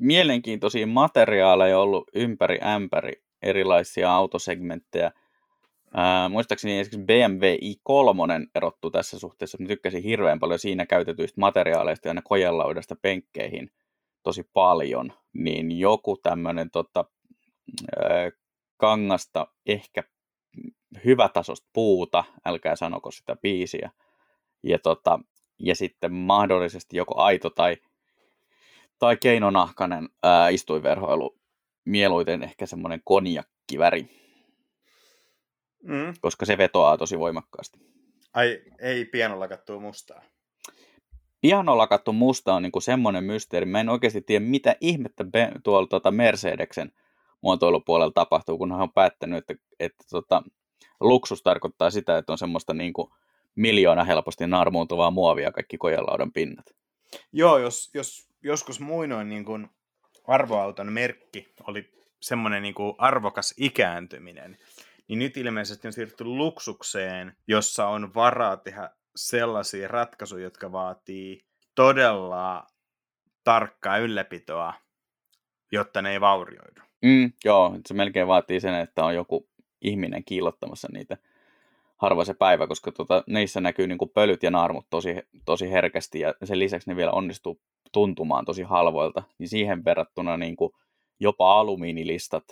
mielenkiintoisia 0.00 0.86
materiaaleja 0.86 1.78
ollut 1.78 2.10
ympäri 2.14 2.58
ämpäri 2.62 3.12
erilaisia 3.42 4.14
autosegmenttejä. 4.14 5.10
Ää, 5.94 6.28
muistaakseni 6.28 6.78
esimerkiksi 6.78 7.06
BMW 7.06 7.54
i3 7.54 8.48
erottuu 8.54 8.90
tässä 8.90 9.18
suhteessa. 9.18 9.58
Mä 9.60 9.68
tykkäsin 9.68 10.02
hirveän 10.02 10.40
paljon 10.40 10.58
siinä 10.58 10.86
käytetyistä 10.86 11.40
materiaaleista 11.40 12.08
ja 12.08 12.14
ne 12.14 12.22
kojelaudasta 12.24 12.96
penkkeihin 13.02 13.70
tosi 14.22 14.50
paljon. 14.52 15.12
Niin 15.32 15.78
joku 15.78 16.16
tämmöinen 16.16 16.70
tota, 16.70 17.04
kangasta, 18.76 19.46
ehkä 19.66 20.02
hyvätasosta 21.04 21.68
puuta, 21.72 22.24
älkää 22.46 22.76
sanoko 22.76 23.10
sitä 23.10 23.36
biisiä. 23.36 23.90
Ja, 24.62 24.78
tota, 24.78 25.20
ja 25.58 25.74
sitten 25.74 26.12
mahdollisesti 26.12 26.96
joko 26.96 27.20
aito 27.20 27.50
tai 27.50 27.76
tai 28.98 29.16
keinonahkainen 29.16 30.08
ää, 30.22 30.48
istuinverhoilu, 30.48 31.38
mieluiten 31.84 32.42
ehkä 32.42 32.66
semmoinen 32.66 33.00
konjakkiväri, 33.04 34.08
mm. 35.82 36.14
koska 36.20 36.46
se 36.46 36.58
vetoaa 36.58 36.98
tosi 36.98 37.18
voimakkaasti. 37.18 37.78
Ai, 38.34 38.62
ei 38.78 39.04
pianolakattua 39.04 39.80
mustaa? 39.80 40.22
Pianolakattu 41.40 42.12
musta 42.12 42.54
on 42.54 42.62
niinku 42.62 42.80
semmoinen 42.80 43.24
mysteeri. 43.24 43.66
Mä 43.66 43.80
en 43.80 43.88
oikeasti 43.88 44.20
tiedä, 44.20 44.44
mitä 44.44 44.76
ihmettä 44.80 45.24
be, 45.24 45.52
tuolla 45.64 45.86
tota 45.86 46.10
Mercedeksen 46.10 46.92
muotoilupuolella 47.40 48.12
tapahtuu, 48.12 48.58
kun 48.58 48.72
hän 48.72 48.80
on 48.80 48.92
päättänyt, 48.92 49.38
että, 49.38 49.64
että 49.80 50.04
tota, 50.10 50.42
luksus 51.00 51.42
tarkoittaa 51.42 51.90
sitä, 51.90 52.18
että 52.18 52.32
on 52.32 52.38
semmoista 52.38 52.74
niinku 52.74 53.14
miljoona 53.54 54.04
helposti 54.04 54.46
narmuuntuvaa 54.46 55.10
muovia 55.10 55.52
kaikki 55.52 55.78
kojelaudan 55.78 56.32
pinnat. 56.32 56.66
Joo, 57.32 57.58
jos, 57.58 57.90
jos 57.94 58.27
joskus 58.42 58.80
muinoin 58.80 59.28
niin 59.28 59.44
kuin 59.44 59.68
arvoauton 60.26 60.92
merkki 60.92 61.54
oli 61.66 61.90
semmoinen 62.20 62.62
niin 62.62 62.74
kuin 62.74 62.94
arvokas 62.98 63.54
ikääntyminen, 63.56 64.56
niin 65.08 65.18
nyt 65.18 65.36
ilmeisesti 65.36 65.88
on 65.88 65.92
siirtynyt 65.92 66.32
luksukseen, 66.32 67.36
jossa 67.46 67.86
on 67.86 68.14
varaa 68.14 68.56
tehdä 68.56 68.90
sellaisia 69.16 69.88
ratkaisuja, 69.88 70.44
jotka 70.44 70.72
vaatii 70.72 71.44
todella 71.74 72.66
tarkkaa 73.44 73.98
ylläpitoa, 73.98 74.74
jotta 75.72 76.02
ne 76.02 76.12
ei 76.12 76.20
vaurioidu. 76.20 76.80
Mm, 77.02 77.32
joo, 77.44 77.78
se 77.86 77.94
melkein 77.94 78.26
vaatii 78.26 78.60
sen, 78.60 78.74
että 78.74 79.04
on 79.04 79.14
joku 79.14 79.48
ihminen 79.80 80.24
kiillottamassa 80.24 80.88
niitä 80.92 81.16
harva 81.96 82.24
se 82.24 82.34
päivä, 82.34 82.66
koska 82.66 82.92
tota, 82.92 83.24
niissä 83.26 83.60
näkyy 83.60 83.86
niin 83.86 83.98
kuin 83.98 84.10
pölyt 84.10 84.42
ja 84.42 84.50
naarmut 84.50 84.86
tosi, 84.90 85.16
tosi 85.44 85.70
herkästi 85.70 86.20
ja 86.20 86.34
sen 86.44 86.58
lisäksi 86.58 86.90
ne 86.90 86.96
vielä 86.96 87.10
onnistuu 87.10 87.60
tuntumaan 87.92 88.44
tosi 88.44 88.62
halvoilta, 88.62 89.22
niin 89.38 89.48
siihen 89.48 89.84
verrattuna 89.84 90.36
niin 90.36 90.56
kuin 90.56 90.72
jopa 91.20 91.60
alumiinilistat 91.60 92.44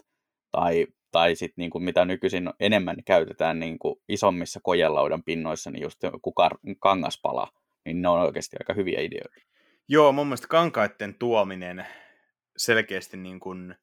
tai, 0.51 0.87
tai 1.13 1.35
sit 1.35 1.53
niin 1.57 1.71
kuin 1.71 1.85
mitä 1.85 2.05
nykyisin 2.05 2.51
enemmän 2.61 2.97
käytetään 3.05 3.61
niin 3.61 3.79
kuin 3.79 4.01
isommissa 4.09 4.61
kojelaudan 4.63 5.23
pinnoissa, 5.23 5.71
niin 5.71 5.83
just 5.83 6.03
joku 6.03 6.35
kar- 6.41 6.77
kangaspala, 6.79 7.53
niin 7.85 8.03
ne 8.03 8.09
on 8.09 8.21
oikeasti 8.21 8.57
aika 8.61 8.75
hyviä 8.75 9.01
ideoita. 9.01 9.47
Joo, 9.89 10.13
mun 10.13 10.27
mielestä 10.27 10.49
kankaiden 10.49 11.15
tuominen 11.15 11.87
selkeästi 12.57 13.17
niin 13.17 13.41
kuin 13.41 13.75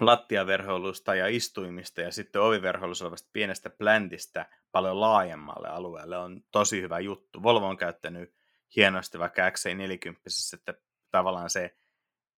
lattiaverhoilusta 0.00 1.14
ja 1.14 1.26
istuimista 1.26 2.00
ja 2.00 2.12
sitten 2.12 2.42
oviverhoilusta 2.42 3.04
olevasta 3.04 3.30
pienestä 3.32 3.70
pläntistä 3.70 4.46
paljon 4.72 5.00
laajemmalle 5.00 5.68
alueelle 5.68 6.18
on 6.18 6.40
tosi 6.50 6.82
hyvä 6.82 6.98
juttu. 6.98 7.42
Volvo 7.42 7.66
on 7.66 7.76
käyttänyt 7.76 8.34
hienosti 8.76 9.18
vaikka 9.18 9.50
XC40, 9.50 10.14
että 10.54 10.74
tavallaan 11.10 11.50
se 11.50 11.76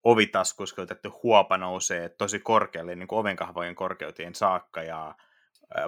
ovitaskussa 0.04 0.82
otettu 0.82 1.20
huopa 1.22 1.58
nousee 1.58 2.08
tosi 2.08 2.38
korkealle 2.38 2.94
niin 2.94 3.08
kuin 3.08 3.18
ovenkahvojen 3.18 3.74
korkeuteen 3.74 4.34
saakka 4.34 4.82
ja 4.82 5.14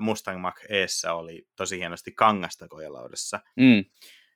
Mustang 0.00 0.40
Mach 0.40 0.64
Eessä 0.68 1.14
oli 1.14 1.48
tosi 1.56 1.78
hienosti 1.78 2.12
kangasta 2.12 2.68
kojelaudessa. 2.68 3.40
Mm. 3.56 3.84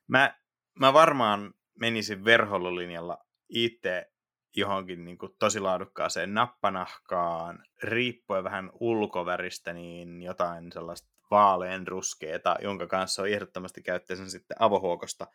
Mä, 0.07 0.35
mä 0.79 0.93
varmaan 0.93 1.55
menisin 1.81 2.25
verhoilulinjalla 2.25 3.19
itse 3.49 4.13
johonkin 4.57 5.05
niin 5.05 5.19
kuin 5.19 5.33
tosi 5.39 5.61
laadukkaaseen 5.61 6.35
nappanahkaan, 6.35 7.65
riippuen 7.83 8.45
vähän 8.45 8.71
ulkoväristä, 8.81 9.73
niin 9.73 10.23
jotain 10.23 10.73
sellaista 10.73 11.09
vaalean 11.31 11.89
ruskeeta, 11.89 12.57
jonka 12.63 12.87
kanssa 12.87 13.23
on 13.23 13.29
ehdottomasti 13.29 13.83
käyttäisin 13.83 14.31
sitten 14.31 14.57
avohuokosta 14.61 15.27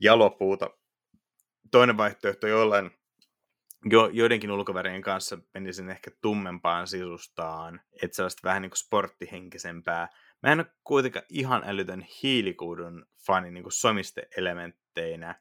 jalopuuta. 0.00 0.70
Toinen 1.70 1.96
vaihtoehto 1.96 2.46
jollain 2.46 2.90
jo, 3.84 4.08
joidenkin 4.12 4.50
ulkovärien 4.50 5.02
kanssa 5.02 5.38
menisin 5.54 5.90
ehkä 5.90 6.10
tummempaan 6.22 6.86
sisustaan, 6.86 7.80
että 8.02 8.16
sellaista 8.16 8.40
vähän 8.44 8.62
niin 8.62 8.70
kuin 8.70 8.78
sporttihenkisempää. 8.78 10.08
Mä 10.42 10.52
en 10.52 10.60
ole 10.60 10.66
kuitenkaan 10.84 11.26
ihan 11.28 11.62
älytön 11.66 12.06
hiilikuudun 12.22 13.06
fani 13.26 13.50
niin 13.50 13.62
kuin 13.62 13.72
somiste-elementteinä. 13.72 15.34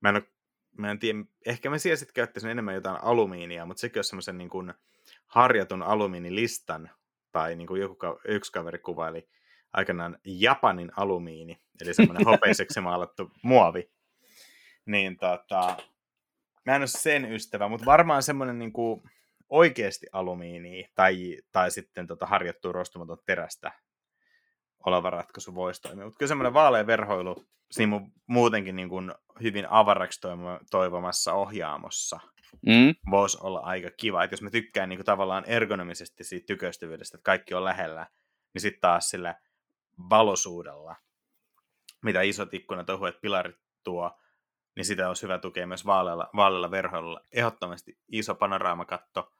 Mä 0.00 0.08
en 0.08 0.16
ole 0.16 0.34
mä 0.78 0.90
en 0.90 0.98
tiedä, 0.98 1.18
ehkä 1.46 1.70
mä 1.70 1.78
siellä 1.78 1.96
sitten 1.96 2.14
käyttäisin 2.14 2.50
enemmän 2.50 2.74
jotain 2.74 3.02
alumiinia, 3.02 3.66
mutta 3.66 3.80
sekin 3.80 4.00
on 4.00 4.04
semmoisen 4.04 4.38
niin 4.38 4.50
kuin 4.50 4.74
harjatun 5.26 5.82
alumiinilistan, 5.82 6.90
tai 7.32 7.56
niin 7.56 7.66
kuin 7.66 7.80
joku, 7.80 7.96
yksi 8.28 8.52
kaveri 8.52 8.78
kuvaili 8.78 9.28
aikanaan 9.74 10.18
Japanin 10.24 10.92
alumiini, 10.96 11.58
eli 11.80 11.94
semmoinen 11.94 12.26
hopeiseksi 12.32 12.80
maalattu 12.80 13.30
muovi. 13.42 13.90
Niin 14.86 15.16
tota, 15.16 15.76
mä 16.66 16.74
en 16.74 16.80
ole 16.80 16.86
sen 16.86 17.32
ystävä, 17.32 17.68
mutta 17.68 17.86
varmaan 17.86 18.22
semmoinen 18.22 18.58
niin 18.58 18.72
kuin 18.72 19.02
oikeasti 19.48 20.06
alumiini 20.12 20.84
tai, 20.94 21.38
tai 21.52 21.70
sitten 21.70 22.06
tota 22.06 22.26
harjattua 22.26 22.72
rostumaton 22.72 23.18
terästä 23.26 23.72
oleva 24.86 25.10
ratkaisu 25.10 25.54
voisi 25.54 25.82
toimia. 25.82 26.04
Mutta 26.04 26.18
kyllä 26.18 26.28
semmoinen 26.28 26.54
vaalea 26.54 26.86
verhoilu 26.86 27.44
siinä 27.70 28.00
muutenkin 28.26 28.76
niin 28.76 28.88
kuin 28.88 29.12
hyvin 29.42 29.66
avaraksi 29.70 30.20
toivomassa 30.70 31.32
ohjaamossa 31.32 32.20
mm. 32.66 32.94
voisi 33.10 33.38
olla 33.40 33.60
aika 33.60 33.90
kiva. 33.96 34.24
Että 34.24 34.34
jos 34.34 34.42
mä 34.42 34.50
tykkään 34.50 34.88
niin 34.88 34.98
kuin 34.98 35.06
tavallaan 35.06 35.44
ergonomisesti 35.46 36.24
siitä 36.24 36.46
tyköstyvyydestä, 36.46 37.16
että 37.16 37.24
kaikki 37.24 37.54
on 37.54 37.64
lähellä, 37.64 38.06
niin 38.54 38.62
sitten 38.62 38.80
taas 38.80 39.08
sillä 39.08 39.34
valosuudella, 40.10 40.96
mitä 42.02 42.22
isot 42.22 42.54
ikkunat, 42.54 42.90
ohuet 42.90 43.20
pilarit 43.20 43.56
tuo, 43.82 44.18
niin 44.76 44.84
sitä 44.84 45.08
olisi 45.08 45.22
hyvä 45.22 45.38
tukea 45.38 45.66
myös 45.66 45.86
vaalealla, 45.86 46.30
vaalealla 46.36 46.70
verhoilla. 46.70 47.20
Ehdottomasti 47.32 47.98
iso 48.08 48.34
panoraamakatto, 48.34 49.32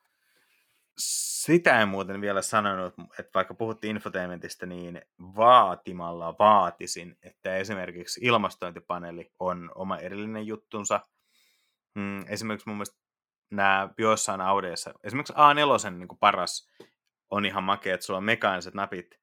sitä 0.97 1.81
en 1.81 1.89
muuten 1.89 2.21
vielä 2.21 2.43
sanonut, 2.43 2.95
että 3.19 3.31
vaikka 3.35 3.55
puhuttiin 3.55 3.97
infotainmentista, 3.97 4.67
niin 4.67 5.03
vaatimalla 5.19 6.39
vaatisin, 6.39 7.19
että 7.23 7.57
esimerkiksi 7.57 8.21
ilmastointipaneeli 8.23 9.33
on 9.39 9.71
oma 9.75 9.99
erillinen 9.99 10.47
juttunsa. 10.47 11.01
Mm, 11.95 12.25
esimerkiksi 12.29 12.69
mun 12.69 12.77
mielestä 12.77 13.01
nämä 13.51 13.89
joissain 13.99 14.41
Audeissa, 14.41 14.95
esimerkiksi 15.05 15.33
A4 15.33 15.91
niin 15.91 16.09
kuin 16.09 16.19
paras 16.19 16.71
on 17.31 17.47
ihan 17.47 17.65
makea, 17.65 17.95
että 17.95 18.07
sulla 18.07 18.19
on 18.19 18.25
mekaaniset 18.25 18.75
napit 18.75 19.21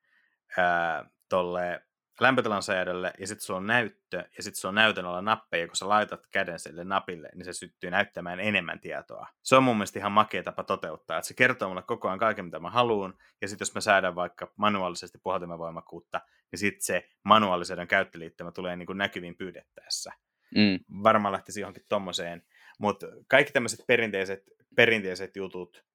ää, 0.57 1.09
tolle 1.31 1.81
lämpötilan 2.19 2.63
säädölle, 2.63 3.13
ja 3.19 3.27
sitten 3.27 3.45
sulla 3.45 3.57
on 3.57 3.67
näyttö, 3.67 4.17
ja 4.37 4.43
sitten 4.43 4.59
sulla 4.59 4.69
on 4.69 4.75
näytön 4.75 5.05
alla 5.05 5.21
nappeja, 5.21 5.67
kun 5.67 5.75
sä 5.75 5.89
laitat 5.89 6.27
käden 6.31 6.59
sille 6.59 6.83
napille, 6.83 7.29
niin 7.35 7.45
se 7.45 7.53
syttyy 7.53 7.91
näyttämään 7.91 8.39
enemmän 8.39 8.79
tietoa. 8.79 9.27
Se 9.43 9.55
on 9.55 9.63
mun 9.63 9.75
mielestä 9.77 9.99
ihan 9.99 10.11
makea 10.11 10.43
tapa 10.43 10.63
toteuttaa, 10.63 11.17
että 11.17 11.27
se 11.27 11.33
kertoo 11.33 11.69
mulle 11.69 11.81
koko 11.81 12.07
ajan 12.07 12.19
kaiken, 12.19 12.45
mitä 12.45 12.59
mä 12.59 12.69
haluan, 12.69 13.13
ja 13.41 13.47
sitten 13.47 13.65
jos 13.65 13.75
mä 13.75 13.81
säädän 13.81 14.15
vaikka 14.15 14.53
manuaalisesti 14.55 15.19
voimakkuutta, 15.23 16.21
niin 16.51 16.59
sitten 16.59 16.81
se 16.81 17.09
manuaalisen 17.23 17.87
käyttöliittymä 17.87 18.51
tulee 18.51 18.75
niin 18.75 18.87
kuin 18.87 18.97
näkyviin 18.97 19.37
pyydettäessä. 19.37 20.11
Mm. 20.55 21.03
Varmaan 21.03 21.31
lähtisi 21.31 21.61
johonkin 21.61 21.85
tommoseen, 21.89 22.43
mutta 22.79 23.07
kaikki 23.27 23.53
tämmöiset 23.53 23.79
perinteiset, 23.87 24.43
perinteiset 24.75 25.35
jutut, 25.35 25.85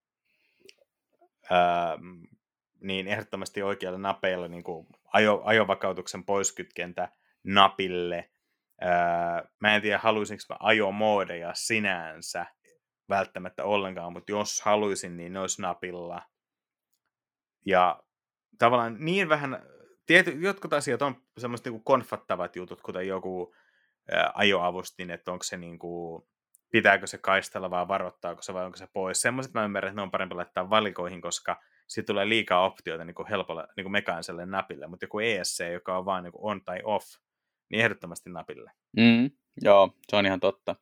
ää, 1.50 1.98
niin 2.80 3.08
ehdottomasti 3.08 3.62
oikealla 3.62 3.98
napeilla 3.98 4.48
niin 4.48 4.64
kuin 4.64 4.86
ajo, 5.16 5.42
ajovakautuksen 5.44 6.24
poiskytkentä 6.24 7.08
napille. 7.44 8.30
Öö, 8.82 8.90
mä 9.60 9.76
en 9.76 9.82
tiedä, 9.82 9.98
haluaisinko 9.98 10.42
mä 10.48 10.56
ajomoodeja 10.60 11.50
sinänsä 11.54 12.46
välttämättä 13.08 13.64
ollenkaan, 13.64 14.12
mutta 14.12 14.32
jos 14.32 14.60
haluaisin, 14.60 15.16
niin 15.16 15.32
ne 15.32 15.40
olisi 15.40 15.62
napilla. 15.62 16.22
Ja 17.66 18.02
tavallaan 18.58 18.96
niin 18.98 19.28
vähän, 19.28 19.62
tiety, 20.06 20.30
jotkut 20.30 20.72
asiat 20.72 21.02
on 21.02 21.22
semmoiset 21.38 21.66
niin 21.66 21.84
konfattavat 21.84 22.56
jutut, 22.56 22.82
kuten 22.82 23.08
joku 23.08 23.54
ää, 24.12 24.32
ajoavustin, 24.34 25.10
että 25.10 25.32
onko 25.32 25.42
se 25.42 25.56
niin 25.56 25.78
kuin, 25.78 26.22
pitääkö 26.72 27.06
se 27.06 27.18
kaistella 27.18 27.70
vai 27.70 27.88
varoittaako 27.88 28.42
se 28.42 28.54
vai 28.54 28.64
onko 28.64 28.76
se 28.76 28.86
pois. 28.92 29.20
Semmoiset 29.20 29.54
mä 29.54 29.64
ymmärrän, 29.64 29.90
että 29.90 30.00
ne 30.00 30.02
on 30.02 30.10
parempi 30.10 30.34
laittaa 30.34 30.70
valikoihin, 30.70 31.20
koska 31.20 31.60
siitä 31.86 32.06
tulee 32.06 32.28
liikaa 32.28 32.64
optioita 32.64 33.04
niin 33.04 33.14
kuin 33.14 33.28
helpolla 33.28 33.66
niin 33.76 33.84
kuin 33.84 33.92
mekaaniselle 33.92 34.46
napille, 34.46 34.86
mutta 34.86 35.04
joku 35.04 35.18
ESC, 35.18 35.64
joka 35.72 35.98
on 35.98 36.04
vain 36.04 36.24
niin 36.24 36.32
on 36.38 36.64
tai 36.64 36.80
off, 36.84 37.06
niin 37.70 37.80
ehdottomasti 37.80 38.30
napille. 38.30 38.70
Mm, 38.96 39.30
joo, 39.62 39.94
se 40.08 40.16
on 40.16 40.26
ihan 40.26 40.40
totta. 40.40 40.76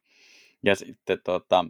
Ja 0.62 0.76
sitten 0.76 1.18
tota, 1.24 1.64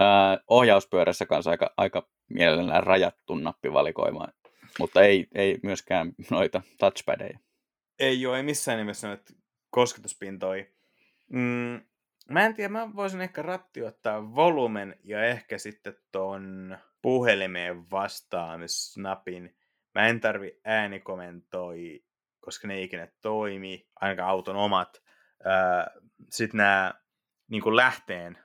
äh, 0.00 0.38
ohjauspyörässä 0.48 1.26
kanssa 1.26 1.50
aika, 1.50 1.74
aika 1.76 2.08
mielellään 2.28 2.82
rajattu 2.82 3.34
nappivalikoima, 3.34 4.28
mutta 4.78 5.02
ei, 5.02 5.26
ei 5.34 5.58
myöskään 5.62 6.12
noita 6.30 6.62
touchpadeja. 6.78 7.38
Ei 7.98 8.26
ole, 8.26 8.36
ei 8.36 8.42
missään 8.42 8.78
nimessä 8.78 9.08
noita 9.08 9.32
kosketuspintoja. 9.70 10.64
Mm, 11.28 11.80
mä 12.30 12.46
en 12.46 12.54
tiedä, 12.54 12.68
mä 12.68 12.94
voisin 12.96 13.20
ehkä 13.20 13.42
ratti 13.42 13.82
ottaa 13.82 14.34
volumen 14.34 14.96
ja 15.04 15.24
ehkä 15.24 15.58
sitten 15.58 15.96
ton 16.12 16.76
puhelimeen 17.06 17.90
vastaamisnapin. 17.90 19.56
Mä 19.94 20.06
en 20.06 20.20
tarvi 20.20 20.60
äänikomentoi, 20.64 22.04
koska 22.40 22.68
ne 22.68 22.74
ei 22.74 22.84
ikinä 22.84 23.08
toimi, 23.20 23.88
ainakaan 24.00 24.28
auton 24.28 24.56
omat. 24.56 25.02
Sitten 26.30 26.58
nämä 26.58 26.94
niin 27.48 27.76
lähteen, 27.76 28.38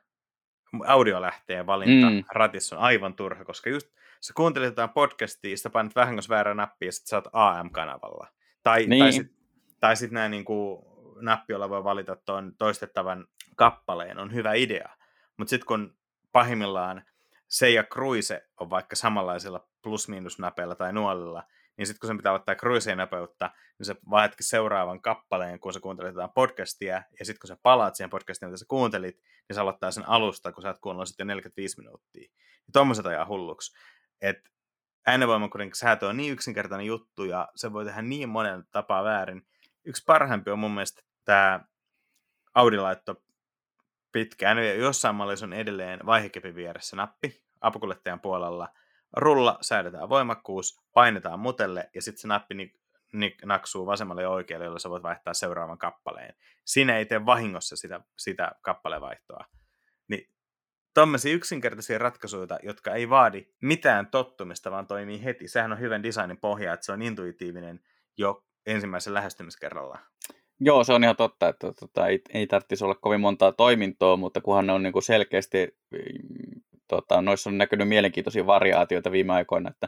audiolähteen 0.85 1.65
valinta 1.65 2.09
mm. 2.09 2.23
ratissa 2.31 2.77
on 2.77 2.83
aivan 2.83 3.13
turha, 3.13 3.45
koska 3.45 3.69
just 3.69 3.87
sä 4.21 4.33
kuuntelit 4.35 4.67
jotain 4.67 4.89
podcastia, 4.89 5.57
sä 5.57 5.69
painat 5.69 5.95
vähän 5.95 6.17
väärä 6.29 6.53
nappi 6.53 6.85
ja 6.85 6.91
sit 6.91 7.07
sä 7.07 7.17
oot 7.17 7.27
AM-kanavalla. 7.33 8.27
Tai, 8.63 8.85
niin. 8.85 8.99
tai 8.99 9.11
sitten 9.11 9.37
tai 9.79 9.95
sit 9.95 10.11
nämä 10.11 10.29
niin 10.29 10.45
kuin, 10.45 10.85
nappi, 11.21 11.53
jolla 11.53 11.69
voi 11.69 11.83
valita 11.83 12.15
tuon 12.15 12.55
toistettavan 12.57 13.27
kappaleen, 13.55 14.19
on 14.19 14.33
hyvä 14.33 14.53
idea. 14.53 14.89
Mutta 15.37 15.49
sitten 15.49 15.67
kun 15.67 15.97
pahimmillaan 16.31 17.03
se 17.51 17.69
ja 17.69 17.83
Cruise 17.83 18.47
on 18.59 18.69
vaikka 18.69 18.95
samanlaisilla 18.95 19.67
plus-miinus-napeilla 19.81 20.75
tai 20.75 20.93
nuolilla, 20.93 21.43
niin 21.77 21.87
sitten 21.87 21.99
kun 21.99 22.07
sen 22.07 22.17
pitää 22.17 22.33
ottaa 22.33 22.55
Cruiseen 22.55 22.97
nopeutta, 22.97 23.49
niin 23.79 23.85
se 23.85 23.95
vaihdatkin 24.09 24.47
seuraavan 24.47 25.01
kappaleen, 25.01 25.59
kun 25.59 25.73
sä 25.73 25.79
kuuntelet 25.79 26.13
jotain 26.13 26.33
podcastia, 26.35 27.03
ja 27.19 27.25
sitten 27.25 27.39
kun 27.39 27.47
sä 27.47 27.57
palaat 27.63 27.95
siihen 27.95 28.09
podcastiin, 28.09 28.49
mitä 28.49 28.57
sä 28.57 28.65
kuuntelit, 28.67 29.15
niin 29.15 29.55
se 29.55 29.61
aloittaa 29.61 29.91
sen 29.91 30.09
alusta, 30.09 30.51
kun 30.51 30.61
sä 30.61 30.67
oot 30.67 30.79
kuunnellut 30.79 31.07
sitten 31.07 31.23
jo 31.23 31.27
45 31.27 31.77
minuuttia. 31.77 32.31
Ja 32.67 32.71
tommoset 32.73 33.05
ajaa 33.05 33.25
hulluksi. 33.25 33.77
Että 34.21 34.49
äänenvoimakudin 35.07 35.71
säätö 35.73 36.07
on 36.07 36.17
niin 36.17 36.33
yksinkertainen 36.33 36.87
juttu, 36.87 37.23
ja 37.23 37.47
se 37.55 37.73
voi 37.73 37.85
tehdä 37.85 38.01
niin 38.01 38.29
monen 38.29 38.63
tapaa 38.71 39.03
väärin, 39.03 39.47
yksi 39.85 40.03
parhaimpi 40.05 40.51
on 40.51 40.59
mun 40.59 40.71
mielestä 40.71 41.01
tämä 41.25 41.59
Audi-laitto 42.53 43.23
pitkään. 44.11 44.57
Jossain 44.79 45.15
mallissa 45.15 45.45
on 45.45 45.53
edelleen 45.53 45.99
vaihekepin 46.05 46.55
vieressä 46.55 46.95
nappi 46.95 47.43
apukuljettajan 47.61 48.19
puolella. 48.19 48.67
Rulla 49.17 49.57
säädetään 49.61 50.09
voimakkuus, 50.09 50.81
painetaan 50.93 51.39
mutelle 51.39 51.89
ja 51.95 52.01
sitten 52.01 52.21
se 52.21 52.27
nappi 52.27 52.55
ni, 52.55 52.73
ni, 53.13 53.35
naksuu 53.45 53.85
vasemmalle 53.85 54.21
ja 54.21 54.29
oikealle, 54.29 54.65
jolla 54.65 54.79
sä 54.79 54.89
voit 54.89 55.03
vaihtaa 55.03 55.33
seuraavan 55.33 55.77
kappaleen. 55.77 56.35
Siinä 56.65 56.97
ei 56.97 57.05
tee 57.05 57.25
vahingossa 57.25 57.75
sitä, 57.75 58.01
sitä 58.17 58.51
kappalevaihtoa. 58.61 59.45
Niin 60.07 60.29
tuommoisia 60.93 61.33
yksinkertaisia 61.33 61.97
ratkaisuja, 61.97 62.59
jotka 62.63 62.93
ei 62.93 63.09
vaadi 63.09 63.45
mitään 63.61 64.07
tottumista, 64.07 64.71
vaan 64.71 64.87
toimii 64.87 65.23
heti. 65.23 65.47
Sehän 65.47 65.71
on 65.71 65.79
hyvän 65.79 66.03
designin 66.03 66.39
pohja, 66.39 66.73
että 66.73 66.85
se 66.85 66.91
on 66.91 67.01
intuitiivinen 67.01 67.79
jo 68.17 68.45
ensimmäisen 68.65 69.13
lähestymiskerralla. 69.13 69.99
Joo, 70.63 70.83
se 70.83 70.93
on 70.93 71.03
ihan 71.03 71.15
totta, 71.15 71.47
että 71.49 71.73
tota, 71.79 72.07
ei, 72.07 72.21
ei 72.33 72.47
tarvitsisi 72.47 72.83
olla 72.83 72.95
kovin 72.95 73.21
montaa 73.21 73.51
toimintoa, 73.51 74.17
mutta 74.17 74.41
kunhan 74.41 74.67
ne 74.67 74.73
on 74.73 74.83
niin 74.83 74.93
kuin 74.93 75.03
selkeästi, 75.03 75.77
tota, 76.87 77.21
noissa 77.21 77.49
on 77.49 77.57
näkynyt 77.57 77.87
mielenkiintoisia 77.87 78.45
variaatioita 78.45 79.11
viime 79.11 79.33
aikoina, 79.33 79.69
että, 79.69 79.87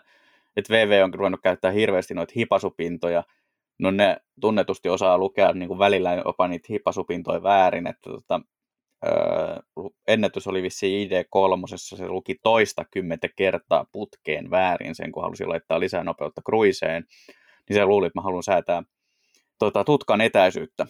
että 0.58 0.74
VV 0.74 1.02
on 1.04 1.14
ruvennut 1.14 1.42
käyttää 1.44 1.72
hirveästi 1.72 2.14
noita 2.14 2.34
hipasupintoja, 2.36 3.24
no 3.80 3.92
ne 3.92 4.18
tunnetusti 4.42 4.90
osaa 4.90 5.18
lukea 5.18 5.54
niin 5.54 5.68
kuin 5.68 5.80
välillä 5.80 6.14
jopa 6.26 6.48
niitä 6.48 6.68
hipasupintoja 6.70 7.44
väärin, 7.44 7.88
että 7.88 8.10
tota, 8.10 8.42
öö, 9.06 9.62
ennätys 10.08 10.48
oli 10.48 10.62
vissi 10.62 11.08
ID3, 11.08 11.78
se 11.78 12.08
luki 12.08 12.36
toista 12.44 12.86
kymmentä 12.92 13.28
kertaa 13.36 13.86
putkeen 13.92 14.52
väärin 14.52 14.96
sen, 14.96 15.12
kun 15.12 15.24
halusi 15.24 15.46
laittaa 15.46 15.80
lisää 15.80 16.04
nopeutta 16.04 16.42
kruiseen, 16.46 17.06
niin 17.70 17.76
se 17.76 17.86
luuli, 17.86 18.08
että 18.08 18.20
mä 18.20 18.24
haluan 18.24 18.44
säätää 18.44 18.84
tota, 19.63 19.84
tutkan 19.84 20.21
etäisyyttä. 20.21 20.88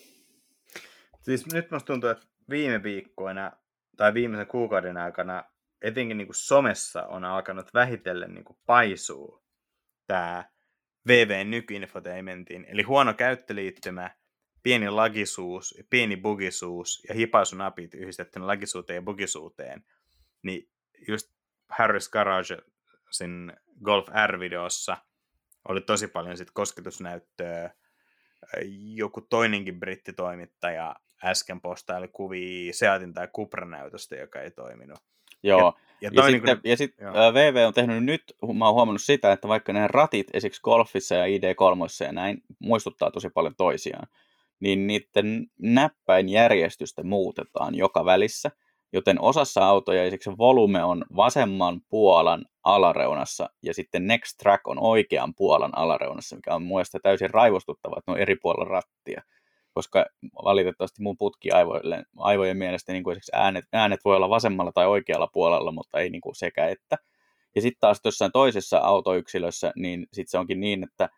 Siis 1.22 1.46
nyt 1.54 1.72
musta 1.72 1.88
tuntuu, 1.88 2.10
että 2.10 2.28
viime 2.50 2.84
viikkoina 2.84 3.52
tai 3.98 4.14
viimeisen 4.14 4.48
kuukauden 4.48 4.98
aikana 4.98 5.44
etenkin 5.82 6.18
niin 6.18 6.28
kuin 6.28 6.36
somessa 6.36 7.08
on 7.08 7.26
alkanut 7.26 7.74
vähitellen 7.74 8.34
niin 8.34 8.46
kuin 8.46 8.58
paisuu 8.66 9.44
tämä 10.08 10.44
VV 11.08 11.46
nykyinfotainmentin, 11.46 12.66
eli 12.70 12.84
huono 12.84 13.14
käyttöliittymä, 13.14 14.12
pieni 14.64 14.90
lagisuus, 14.90 15.76
pieni 15.90 16.18
bugisuus 16.18 17.04
ja 17.10 17.16
hipaisunapit 17.16 17.94
yhdistettynä 17.94 18.48
lagisuuteen 18.48 18.96
ja 18.96 19.02
bugisuuteen, 19.02 19.86
niin 20.44 20.70
just 21.08 21.34
Harris 21.70 22.10
Garagesin 22.10 23.54
Golf 23.84 24.08
R-videossa 24.28 24.98
oli 25.68 25.82
tosi 25.82 26.08
paljon 26.08 26.38
sit 26.38 26.52
kosketusnäyttöä, 26.52 27.70
joku 28.96 29.22
toinenkin 29.22 29.80
brittitoimittaja 29.80 30.96
äsken 31.24 31.62
postaili 31.62 32.08
kuvia 32.08 32.74
Seatin 32.74 33.14
tai 33.14 33.28
Cupra-näytöstä, 33.28 34.16
joka 34.16 34.42
ei 34.42 34.52
toiminut. 34.52 35.00
Joo, 35.44 35.74
ja, 36.02 36.10
ja, 36.14 36.24
ja 36.24 36.32
sitten, 36.32 36.60
niin 36.64 36.72
ja 36.72 36.78
sit, 36.78 36.96
VV 37.34 37.68
on 37.68 37.74
tehnyt 37.74 38.04
nyt, 38.04 38.24
mä 38.56 38.66
oon 38.66 38.74
huomannut 38.74 39.02
sitä, 39.02 39.32
että 39.32 39.48
vaikka 39.48 39.74
ne 39.74 39.88
ratit 39.88 40.28
esimerkiksi 40.34 40.62
Golfissa 40.62 41.16
ja 41.16 41.26
ID3 41.26 42.06
ja 42.06 42.12
näin 42.12 42.44
muistuttaa 42.60 43.12
tosi 43.12 43.30
paljon 43.30 43.56
toisiaan, 43.56 44.08
niin 44.60 44.88
niiden 44.88 45.48
näppäinjärjestystä 45.60 47.04
muutetaan 47.04 47.76
joka 47.76 48.06
välissä, 48.06 48.52
joten 48.94 49.22
osassa 49.22 49.68
autoja 49.68 50.04
esimerkiksi 50.04 50.38
volume 50.38 50.84
on 50.84 51.06
vasemman 51.16 51.82
puolan 51.90 52.46
alareunassa 52.64 53.50
ja 53.64 53.74
sitten 53.74 54.08
Next 54.08 54.38
Track 54.38 54.68
on 54.68 54.80
oikean 54.80 55.34
puolan 55.36 55.78
alareunassa, 55.78 56.36
mikä 56.36 56.56
on 56.56 56.64
mielestäni 56.64 57.02
täysin 57.02 57.30
raivostuttava, 57.30 57.96
että 57.98 58.12
ne 58.12 58.14
on 58.16 58.22
eri 58.22 58.36
puolella 58.36 58.66
rattia. 58.66 59.22
Koska 59.74 60.06
valitettavasti 60.44 61.02
mun 61.02 61.18
putki 61.18 61.52
aivoille, 61.52 62.04
aivojen 62.18 62.58
mielestä 62.58 62.92
niin 62.94 63.04
kuin 63.04 63.18
äänet, 63.34 63.66
äänet 63.74 64.00
voi 64.06 64.16
olla 64.16 64.30
vasemmalla 64.30 64.72
tai 64.72 64.88
oikealla 64.88 65.28
puolella, 65.34 65.72
mutta 65.72 66.00
ei 66.00 66.10
niin 66.10 66.22
kuin 66.22 66.36
sekä 66.36 66.68
että. 66.68 66.98
Ja 67.56 67.62
sitten 67.62 67.80
taas 67.80 68.02
jossain 68.06 68.32
toisessa 68.32 68.78
autoyksilössä, 68.78 69.72
niin 69.76 70.08
sitten 70.14 70.32
se 70.32 70.38
onkin 70.38 70.60
niin, 70.60 70.84
että 70.84 71.10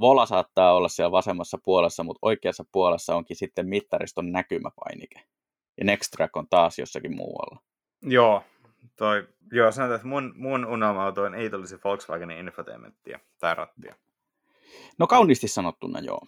Vola 0.00 0.26
saattaa 0.26 0.74
olla 0.74 0.88
siellä 0.88 1.10
vasemmassa 1.12 1.58
puolessa, 1.64 2.04
mutta 2.04 2.18
oikeassa 2.22 2.64
puolessa 2.72 3.16
onkin 3.16 3.36
sitten 3.36 3.68
mittariston 3.68 4.32
näkymäpainike. 4.32 5.20
Ja 5.78 5.84
Next 5.84 6.10
Track 6.10 6.36
on 6.36 6.48
taas 6.48 6.78
jossakin 6.78 7.16
muualla. 7.16 7.62
Joo, 8.02 8.44
toi, 8.96 9.28
joo 9.52 9.72
sanotaan, 9.72 9.96
että 9.96 10.08
mun, 10.08 10.32
mun 10.36 10.64
unelma-autoon 10.64 11.34
ei 11.34 11.50
tulisi 11.50 11.76
Volkswagenin 11.84 12.38
infotainmenttia 12.38 13.20
tai 13.40 13.54
rattia. 13.54 13.94
No 14.98 15.06
kauniisti 15.06 15.48
sanottuna, 15.48 16.00
joo. 16.00 16.20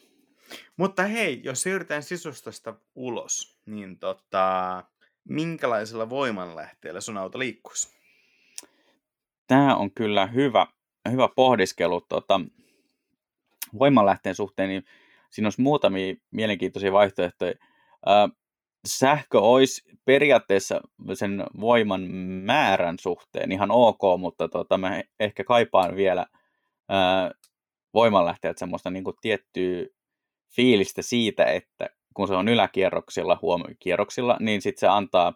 Mutta 0.77 1.03
hei, 1.03 1.41
jos 1.45 1.63
siirrytään 1.63 2.03
sisustosta 2.03 2.75
ulos, 2.95 3.59
niin 3.67 3.99
tota, 3.99 4.85
minkälaisella 5.29 6.11
voimanlähteellä 6.11 7.01
sun 7.01 7.19
auto 7.19 7.39
liikkuisi? 7.39 7.97
Tämä 9.47 9.77
on 9.77 9.91
kyllä 9.91 10.27
hyvä, 10.27 10.67
hyvä 11.11 11.29
pohdiskelu. 11.37 12.01
Tota, 12.01 12.41
voimanlähteen 13.79 14.35
suhteen, 14.35 14.69
niin 14.69 14.85
siinä 15.31 15.47
olisi 15.47 15.61
muutamia 15.61 16.15
mielenkiintoisia 16.31 16.93
vaihtoehtoja. 16.93 17.55
Ää, 18.07 18.29
sähkö 18.87 19.41
olisi 19.41 19.83
periaatteessa 20.05 20.81
sen 21.15 21.45
voiman 21.61 22.01
määrän 22.45 22.99
suhteen 22.99 23.53
ihan 23.53 23.71
ok, 23.71 24.01
mutta 24.19 24.49
tota, 24.49 24.79
mä 24.79 25.03
ehkä 25.21 25.45
kaipaan 25.45 25.97
vielä 25.97 26.27
ää, 26.89 27.31
voimanlähteet 27.95 28.59
semmoista 28.59 28.91
niin 28.91 29.05
kuin 29.05 29.17
tiettyä 29.21 29.87
fiilistä 30.57 31.03
siitä, 31.03 31.45
että 31.45 31.89
kun 32.15 32.29
se 32.29 32.35
on 32.35 32.49
yläkierroksilla, 32.49 33.39
huomikierroksilla, 33.43 34.37
niin 34.41 34.63
sitten 34.63 34.81
se 34.81 34.87
antaa, 34.87 35.35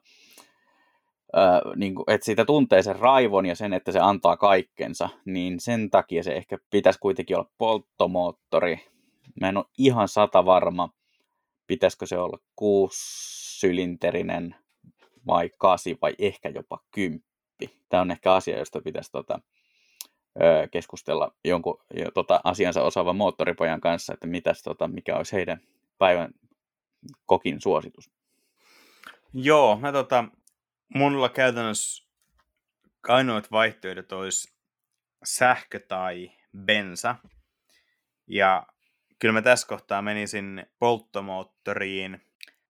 ää, 1.32 1.60
niin 1.76 1.94
kuin, 1.94 2.04
että 2.08 2.24
siitä 2.24 2.44
tuntee 2.44 2.82
sen 2.82 2.96
raivon 2.96 3.46
ja 3.46 3.54
sen, 3.54 3.72
että 3.72 3.92
se 3.92 4.00
antaa 4.00 4.36
kaikkensa, 4.36 5.08
niin 5.24 5.60
sen 5.60 5.90
takia 5.90 6.22
se 6.22 6.32
ehkä 6.32 6.58
pitäisi 6.70 6.98
kuitenkin 6.98 7.36
olla 7.36 7.50
polttomoottori. 7.58 8.80
Mä 9.40 9.48
en 9.48 9.56
ole 9.56 9.66
ihan 9.78 10.08
sata 10.08 10.44
varma, 10.44 10.88
pitäisikö 11.66 12.06
se 12.06 12.18
olla 12.18 12.38
kuusylinterinen 13.61 14.57
vai 15.27 15.51
kasi 15.59 15.99
vai 16.03 16.14
ehkä 16.18 16.49
jopa 16.49 16.79
kymppi. 16.90 17.81
Tämä 17.88 18.01
on 18.01 18.11
ehkä 18.11 18.35
asia, 18.35 18.59
josta 18.59 18.81
pitäisi 18.81 19.12
tota, 19.12 19.40
keskustella 20.70 21.35
jonkun 21.44 21.83
tota, 22.14 22.40
asiansa 22.44 22.83
osaavan 22.83 23.16
moottoripojan 23.16 23.81
kanssa, 23.81 24.14
että 24.14 24.27
mitäs, 24.27 24.62
tota, 24.62 24.88
mikä 24.88 25.16
olisi 25.16 25.33
heidän 25.33 25.61
päivän 25.99 26.31
kokin 27.27 27.61
suositus. 27.61 28.11
Joo, 29.33 29.79
mä 29.79 29.92
tota, 29.92 30.25
mulla 30.94 31.29
käytännössä 31.29 32.09
ainoat 33.09 33.53
vaihtoehdot 33.53 34.12
olisi 34.12 34.53
sähkö 35.25 35.81
tai 35.88 36.31
bensa. 36.64 37.16
Ja 38.27 38.66
kyllä 39.18 39.33
mä 39.33 39.42
tässä 39.42 39.66
kohtaa 39.66 40.03
menisin 40.03 40.66
polttomoottoriin 40.79 42.20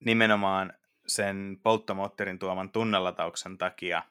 nimenomaan 0.05 0.80
sen 1.11 1.59
polttomoottorin 1.63 2.39
tuoman 2.39 2.71
tunnelatauksen 2.73 3.59
takia. 3.59 4.03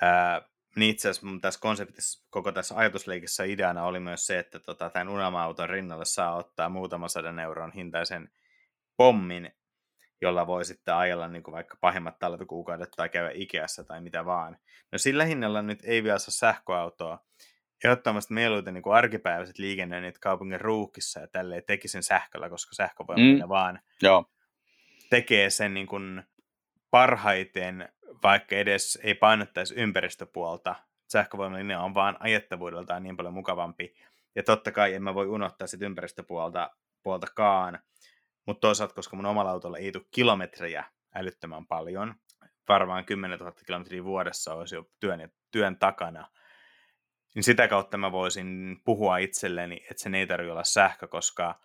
Ää, 0.00 0.42
niin 0.76 0.90
itse 0.90 1.08
asiassa 1.08 1.26
tässä 1.40 1.60
konseptissa, 1.60 2.26
koko 2.30 2.52
tässä 2.52 2.76
ajatusleikissä 2.76 3.44
ideana 3.44 3.84
oli 3.84 4.00
myös 4.00 4.26
se, 4.26 4.38
että 4.38 4.58
tota, 4.58 4.90
tämän 4.90 5.08
unelma-auton 5.08 5.68
rinnalle 5.68 6.04
saa 6.04 6.36
ottaa 6.36 6.68
muutama 6.68 7.08
sadan 7.08 7.38
euron 7.38 7.72
hintaisen 7.72 8.30
pommin, 8.96 9.52
jolla 10.20 10.46
voi 10.46 10.64
sitten 10.64 10.94
ajella 10.94 11.28
niin 11.28 11.42
kuin 11.42 11.52
vaikka 11.52 11.76
pahimmat 11.80 12.18
talvikuukaudet 12.18 12.90
tai 12.96 13.08
käydä 13.08 13.30
Ikeassa 13.34 13.84
tai 13.84 14.00
mitä 14.00 14.24
vaan. 14.24 14.56
No 14.92 14.98
sillä 14.98 15.24
hinnalla 15.24 15.62
nyt 15.62 15.78
ei 15.84 16.02
vielä 16.02 16.18
saa 16.18 16.30
sähköautoa, 16.30 17.18
ehdottomasti 17.84 18.34
mieluiten 18.34 18.74
niin 18.74 18.82
kuin 18.82 18.96
arkipäiväiset 18.96 19.58
liikennöinnit 19.58 20.18
kaupungin 20.18 20.60
ruuhkissa 20.60 21.20
ja 21.20 21.28
tälleen 21.28 21.62
tekisin 21.66 22.02
sähköllä, 22.02 22.50
koska 22.50 22.74
sähkövoimalla 22.74 23.44
mm. 23.44 23.48
vaan 23.48 23.80
Joo. 24.02 24.24
Tekee 25.10 25.50
sen 25.50 25.74
niin 25.74 25.86
kuin 25.86 26.22
parhaiten, 26.90 27.88
vaikka 28.22 28.56
edes 28.56 28.98
ei 29.02 29.14
painottaisi 29.14 29.74
ympäristöpuolta. 29.74 30.74
Sähkövoimallinen 31.12 31.78
on 31.78 31.94
vaan 31.94 32.16
ajettavuudeltaan 32.20 33.02
niin 33.02 33.16
paljon 33.16 33.34
mukavampi. 33.34 33.94
Ja 34.34 34.42
totta 34.42 34.72
kai 34.72 34.94
en 34.94 35.02
mä 35.02 35.14
voi 35.14 35.26
unohtaa 35.26 35.66
sitä 35.66 35.86
ympäristöpuolta 35.86 36.70
puoltakaan. 37.02 37.78
Mutta 38.46 38.60
toisaalta, 38.60 38.94
koska 38.94 39.16
mun 39.16 39.26
omalla 39.26 39.50
autolla 39.50 39.78
ei 39.78 39.92
tule 39.92 40.04
kilometrejä 40.10 40.84
älyttömän 41.14 41.66
paljon, 41.66 42.14
varmaan 42.68 43.04
10 43.04 43.38
000 43.38 43.52
kilometriä 43.66 44.04
vuodessa 44.04 44.54
olisi 44.54 44.74
jo 44.74 44.90
työn, 45.00 45.32
työn 45.50 45.76
takana– 45.76 46.28
niin 47.34 47.42
sitä 47.42 47.68
kautta 47.68 47.98
mä 47.98 48.12
voisin 48.12 48.80
puhua 48.84 49.18
itselleni, 49.18 49.76
että 49.90 50.02
sen 50.02 50.14
ei 50.14 50.26
tarvitse 50.26 50.52
olla 50.52 50.64
sähkö, 50.64 51.08
koska 51.08 51.60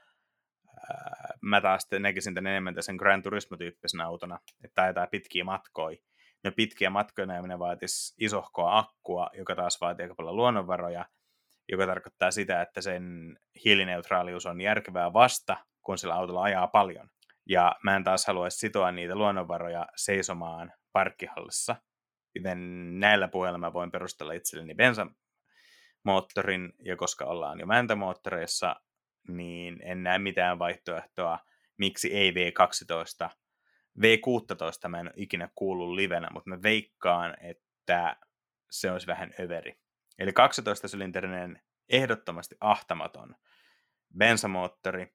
mä 1.41 1.61
taas 1.61 1.87
näkisin 1.99 2.33
tämän 2.33 2.51
enemmän 2.51 2.75
sen 2.79 2.95
Gran 2.95 3.23
Turismo-tyyppisenä 3.23 4.05
autona, 4.05 4.39
että 4.63 4.83
ajetaan 4.83 5.07
pitkiä 5.11 5.43
matkoja. 5.43 5.97
No 6.43 6.51
pitkiä 6.55 6.89
matkoja 6.89 7.25
näeminen 7.25 7.59
vaatisi 7.59 8.15
isohkoa 8.19 8.77
akkua, 8.77 9.29
joka 9.33 9.55
taas 9.55 9.81
vaatii 9.81 10.03
aika 10.03 10.15
paljon 10.15 10.35
luonnonvaroja, 10.35 11.05
joka 11.69 11.85
tarkoittaa 11.85 12.31
sitä, 12.31 12.61
että 12.61 12.81
sen 12.81 13.35
hiilineutraalius 13.65 14.45
on 14.45 14.61
järkevää 14.61 15.13
vasta, 15.13 15.57
kun 15.81 15.97
sillä 15.97 16.15
autolla 16.15 16.43
ajaa 16.43 16.67
paljon. 16.67 17.09
Ja 17.49 17.75
mä 17.83 17.95
en 17.95 18.03
taas 18.03 18.27
halua 18.27 18.49
sitoa 18.49 18.91
niitä 18.91 19.15
luonnonvaroja 19.15 19.87
seisomaan 19.95 20.73
parkkihallissa. 20.91 21.75
Joten 22.35 22.59
näillä 22.99 23.27
puheilla 23.27 23.57
mä 23.57 23.73
voin 23.73 23.91
perustella 23.91 24.33
itselleni 24.33 24.75
bensamoottorin, 24.75 26.73
ja 26.79 26.95
koska 26.95 27.25
ollaan 27.25 27.59
jo 27.59 27.65
mäntämoottoreissa, 27.65 28.75
niin 29.27 29.79
en 29.83 30.03
näe 30.03 30.19
mitään 30.19 30.59
vaihtoehtoa, 30.59 31.39
miksi 31.77 32.13
ei 32.13 32.31
V12. 32.31 33.29
V16 33.99 34.87
mä 34.87 34.99
en 34.99 35.07
ole 35.07 35.13
ikinä 35.15 35.49
kuullut 35.55 35.95
livenä, 35.95 36.27
mutta 36.31 36.49
mä 36.49 36.61
veikkaan, 36.63 37.35
että 37.41 38.17
se 38.71 38.91
olisi 38.91 39.07
vähän 39.07 39.33
överi. 39.39 39.77
Eli 40.19 40.31
12-sylinterinen 40.31 41.59
ehdottomasti 41.89 42.55
ahtamaton 42.61 43.35
bensamoottori. 44.17 45.13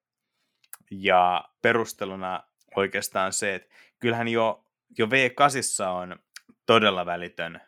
Ja 0.90 1.44
perusteluna 1.62 2.42
oikeastaan 2.76 3.32
se, 3.32 3.54
että 3.54 3.74
kyllähän 3.98 4.28
jo, 4.28 4.64
jo 4.98 5.06
V8 5.06 5.86
on 5.88 6.18
todella 6.66 7.06
välitön 7.06 7.60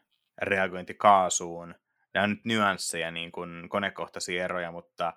reagointi 0.43 0.95
kaasuun. 0.95 1.75
Nämä 2.15 2.25
on 2.25 2.31
nyt 2.31 2.45
nyansseja, 2.45 3.11
niin 3.11 3.33
kuin 3.33 3.69
konekohtaisia 3.69 4.45
eroja, 4.45 4.73
mutta 4.73 5.13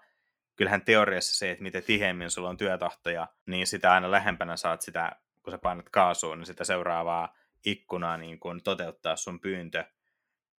kyllähän 0.56 0.86
teoriassa 0.86 1.38
se, 1.38 1.52
että 1.52 1.64
mitä 1.64 1.82
tiheemmin 1.82 2.30
sulla 2.30 2.50
on 2.50 2.58
työtahtoja, 2.58 3.28
niin 3.46 3.68
sitä 3.68 3.94
aina 3.94 4.12
lähempänä 4.12 4.58
saat 4.58 4.82
sitä, 4.82 5.12
kun 5.44 5.52
sä 5.52 5.58
painat 5.58 5.90
kaasuun, 5.90 6.38
niin 6.38 6.46
sitä 6.46 6.64
seuraavaa 6.64 7.36
ikkunaa 7.66 8.18
niin 8.18 8.40
kuin 8.40 8.64
toteuttaa 8.64 9.16
sun 9.16 9.40
pyyntö. 9.40 9.84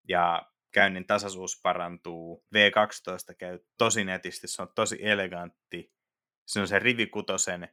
Ja 0.08 0.52
käynnin 0.72 1.08
tasaisuus 1.08 1.62
parantuu. 1.62 2.46
V12 2.56 3.36
käy 3.38 3.60
tosi 3.78 4.04
netisti, 4.04 4.48
se 4.48 4.62
on 4.62 4.72
tosi 4.76 4.98
elegantti. 5.02 5.94
Se 6.46 6.60
on 6.60 6.68
se 6.68 6.80
rivikutosen 6.80 7.70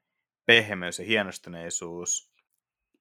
pehmeys 0.47 0.99
ja 0.99 1.05
hienostuneisuus. 1.05 2.33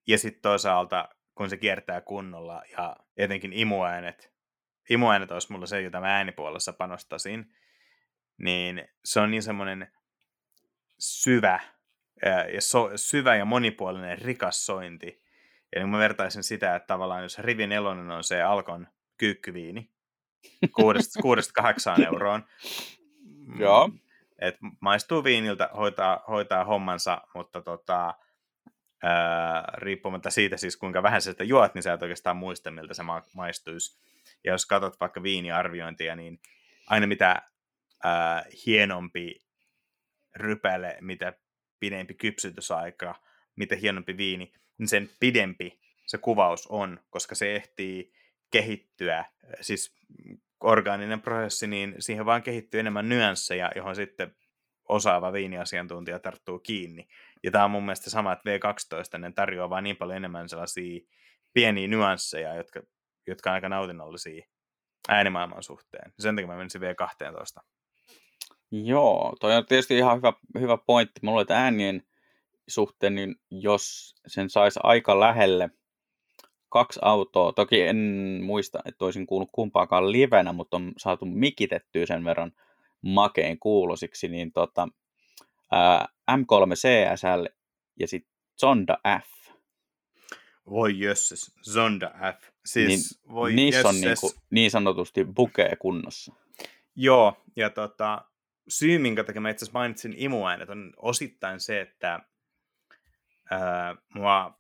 Ja 0.08 0.18
sitten 0.18 0.42
toisaalta, 0.42 1.10
kun 1.36 1.50
se 1.50 1.58
kiertää 1.58 2.02
kunnolla 2.02 2.62
ja 2.78 2.96
etenkin 3.18 3.54
imuäänet, 3.54 4.34
imuäänet 4.90 5.32
olisi 5.32 5.52
mulla 5.52 5.66
se, 5.66 5.82
jota 5.82 6.00
mä 6.00 6.16
äänipuolessa 6.16 6.74
panostasin, 6.74 7.54
niin 8.38 8.88
se 9.06 9.20
on 9.20 9.32
niin 9.32 9.44
semmoinen 9.44 9.92
syvä 11.00 11.60
ja 12.54 12.62
so, 12.62 12.92
syvä 12.96 13.36
ja 13.36 13.46
monipuolinen 13.46 14.18
rikas 14.18 14.66
sointi. 14.66 15.22
Eli 15.74 15.86
mä 15.86 15.98
vertaisin 15.98 16.44
sitä, 16.44 16.76
että 16.76 16.88
tavallaan 16.88 17.24
jos 17.24 17.40
Rivi 17.40 17.68
nelonen 17.68 18.12
on 18.12 18.24
se 18.24 18.42
Alkon 18.42 18.88
kyykkyviini, 19.18 19.90
kuudesta, 20.76 21.22
kuudesta 21.22 21.54
kahdeksaan 21.54 22.04
euroon. 22.06 22.46
Joo. 23.60 23.88
Mm, 23.88 24.00
et 24.40 24.56
maistuu 24.80 25.24
viiniltä, 25.24 25.70
hoitaa, 25.78 26.24
hoitaa 26.28 26.66
hommansa, 26.66 27.22
mutta 27.36 27.62
tota, 27.62 28.14
ää, 29.04 29.74
riippumatta 29.78 30.30
siitä 30.30 30.58
siis 30.58 30.78
kuinka 30.78 31.04
vähän 31.04 31.22
sä 31.22 31.32
sitä 31.32 31.44
juot, 31.44 31.74
niin 31.74 31.84
sä 31.84 31.94
et 31.94 32.02
oikeastaan 32.02 32.38
muista, 32.38 32.72
miltä 32.72 32.94
se 32.94 33.04
ma- 33.04 33.24
maistuisi. 33.36 34.02
Ja 34.44 34.52
jos 34.52 34.66
katsot 34.66 35.00
vaikka 35.00 35.24
viiniarviointia, 35.24 36.16
niin 36.16 36.40
aina 36.88 37.08
mitä 37.08 37.42
ää, 38.04 38.46
hienompi 38.66 39.40
rypäle, 40.36 40.98
mitä 41.02 41.34
pidempi 41.80 42.14
kypsytysaika, 42.14 43.16
mitä 43.56 43.76
hienompi 43.76 44.18
viini, 44.18 44.54
niin 44.78 44.88
sen 44.88 45.10
pidempi 45.20 45.80
se 46.06 46.18
kuvaus 46.18 46.68
on, 46.68 47.00
koska 47.10 47.36
se 47.36 47.56
ehtii 47.56 48.14
kehittyä, 48.52 49.26
siis 49.62 49.96
orgaaninen 50.60 51.22
prosessi, 51.22 51.68
niin 51.68 51.96
siihen 52.00 52.26
vaan 52.26 52.44
kehittyy 52.44 52.80
enemmän 52.80 53.10
nyansseja, 53.10 53.72
johon 53.76 53.96
sitten 53.96 54.36
osaava 54.90 55.34
viiniasiantuntija 55.34 56.20
tarttuu 56.20 56.60
kiinni. 56.60 57.08
Ja 57.44 57.52
tämä 57.52 57.66
on 57.66 57.72
mun 57.72 57.84
mielestä 57.84 58.10
sama, 58.10 58.34
että 58.34 58.50
V12 58.50 59.18
ne 59.18 59.32
tarjoaa 59.32 59.70
vaan 59.70 59.84
niin 59.84 59.98
paljon 59.98 60.18
enemmän 60.18 60.50
sellaisia 60.50 61.00
pieniä 61.54 61.88
nyansseja, 61.88 62.56
jotka, 62.56 62.82
jotka 63.28 63.50
on 63.50 63.54
aika 63.54 63.70
nautinnollisia 63.70 64.46
äänimaailman 65.10 65.64
suhteen. 65.64 66.14
Sen 66.20 66.36
takia 66.36 66.48
mä 66.48 66.58
menisin 66.58 66.82
V12. 66.82 67.64
Joo, 68.72 69.36
toi 69.40 69.56
on 69.56 69.66
tietysti 69.66 69.98
ihan 69.98 70.18
hyvä, 70.18 70.34
hyvä 70.60 70.78
pointti. 70.78 71.20
Mulla 71.24 71.40
oli 71.40 71.46
äänien 71.50 72.04
suhteen, 72.68 73.16
niin 73.16 73.36
jos 73.50 74.16
sen 74.28 74.50
saisi 74.50 74.80
aika 74.84 75.20
lähelle 75.20 75.70
kaksi 76.70 77.00
autoa, 77.04 77.54
toki 77.54 77.82
en 77.82 77.98
muista, 78.44 78.80
että 78.86 79.06
olisin 79.06 79.28
kuullut 79.28 79.50
kumpaakaan 79.52 80.12
livenä, 80.12 80.54
mutta 80.54 80.78
on 80.78 80.92
saatu 80.98 81.26
mikitettyä 81.26 82.06
sen 82.06 82.24
verran 82.26 82.52
makeen 83.02 83.60
kuulosiksi, 83.60 84.28
niin 84.28 84.52
tota, 84.52 84.88
ää, 85.72 86.08
M3 86.32 86.74
CSL 86.74 87.46
ja 88.00 88.08
sitten 88.08 88.32
Zonda 88.60 88.98
F. 89.22 89.54
Voi 90.70 91.00
jösses, 91.00 91.52
Zonda 91.72 92.12
F. 92.40 92.50
Siis, 92.66 92.88
niin, 92.88 93.34
voi 93.34 93.54
niissä 93.54 93.80
jösses. 93.80 93.96
on 93.96 94.02
niinku, 94.02 94.32
niin 94.50 94.72
sanotusti 94.72 95.26
bukee 95.26 95.76
kunnossa. 95.76 96.34
Joo, 96.96 97.34
ja 97.56 97.70
tota, 97.70 98.26
syy, 98.72 99.00
minkä 99.00 99.24
takia 99.24 99.42
mä 99.42 99.50
itse 99.50 99.66
asiassa 99.66 99.80
mainitsin 99.80 100.14
imuäänet, 100.18 100.70
on 100.70 100.94
osittain 100.98 101.60
se, 101.60 101.82
että 101.82 102.20
ää, 103.52 103.96
mua 104.16 104.58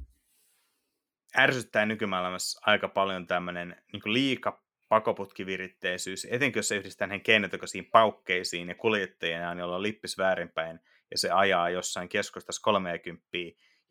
ärsyttää 1.37 1.85
nykymaailmassa 1.85 2.61
aika 2.65 2.87
paljon 2.87 3.27
tämmöinen 3.27 3.81
niin 3.93 4.13
liika 4.13 4.63
pakoputkiviritteisyys, 4.89 6.27
etenkin 6.29 6.59
jos 6.59 6.67
se 6.67 6.75
yhdistää 6.75 7.07
näihin 7.07 7.23
keinotekoisiin 7.23 7.85
paukkeisiin 7.85 8.69
ja 8.69 8.75
kuljettajien 8.75 9.57
jolla 9.57 9.75
on 9.75 9.83
lippis 9.83 10.17
väärinpäin 10.17 10.79
ja 11.11 11.17
se 11.17 11.29
ajaa 11.29 11.69
jossain 11.69 12.09
keskustassa 12.09 12.61
30 12.61 13.27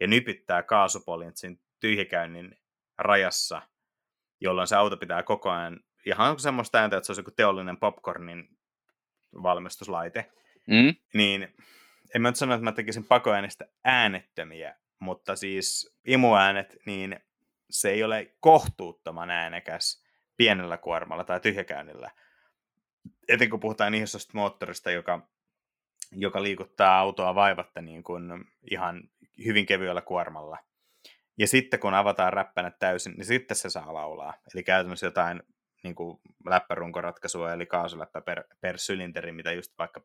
ja 0.00 0.06
nypittää 0.06 0.62
kaasupolin 0.62 1.32
siinä 1.34 1.56
tyhjäkäynnin 1.80 2.58
rajassa, 2.98 3.62
jolloin 4.40 4.68
se 4.68 4.76
auto 4.76 4.96
pitää 4.96 5.22
koko 5.22 5.50
ajan 5.50 5.80
ihan 6.06 6.40
semmoista 6.40 6.78
ääntä, 6.78 6.96
että 6.96 7.06
se 7.06 7.12
olisi 7.12 7.20
joku 7.20 7.30
teollinen 7.30 7.76
popcornin 7.76 8.59
valmistuslaite, 9.42 10.30
Mm? 10.66 10.94
niin 11.14 11.54
en 12.14 12.22
mä 12.22 12.28
nyt 12.28 12.36
sano, 12.36 12.54
että 12.54 12.64
mä 12.64 12.72
tekisin 12.72 13.04
pakoäänestä 13.04 13.64
äänettömiä, 13.84 14.76
mutta 14.98 15.36
siis 15.36 15.96
imuäänet, 16.06 16.76
niin 16.86 17.20
se 17.70 17.90
ei 17.90 18.04
ole 18.04 18.34
kohtuuttoman 18.40 19.30
äänekäs 19.30 20.04
pienellä 20.36 20.76
kuormalla 20.76 21.24
tai 21.24 21.40
tyhjäkäynnillä. 21.40 22.10
Etenkin 23.28 23.50
kun 23.50 23.60
puhutaan 23.60 23.94
isosta 23.94 24.32
moottorista, 24.34 24.90
joka, 24.90 25.28
joka 26.12 26.42
liikuttaa 26.42 26.98
autoa 26.98 27.34
vaivatta 27.34 27.80
niin 27.80 28.02
kuin 28.02 28.44
ihan 28.70 29.02
hyvin 29.44 29.66
kevyellä 29.66 30.00
kuormalla. 30.00 30.58
Ja 31.38 31.46
sitten 31.48 31.80
kun 31.80 31.94
avataan 31.94 32.32
räppänät 32.32 32.78
täysin, 32.78 33.12
niin 33.12 33.24
sitten 33.24 33.56
se 33.56 33.70
saa 33.70 33.94
laulaa. 33.94 34.34
Eli 34.54 34.62
käytännössä 34.62 35.06
jotain 35.06 35.42
niin 35.82 35.94
kuin 35.94 36.20
läppärunkoratkaisua, 36.46 37.52
eli 37.52 37.66
kaasuläppä 37.66 38.20
per, 38.20 38.44
per 38.60 38.78
sylinteri, 38.78 39.32
mitä 39.32 39.52
just 39.52 39.72
vaikka 39.78 40.02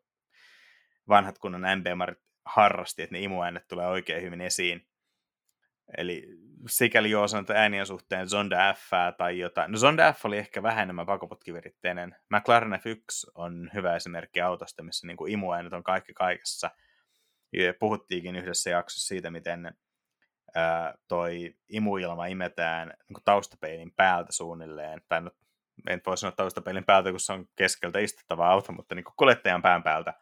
vanhat 1.08 1.38
kunnon 1.38 1.78
MB-marit 1.78 2.18
harrasti, 2.44 3.02
että 3.02 3.14
ne 3.14 3.20
imuäänet 3.20 3.68
tulee 3.68 3.86
oikein 3.86 4.22
hyvin 4.22 4.40
esiin. 4.40 4.86
Eli 5.96 6.26
sikäli 6.68 7.10
joo 7.10 7.28
sanon, 7.28 7.42
että 7.42 7.54
äänien 7.54 7.86
suhteen 7.86 8.28
Zonda 8.28 8.74
F 8.74 8.90
tai 9.18 9.38
jotain. 9.38 9.72
No 9.72 9.78
Zonda 9.78 10.12
F 10.12 10.24
oli 10.24 10.38
ehkä 10.38 10.62
vähän 10.62 10.82
enemmän 10.82 11.06
pakoputkiviritteinen. 11.06 12.16
McLaren 12.30 12.72
F1 12.72 13.30
on 13.34 13.70
hyvä 13.74 13.96
esimerkki 13.96 14.40
autosta, 14.40 14.82
missä 14.82 15.06
niin 15.06 15.16
kuin 15.16 15.32
imuäänet 15.32 15.72
on 15.72 15.82
kaikki 15.82 16.14
kaikessa. 16.14 16.70
Ja 17.52 17.74
puhuttiinkin 17.74 18.36
yhdessä 18.36 18.70
jaksossa 18.70 19.08
siitä, 19.08 19.30
miten 19.30 19.74
ää, 20.54 20.94
toi 21.08 21.54
imuilma 21.68 22.26
imetään 22.26 22.88
niin 23.08 23.24
taustapeilin 23.24 23.92
päältä 23.96 24.32
suunnilleen. 24.32 25.00
Tai 25.08 25.20
no, 25.20 25.30
en 25.88 26.00
voi 26.06 26.18
sanoa 26.18 26.32
taustapeilin 26.32 26.84
päältä, 26.84 27.10
kun 27.10 27.20
se 27.20 27.32
on 27.32 27.46
keskeltä 27.56 27.98
istuttava 27.98 28.48
auto, 28.48 28.72
mutta 28.72 28.94
niin 28.94 29.04
kuin 29.04 29.14
kuljettajan 29.16 29.62
pään 29.62 29.82
päältä 29.82 30.14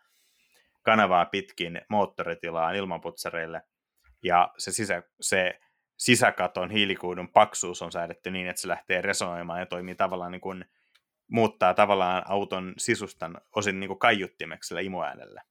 kanavaa 0.83 1.25
pitkin 1.25 1.81
moottoritilaan 1.89 2.77
ilmanputsareille– 2.77 3.63
ja 4.25 4.53
se, 4.59 4.73
sisä, 4.73 5.03
se 5.21 5.61
sisäkaton 5.97 6.71
hiilikuidun 6.71 7.29
paksuus 7.29 7.83
on 7.83 7.93
säädetty 7.93 8.31
niin, 8.31 8.49
että 8.49 8.63
se 8.63 8.69
lähtee 8.69 9.03
resonoimaan 9.03 9.61
ja 9.61 9.67
toimii 9.67 9.95
tavallaan 9.95 10.33
niin 10.33 10.41
kuin, 10.41 10.65
muuttaa 11.29 11.75
tavallaan 11.75 12.23
auton 12.27 12.75
sisustan 12.79 13.41
osin 13.57 13.81
niin 13.81 13.89
kuin 13.89 13.99
kaiuttimeksi 13.99 14.69
sillä 14.69 14.81
imuäänellä. 14.81 15.43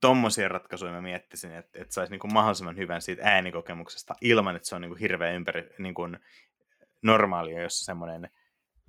Tuommoisia 0.00 0.48
ratkaisuja 0.48 0.92
mä 0.92 1.00
miettisin, 1.00 1.52
että, 1.52 1.82
että 1.82 1.94
saisi 1.94 2.12
niin 2.12 2.20
kuin 2.20 2.32
mahdollisimman 2.32 2.76
hyvän 2.76 3.02
siitä 3.02 3.22
äänikokemuksesta 3.24 4.14
ilman, 4.20 4.56
että 4.56 4.68
se 4.68 4.74
on 4.74 4.80
niin 4.80 4.90
kuin 4.90 5.00
hirveän 5.00 5.34
ympäri, 5.34 5.70
niin 5.78 5.94
kuin 5.94 6.18
normaalia, 7.02 7.62
jossa 7.62 7.84
semmoinen 7.84 8.30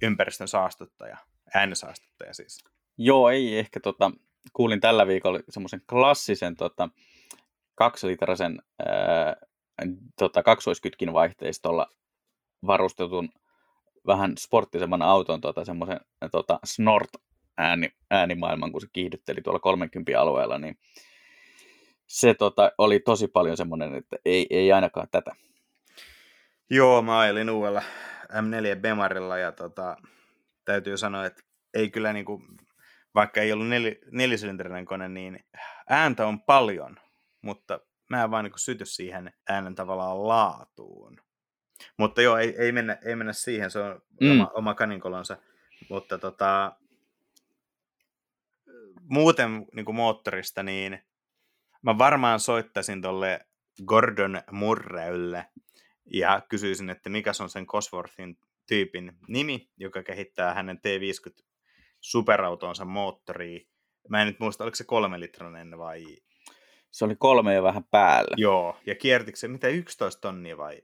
ympäristön 0.01 0.47
saastuttaja, 0.47 1.17
äänesaastuttaja 1.53 2.33
siis. 2.33 2.63
Joo, 2.97 3.29
ei 3.29 3.59
ehkä 3.59 3.79
tota, 3.79 4.11
kuulin 4.53 4.81
tällä 4.81 5.07
viikolla 5.07 5.39
semmoisen 5.49 5.81
klassisen 5.89 6.55
tota, 6.55 6.89
kaksilitrasen 7.75 8.61
tota, 10.17 10.43
kaksoiskytkin 10.43 11.13
vaihteistolla 11.13 11.87
varustetun 12.67 13.29
vähän 14.07 14.37
sporttisemman 14.37 15.01
auton 15.01 15.41
tota, 15.41 15.65
semmoisen 15.65 15.99
tota, 16.31 16.59
snort 16.63 17.09
ääni, 17.57 17.89
äänimaailman, 18.11 18.71
kun 18.71 18.81
se 18.81 18.87
kiihdytteli 18.93 19.41
tuolla 19.41 19.59
30 19.59 20.21
alueella, 20.21 20.57
niin 20.57 20.79
se 22.07 22.33
tota, 22.33 22.71
oli 22.77 22.99
tosi 22.99 23.27
paljon 23.27 23.57
semmoinen, 23.57 23.95
että 23.95 24.17
ei, 24.25 24.47
ei 24.49 24.71
ainakaan 24.71 25.07
tätä. 25.11 25.31
Joo, 26.73 27.01
mä 27.01 27.19
ajelin 27.19 27.49
uudella 27.49 27.81
M4 28.29 28.79
Bemarilla 28.81 29.37
ja 29.37 29.51
tota, 29.51 29.97
täytyy 30.65 30.97
sanoa, 30.97 31.25
että 31.25 31.43
ei 31.73 31.89
kyllä 31.89 32.13
niinku, 32.13 32.43
vaikka 33.15 33.41
ei 33.41 33.53
ollut 33.53 33.67
nel, 33.67 33.95
nelisylinterinen 34.11 34.85
kone, 34.85 35.09
niin 35.09 35.45
ääntä 35.89 36.27
on 36.27 36.41
paljon, 36.41 36.97
mutta 37.41 37.79
mä 38.09 38.23
en 38.23 38.31
vaan 38.31 38.43
niinku 38.43 38.57
syty 38.57 38.85
siihen 38.85 39.33
äänen 39.49 39.75
tavallaan 39.75 40.27
laatuun. 40.27 41.21
Mutta 41.97 42.21
joo, 42.21 42.37
ei, 42.37 42.55
ei, 42.57 42.71
mennä, 42.71 42.97
ei 43.05 43.15
mennä 43.15 43.33
siihen, 43.33 43.71
se 43.71 43.79
on 43.79 44.01
mm. 44.21 44.31
oma, 44.31 44.51
oma 44.53 44.73
kaninkolonsa. 44.73 45.37
Mutta 45.89 46.17
tota, 46.17 46.75
muuten 49.09 49.65
niin 49.73 49.85
kuin 49.85 49.95
moottorista, 49.95 50.63
niin 50.63 50.99
mä 51.81 51.97
varmaan 51.97 52.39
soittaisin 52.39 53.01
tolle 53.01 53.45
Gordon 53.85 54.41
Murreylle 54.51 55.45
ja 56.05 56.41
kysyisin, 56.49 56.89
että 56.89 57.09
mikä 57.09 57.31
on 57.41 57.49
sen 57.49 57.65
Cosworthin 57.65 58.37
tyypin 58.67 59.13
nimi, 59.27 59.69
joka 59.77 60.03
kehittää 60.03 60.53
hänen 60.53 60.77
T50 60.77 61.43
superautonsa 61.99 62.85
moottoria. 62.85 63.59
Mä 64.09 64.21
en 64.21 64.27
nyt 64.27 64.39
muista, 64.39 64.63
oliko 64.63 64.75
se 64.75 64.83
kolme 64.83 65.19
litranen 65.19 65.77
vai... 65.77 66.03
Se 66.91 67.05
oli 67.05 67.15
kolme 67.15 67.53
ja 67.53 67.63
vähän 67.63 67.83
päällä. 67.83 68.35
Joo, 68.37 68.77
ja 68.85 68.95
kiertikö 68.95 69.37
se 69.37 69.47
mitä 69.47 69.67
11 69.67 70.21
tonnia 70.21 70.57
vai 70.57 70.81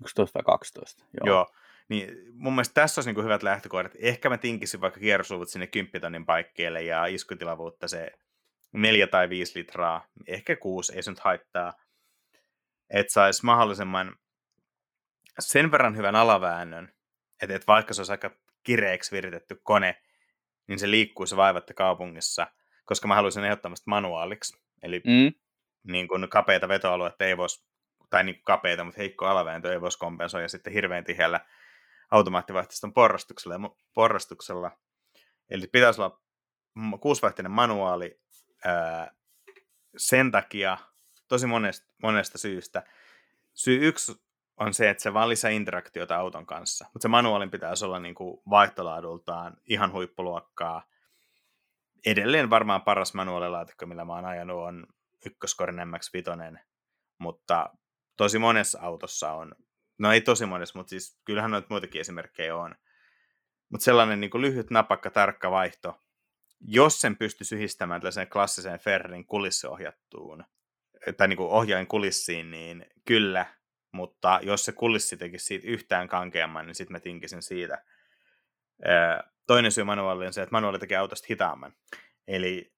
11 0.00 0.38
vai 0.38 0.42
12. 0.44 1.04
Joo. 1.12 1.26
Joo. 1.26 1.52
Niin 1.88 2.16
mun 2.34 2.52
mielestä 2.52 2.74
tässä 2.74 3.00
olisi 3.00 3.12
niin 3.12 3.24
hyvät 3.24 3.42
lähtökohdat. 3.42 3.92
Ehkä 3.98 4.28
mä 4.28 4.38
tinkisin 4.38 4.80
vaikka 4.80 5.00
kierrosuvut 5.00 5.48
sinne 5.48 5.66
10 5.66 6.00
tonnin 6.00 6.26
paikkeille 6.26 6.82
ja 6.82 7.06
iskutilavuutta 7.06 7.88
se 7.88 8.12
4 8.72 9.06
tai 9.06 9.28
5 9.28 9.58
litraa, 9.58 10.06
ehkä 10.26 10.56
6, 10.56 10.92
ei 10.96 11.02
se 11.02 11.10
nyt 11.10 11.20
haittaa. 11.20 11.72
Että 12.90 13.12
saisi 13.12 13.44
mahdollisimman 13.44 14.16
sen 15.38 15.70
verran 15.70 15.96
hyvän 15.96 16.16
alaväännön, 16.16 16.92
että, 17.42 17.56
että 17.56 17.66
vaikka 17.66 17.94
se 17.94 18.00
olisi 18.00 18.12
aika 18.12 18.30
kireeksi 18.62 19.12
viritetty 19.12 19.60
kone, 19.62 20.02
niin 20.66 20.78
se 20.78 20.90
liikkuisi 20.90 21.36
vaivatta 21.36 21.74
kaupungissa, 21.74 22.46
koska 22.84 23.08
mä 23.08 23.14
haluaisin 23.14 23.44
ehdottomasti 23.44 23.84
manuaaliksi. 23.86 24.62
Eli 24.82 25.02
mm. 25.06 25.32
niin 25.92 26.08
kuin 26.08 26.28
kapeita 26.28 26.68
vetoalueita 26.68 27.24
ei 27.24 27.36
voisi 27.36 27.66
tai 28.10 28.24
niin 28.24 28.42
kapeita, 28.42 28.84
mutta 28.84 29.00
heikko 29.00 29.26
alavääntö 29.26 29.72
ei 29.72 29.80
voisi 29.80 29.98
kompensoida 29.98 30.48
sitten 30.48 30.72
hirveän 30.72 31.04
tiheällä 31.04 31.40
automaattivaihteiston 32.10 32.94
porrastuksella, 32.94 33.76
porrastuksella. 33.94 34.70
Eli 35.50 35.66
pitäisi 35.66 36.00
olla 36.00 36.20
kuusivaihteinen 37.00 37.52
manuaali 37.52 38.20
ää, 38.64 39.14
sen 39.96 40.30
takia 40.30 40.78
tosi 41.28 41.46
monesta, 41.46 41.86
monesta 42.02 42.38
syystä. 42.38 42.82
Syy 43.54 43.88
yksi 43.88 44.12
on 44.56 44.74
se, 44.74 44.90
että 44.90 45.02
se 45.02 45.14
vaan 45.14 45.28
lisää 45.28 45.50
interaktiota 45.50 46.16
auton 46.16 46.46
kanssa, 46.46 46.84
mutta 46.92 47.02
se 47.02 47.08
manuaalin 47.08 47.50
pitäisi 47.50 47.84
olla 47.84 48.00
niin 48.00 48.14
kuin 48.14 48.42
vaihtolaadultaan 48.50 49.56
ihan 49.66 49.92
huippuluokkaa. 49.92 50.82
Edelleen 52.06 52.50
varmaan 52.50 52.82
paras 52.82 53.14
manuaalilaatikko, 53.14 53.86
millä 53.86 54.04
mä 54.04 54.12
oon 54.12 54.24
ajanut, 54.24 54.62
on 54.62 54.86
ykköskorin 55.26 55.76
MX-5, 55.76 56.58
mutta 57.18 57.70
tosi 58.16 58.38
monessa 58.38 58.78
autossa 58.82 59.32
on, 59.32 59.54
no 59.98 60.12
ei 60.12 60.20
tosi 60.20 60.46
monessa, 60.46 60.78
mutta 60.78 60.90
siis 60.90 61.20
kyllähän 61.24 61.50
noita 61.50 61.66
muitakin 61.70 62.00
esimerkkejä 62.00 62.56
on, 62.56 62.74
mutta 63.68 63.84
sellainen 63.84 64.20
niin 64.20 64.30
kuin 64.30 64.42
lyhyt, 64.42 64.70
napakka, 64.70 65.10
tarkka 65.10 65.50
vaihto, 65.50 66.00
jos 66.60 67.00
sen 67.00 67.16
pystyisi 67.16 67.54
yhdistämään 67.54 68.00
tällaiseen 68.00 68.28
klassiseen 68.28 68.78
Ferrin 68.78 69.26
kulissiohjattuun, 69.26 70.44
tai 71.16 71.28
niin 71.28 71.36
kuin 71.36 71.50
ohjaajan 71.50 71.86
kulissiin, 71.86 72.50
niin 72.50 72.86
kyllä, 73.04 73.46
mutta 73.92 74.40
jos 74.42 74.64
se 74.64 74.72
kulissi 74.72 75.16
tekisi 75.16 75.44
siitä 75.44 75.68
yhtään 75.68 76.08
kankeamman, 76.08 76.66
niin 76.66 76.74
sitten 76.74 76.92
mä 76.92 77.00
tinkisin 77.00 77.42
siitä. 77.42 77.84
Toinen 79.46 79.72
syy 79.72 79.84
manuaaliin 79.84 80.26
on 80.26 80.32
se, 80.32 80.42
että 80.42 80.52
manuaali 80.52 80.78
tekee 80.78 80.98
autosta 80.98 81.26
hitaamman. 81.30 81.74
Eli 82.28 82.74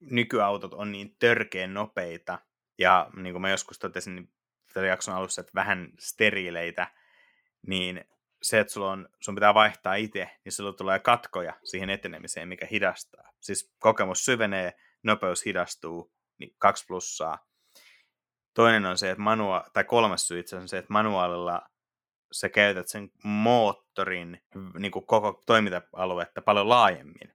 nykyautot 0.00 0.74
on 0.74 0.92
niin 0.92 1.16
törkeen 1.18 1.74
nopeita, 1.74 2.38
ja 2.78 3.10
niin 3.16 3.32
kuin 3.34 3.42
mä 3.42 3.50
joskus 3.50 3.78
totesin 3.78 4.14
niin 4.14 4.32
tällä 4.74 4.88
jakson 4.88 5.14
alussa, 5.14 5.40
että 5.40 5.54
vähän 5.54 5.92
steriileitä, 5.98 6.86
niin 7.66 8.04
se, 8.42 8.60
että 8.60 8.72
sulla 8.72 8.90
on, 8.90 9.08
sun 9.20 9.34
pitää 9.34 9.54
vaihtaa 9.54 9.94
itse, 9.94 10.30
niin 10.44 10.52
sulla 10.52 10.72
tulee 10.72 10.98
katkoja 10.98 11.54
siihen 11.64 11.90
etenemiseen, 11.90 12.48
mikä 12.48 12.66
hidastaa. 12.70 13.32
Siis 13.40 13.74
kokemus 13.78 14.24
syvenee, 14.24 14.72
nopeus 15.02 15.44
hidastuu, 15.44 16.12
niin 16.38 16.54
kaksi 16.58 16.86
plussaa. 16.86 17.49
Toinen 18.60 18.86
on 18.86 18.98
se, 18.98 19.10
että 19.10 19.22
manua, 19.22 19.64
tai 19.72 19.84
kolmas 19.84 20.28
syy 20.28 20.38
itse 20.38 20.56
on 20.56 20.68
se, 20.68 20.78
että 20.78 20.92
manuaalilla 20.92 21.62
sä 22.32 22.48
käytät 22.48 22.88
sen 22.88 23.10
moottorin 23.24 24.42
niin 24.78 24.92
kuin 24.92 25.06
koko 25.06 25.42
toiminta-aluetta 25.46 26.42
paljon 26.42 26.68
laajemmin. 26.68 27.34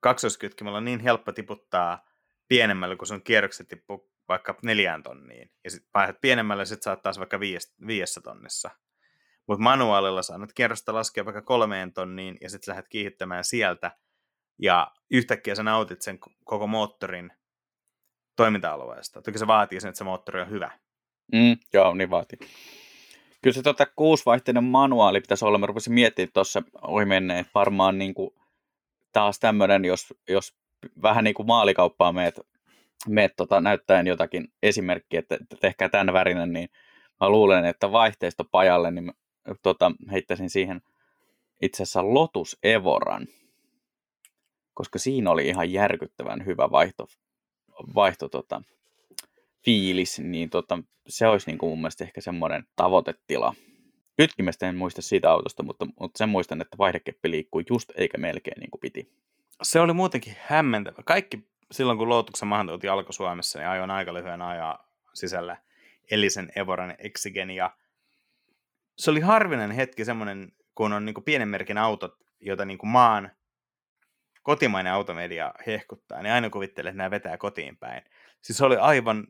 Kaksoiskytkimellä 0.00 0.78
on 0.78 0.84
niin 0.84 1.00
helppo 1.00 1.32
tiputtaa 1.32 2.04
pienemmälle, 2.48 2.96
kun 2.96 3.06
sun 3.06 3.22
kierrokset 3.22 3.68
tippuu 3.68 4.10
vaikka 4.28 4.58
neljään 4.62 5.02
tonniin, 5.02 5.52
ja 5.64 5.70
sitten 5.70 5.90
vaihdat 5.94 6.20
pienemmälle, 6.20 6.64
sitten 6.64 6.82
saat 6.82 7.02
taas 7.02 7.18
vaikka 7.18 7.40
viidessä 7.86 8.20
tonnissa. 8.20 8.70
Mutta 9.48 9.62
manuaalilla 9.62 10.22
saat 10.22 10.52
kerrasta 10.54 10.94
laskea 10.94 11.24
vaikka 11.24 11.42
kolmeen 11.42 11.92
tonniin, 11.92 12.38
ja 12.40 12.50
sitten 12.50 12.72
lähdet 12.72 12.88
kiihittämään 12.88 13.44
sieltä, 13.44 13.96
ja 14.58 14.90
yhtäkkiä 15.10 15.54
sä 15.54 15.62
nautit 15.62 16.02
sen 16.02 16.18
koko 16.44 16.66
moottorin 16.66 17.32
toiminta-alueesta. 18.36 19.22
Toki 19.22 19.38
se 19.38 19.46
vaatii 19.46 19.80
sen, 19.80 19.88
että 19.88 19.98
se 19.98 20.04
moottori 20.04 20.40
on 20.40 20.50
hyvä. 20.50 20.70
Mm, 21.32 21.56
joo, 21.72 21.94
niin 21.94 22.10
vaatii. 22.10 22.38
Kyllä 23.42 23.54
se 23.54 23.62
tota, 23.62 23.86
kuusivaihteinen 23.96 24.64
manuaali 24.64 25.20
pitäisi 25.20 25.44
olla. 25.44 25.58
Mä 25.58 25.66
rupesin 25.66 25.92
miettimään 25.92 26.32
tuossa 26.34 26.62
ohi 26.82 27.04
menneen, 27.04 27.44
varmaan 27.54 27.98
niin 27.98 28.14
kuin, 28.14 28.30
taas 29.12 29.38
tämmöinen, 29.38 29.84
jos, 29.84 30.14
jos 30.28 30.54
vähän 31.02 31.24
niin 31.24 31.34
kuin 31.34 31.46
maalikauppaa 31.46 32.12
meet 32.12 32.40
meet 33.08 33.36
tota, 33.36 33.60
näyttäen 33.60 34.06
jotakin 34.06 34.52
esimerkkiä, 34.62 35.20
että, 35.20 35.34
että 35.40 35.56
tehkää 35.60 35.88
tämän 35.88 36.14
värinen, 36.14 36.52
niin 36.52 36.68
mä 37.20 37.28
luulen, 37.28 37.64
että 37.64 37.92
vaihteistopajalle 37.92 38.90
niin 38.90 39.12
tota, 39.62 39.92
heittäisin 40.12 40.50
siihen 40.50 40.82
itse 41.62 41.82
asiassa 41.82 42.14
Lotus 42.14 42.58
Evoran, 42.62 43.26
koska 44.74 44.98
siinä 44.98 45.30
oli 45.30 45.48
ihan 45.48 45.72
järkyttävän 45.72 46.46
hyvä 46.46 46.70
vaihto, 46.70 47.06
vaihto 47.94 48.28
tota, 48.28 48.62
fiilis, 49.64 50.18
niin 50.18 50.50
tota, 50.50 50.78
se 51.08 51.28
olisi 51.28 51.50
niin 51.50 51.58
kuin 51.58 51.70
mun 51.70 51.78
mielestä 51.78 52.04
ehkä 52.04 52.20
semmoinen 52.20 52.66
tavoitetila. 52.76 53.54
Kytkimestä 54.16 54.68
en 54.68 54.76
muista 54.76 55.02
siitä 55.02 55.30
autosta, 55.30 55.62
mutta, 55.62 55.86
mutta 56.00 56.18
sen 56.18 56.28
muistan, 56.28 56.60
että 56.60 56.78
vaihdekeppi 56.78 57.30
liikkuu 57.30 57.62
just 57.70 57.92
eikä 57.94 58.18
melkein 58.18 58.60
niin 58.60 58.70
kuin 58.70 58.80
piti. 58.80 59.12
Se 59.62 59.80
oli 59.80 59.92
muutenkin 59.92 60.36
hämmentävä. 60.46 61.02
Kaikki 61.04 61.46
silloin 61.70 61.98
kun 61.98 62.08
Lootuksen 62.08 62.48
mahdollisuus 62.48 62.92
alkoi 62.92 63.12
Suomessa, 63.12 63.58
niin 63.58 63.68
ajoin 63.68 63.90
aika 63.90 64.14
lyhyen 64.14 64.42
ajaa 64.42 64.88
sisällä 65.14 65.56
Elisen 66.10 66.52
Evoran 66.56 66.94
Exigen, 66.98 67.50
ja 67.50 67.76
se 68.96 69.10
oli 69.10 69.20
harvinainen 69.20 69.76
hetki 69.76 70.04
semmoinen, 70.04 70.52
kun 70.74 70.92
on 70.92 71.04
niin 71.04 71.24
pienen 71.24 71.48
merkin 71.48 71.78
autot, 71.78 72.16
joita 72.40 72.64
niin 72.64 72.78
maan 72.82 73.30
kotimainen 74.42 74.92
automedia 74.92 75.54
hehkuttaa, 75.66 76.22
niin 76.22 76.32
aina 76.32 76.50
kuvittelee, 76.50 76.90
että 76.90 76.96
nämä 76.98 77.10
vetää 77.10 77.38
kotiin 77.38 77.76
päin. 77.76 78.02
Siis 78.42 78.60
oli 78.60 78.76
aivan 78.76 79.26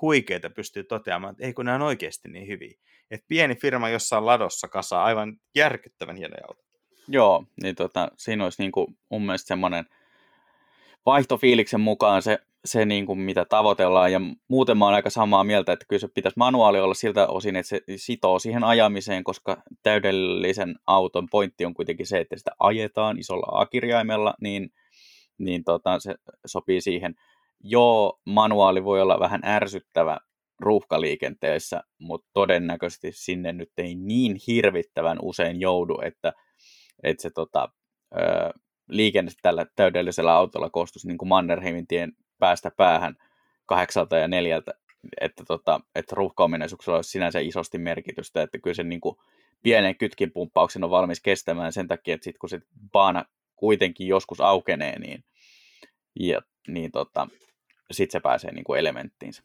huikeita 0.00 0.50
pystyy 0.50 0.84
toteamaan, 0.84 1.32
että 1.32 1.46
ei 1.46 1.52
kun 1.52 1.64
nämä 1.64 1.74
on 1.74 1.82
oikeasti 1.82 2.28
niin 2.28 2.48
hyviä. 2.48 2.78
Että 3.10 3.26
pieni 3.28 3.54
firma 3.54 3.88
jossain 3.88 4.26
ladossa 4.26 4.68
kasaa 4.68 5.04
aivan 5.04 5.36
järkyttävän 5.54 6.16
hienoja 6.16 6.44
autoja. 6.48 6.80
Joo, 7.08 7.44
niin 7.62 7.74
tota, 7.74 8.08
siinä 8.16 8.44
olisi 8.44 8.62
niin 8.62 8.72
kuin 8.72 8.98
mun 9.10 9.22
mielestä 9.22 9.48
semmoinen– 9.48 9.84
vaihtofiiliksen 11.06 11.80
mukaan 11.80 12.22
se, 12.22 12.38
se 12.64 12.84
niin 12.84 13.06
kuin 13.06 13.18
mitä 13.18 13.44
tavoitellaan. 13.44 14.12
Ja 14.12 14.20
muuten 14.48 14.78
mä 14.78 14.84
oon 14.84 14.94
aika 14.94 15.10
samaa 15.10 15.44
mieltä, 15.44 15.72
että 15.72 15.84
kyllä 15.88 16.00
se 16.00 16.08
pitäisi 16.14 16.38
manuaali 16.38 16.80
olla 16.80 16.94
siltä 16.94 17.26
osin, 17.26 17.56
että 17.56 17.68
se 17.68 17.80
sitoo 17.96 18.38
siihen 18.38 18.64
ajamiseen, 18.64 19.24
koska 19.24 19.62
täydellisen 19.82 20.74
auton 20.86 21.28
pointti 21.30 21.64
on 21.64 21.74
kuitenkin 21.74 22.06
se, 22.06 22.18
että 22.18 22.36
sitä 22.36 22.50
ajetaan 22.58 23.18
isolla 23.18 23.60
A-kirjaimella, 23.60 24.34
niin, 24.40 24.70
niin 25.38 25.64
tota, 25.64 26.00
se 26.00 26.14
sopii 26.46 26.80
siihen. 26.80 27.14
Joo, 27.60 28.20
manuaali 28.26 28.84
voi 28.84 29.02
olla 29.02 29.20
vähän 29.20 29.40
ärsyttävä 29.44 30.18
ruuhkaliikenteessä, 30.60 31.82
mutta 31.98 32.30
todennäköisesti 32.32 33.12
sinne 33.12 33.52
nyt 33.52 33.72
ei 33.78 33.94
niin 33.94 34.36
hirvittävän 34.46 35.18
usein 35.22 35.60
joudu, 35.60 36.00
että, 36.04 36.32
että 37.02 37.22
se 37.22 37.30
tota, 37.30 37.68
liikenne 38.88 39.30
tällä 39.42 39.66
täydellisellä 39.76 40.34
autolla 40.34 40.70
koostuisi 40.70 41.08
niin 41.08 41.18
kuin 41.18 41.28
Mannerheimin 41.28 41.86
tien 41.86 42.12
päästä 42.42 42.70
päähän 42.76 43.16
kahdeksalta 43.66 44.16
ja 44.16 44.28
neljältä, 44.28 44.74
että, 45.20 45.44
tota, 45.44 45.80
että 45.94 46.14
ruuhkaominaisuuksella 46.14 46.98
olisi 46.98 47.10
sinänsä 47.10 47.40
isosti 47.40 47.78
merkitystä, 47.78 48.42
että 48.42 48.58
kyllä 48.58 48.74
se 48.74 48.82
niin 48.82 49.00
pienen 49.62 49.96
kytkinpumppauksen 49.96 50.84
on 50.84 50.90
valmis 50.90 51.20
kestämään 51.20 51.72
sen 51.72 51.88
takia, 51.88 52.14
että 52.14 52.24
sitten 52.24 52.38
kun 52.38 52.48
se 52.48 52.60
baana 52.92 53.24
kuitenkin 53.56 54.08
joskus 54.08 54.40
aukenee, 54.40 54.98
niin, 54.98 55.24
ja, 56.20 56.40
niin 56.68 56.92
tota, 56.92 57.28
sitten 57.90 58.12
se 58.12 58.22
pääsee 58.22 58.52
niin 58.52 58.78
elementtiinsä. 58.78 59.42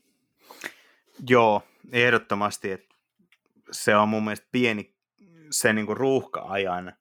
Joo, 1.30 1.62
ehdottomasti. 1.92 2.72
Että 2.72 2.96
se 3.72 3.96
on 3.96 4.10
mun 4.10 4.24
mielestä 4.24 4.48
pieni, 4.52 4.94
se 5.52 5.74
niin 5.74 5.98
ruuhka-ajan 5.98 6.94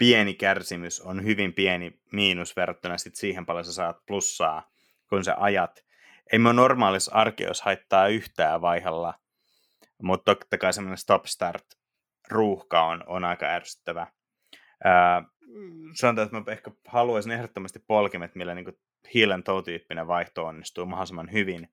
pieni 0.00 0.34
kärsimys 0.34 1.00
on 1.00 1.24
hyvin 1.24 1.52
pieni 1.52 2.00
miinus 2.12 2.56
verrattuna 2.56 2.98
sit 2.98 3.14
siihen 3.14 3.46
paljon 3.46 3.64
sä 3.64 3.72
saat 3.72 4.06
plussaa, 4.06 4.70
kun 5.08 5.24
sä 5.24 5.34
ajat. 5.38 5.84
Ei 6.32 6.38
me 6.38 6.52
normaalissa 6.52 7.12
arkeus 7.14 7.62
haittaa 7.62 8.08
yhtään 8.08 8.60
vaihalla, 8.60 9.14
mutta 10.02 10.34
totta 10.34 10.58
kai 10.58 10.72
semmoinen 10.72 10.98
stop-start 10.98 11.64
ruuhka 12.30 12.82
on, 12.82 13.04
on 13.06 13.24
aika 13.24 13.46
ärsyttävä. 13.46 14.06
Ää, 14.84 15.22
sanotaan, 15.94 16.24
että 16.24 16.36
mä 16.36 16.52
ehkä 16.52 16.70
haluaisin 16.88 17.32
ehdottomasti 17.32 17.78
polkimet, 17.78 18.34
millä 18.34 18.54
niin 18.54 19.32
and 19.34 19.62
tyyppinen 19.64 20.06
vaihto 20.06 20.46
onnistuu 20.46 20.86
mahdollisimman 20.86 21.32
hyvin. 21.32 21.68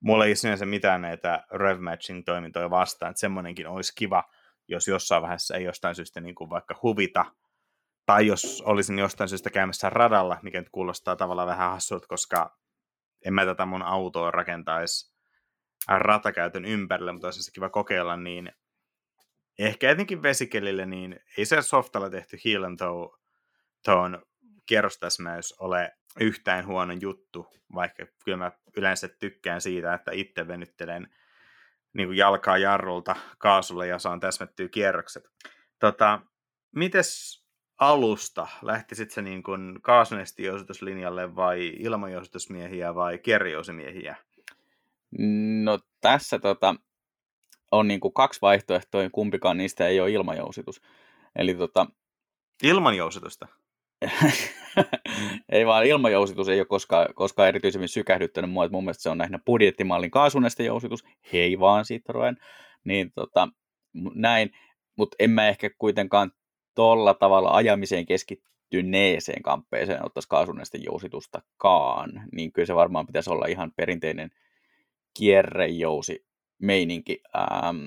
Mulla 0.00 0.24
ei 0.24 0.36
sinänsä 0.36 0.66
mitään 0.66 1.02
näitä 1.02 1.44
rev 1.52 1.80
matching 1.80 2.22
toimintoja 2.24 2.70
vastaan, 2.70 3.10
että 3.10 3.20
semmoinenkin 3.20 3.66
olisi 3.66 3.92
kiva, 3.96 4.24
jos 4.68 4.88
jossain 4.88 5.22
vaiheessa 5.22 5.56
ei 5.56 5.64
jostain 5.64 5.94
syystä 5.94 6.20
niin 6.20 6.34
kuin 6.34 6.50
vaikka 6.50 6.78
huvita, 6.82 7.24
tai 8.08 8.26
jos 8.26 8.62
olisin 8.66 8.98
jostain 8.98 9.28
syystä 9.28 9.50
käymässä 9.50 9.90
radalla, 9.90 10.38
mikä 10.42 10.58
nyt 10.58 10.68
kuulostaa 10.72 11.16
tavallaan 11.16 11.48
vähän 11.48 11.70
hassulta, 11.70 12.06
koska 12.06 12.58
en 13.24 13.34
mä 13.34 13.44
tätä 13.44 13.66
mun 13.66 13.82
autoa 13.82 14.30
rakentaisi 14.30 15.14
ratakäytön 15.88 16.64
ympärille, 16.64 17.12
mutta 17.12 17.26
olisi 17.26 17.42
se 17.42 17.52
kiva 17.52 17.68
kokeilla, 17.68 18.16
niin 18.16 18.52
ehkä 19.58 19.90
etenkin 19.90 20.22
vesikelille, 20.22 20.86
niin 20.86 21.20
ei 21.38 21.44
se 21.44 21.62
softalla 21.62 22.10
tehty 22.10 22.38
Heal 22.44 22.64
and 22.64 22.78
Tow, 22.78 23.08
tuon 23.84 24.22
kierrostäsmäys 24.66 25.54
ole 25.58 25.92
yhtään 26.20 26.66
huono 26.66 26.94
juttu, 27.00 27.46
vaikka 27.74 28.06
kyllä 28.24 28.38
mä 28.38 28.52
yleensä 28.76 29.08
tykkään 29.08 29.60
siitä, 29.60 29.94
että 29.94 30.10
itse 30.12 30.48
venyttelen 30.48 31.14
niin 31.92 32.08
kuin 32.08 32.18
jalkaa 32.18 32.58
jarrulta 32.58 33.16
kaasulle 33.38 33.86
ja 33.86 33.98
saan 33.98 34.20
täsmättyä 34.20 34.68
kierrokset. 34.68 35.24
Tota, 35.78 36.20
mites 36.74 37.37
alusta? 37.78 38.48
Lähtisit 38.62 39.10
se 39.10 39.22
niin 39.22 39.42
kuin 39.42 39.78
kaasunestijousituslinjalle 39.82 41.36
vai 41.36 41.72
ilmajousitusmiehiä 41.78 42.94
vai 42.94 43.18
kierrijousimiehiä? 43.18 44.16
No 45.62 45.78
tässä 46.00 46.38
tota, 46.38 46.74
on 47.70 47.88
niin 47.88 48.00
kuin 48.00 48.14
kaksi 48.14 48.42
vaihtoehtoa, 48.42 49.10
kumpikaan 49.10 49.56
niistä 49.56 49.86
ei 49.86 50.00
ole 50.00 50.10
ilmajousitus. 50.10 50.82
Eli 51.36 51.54
tota... 51.54 51.86
Ilman 52.62 52.96
jousitusta? 52.96 53.48
ei 55.52 55.66
vaan 55.66 55.86
ilmajousitus 55.86 56.48
ei 56.48 56.60
ole 56.60 56.66
koskaan, 56.66 57.14
koskaan 57.14 57.48
erityisemmin 57.48 57.88
sykähdyttänyt 57.88 58.50
mua, 58.50 58.64
että 58.64 58.72
mun 58.72 58.84
mielestä 58.84 59.02
se 59.02 59.10
on 59.10 59.18
lähinnä 59.18 59.38
budjettimallin 59.46 60.10
jousitus, 60.58 61.04
hei 61.32 61.60
vaan 61.60 61.84
Citroen, 61.84 62.36
niin 62.84 63.12
tota, 63.12 63.48
näin, 64.14 64.50
mutta 64.96 65.16
en 65.18 65.30
mä 65.30 65.48
ehkä 65.48 65.70
kuitenkaan 65.78 66.32
tolla 66.78 67.14
tavalla 67.14 67.50
ajamiseen 67.50 68.06
keskittyneeseen 68.06 69.42
kamppeeseen 69.42 70.06
ottaisi 70.06 70.28
kaasunesten 70.28 70.84
jousitustakaan, 70.84 72.22
niin 72.32 72.52
kyllä 72.52 72.66
se 72.66 72.74
varmaan 72.74 73.06
pitäisi 73.06 73.30
olla 73.30 73.46
ihan 73.46 73.72
perinteinen 73.76 74.30
kierrejousi 75.14 76.26
meininki. 76.58 77.22
Ähm, 77.36 77.84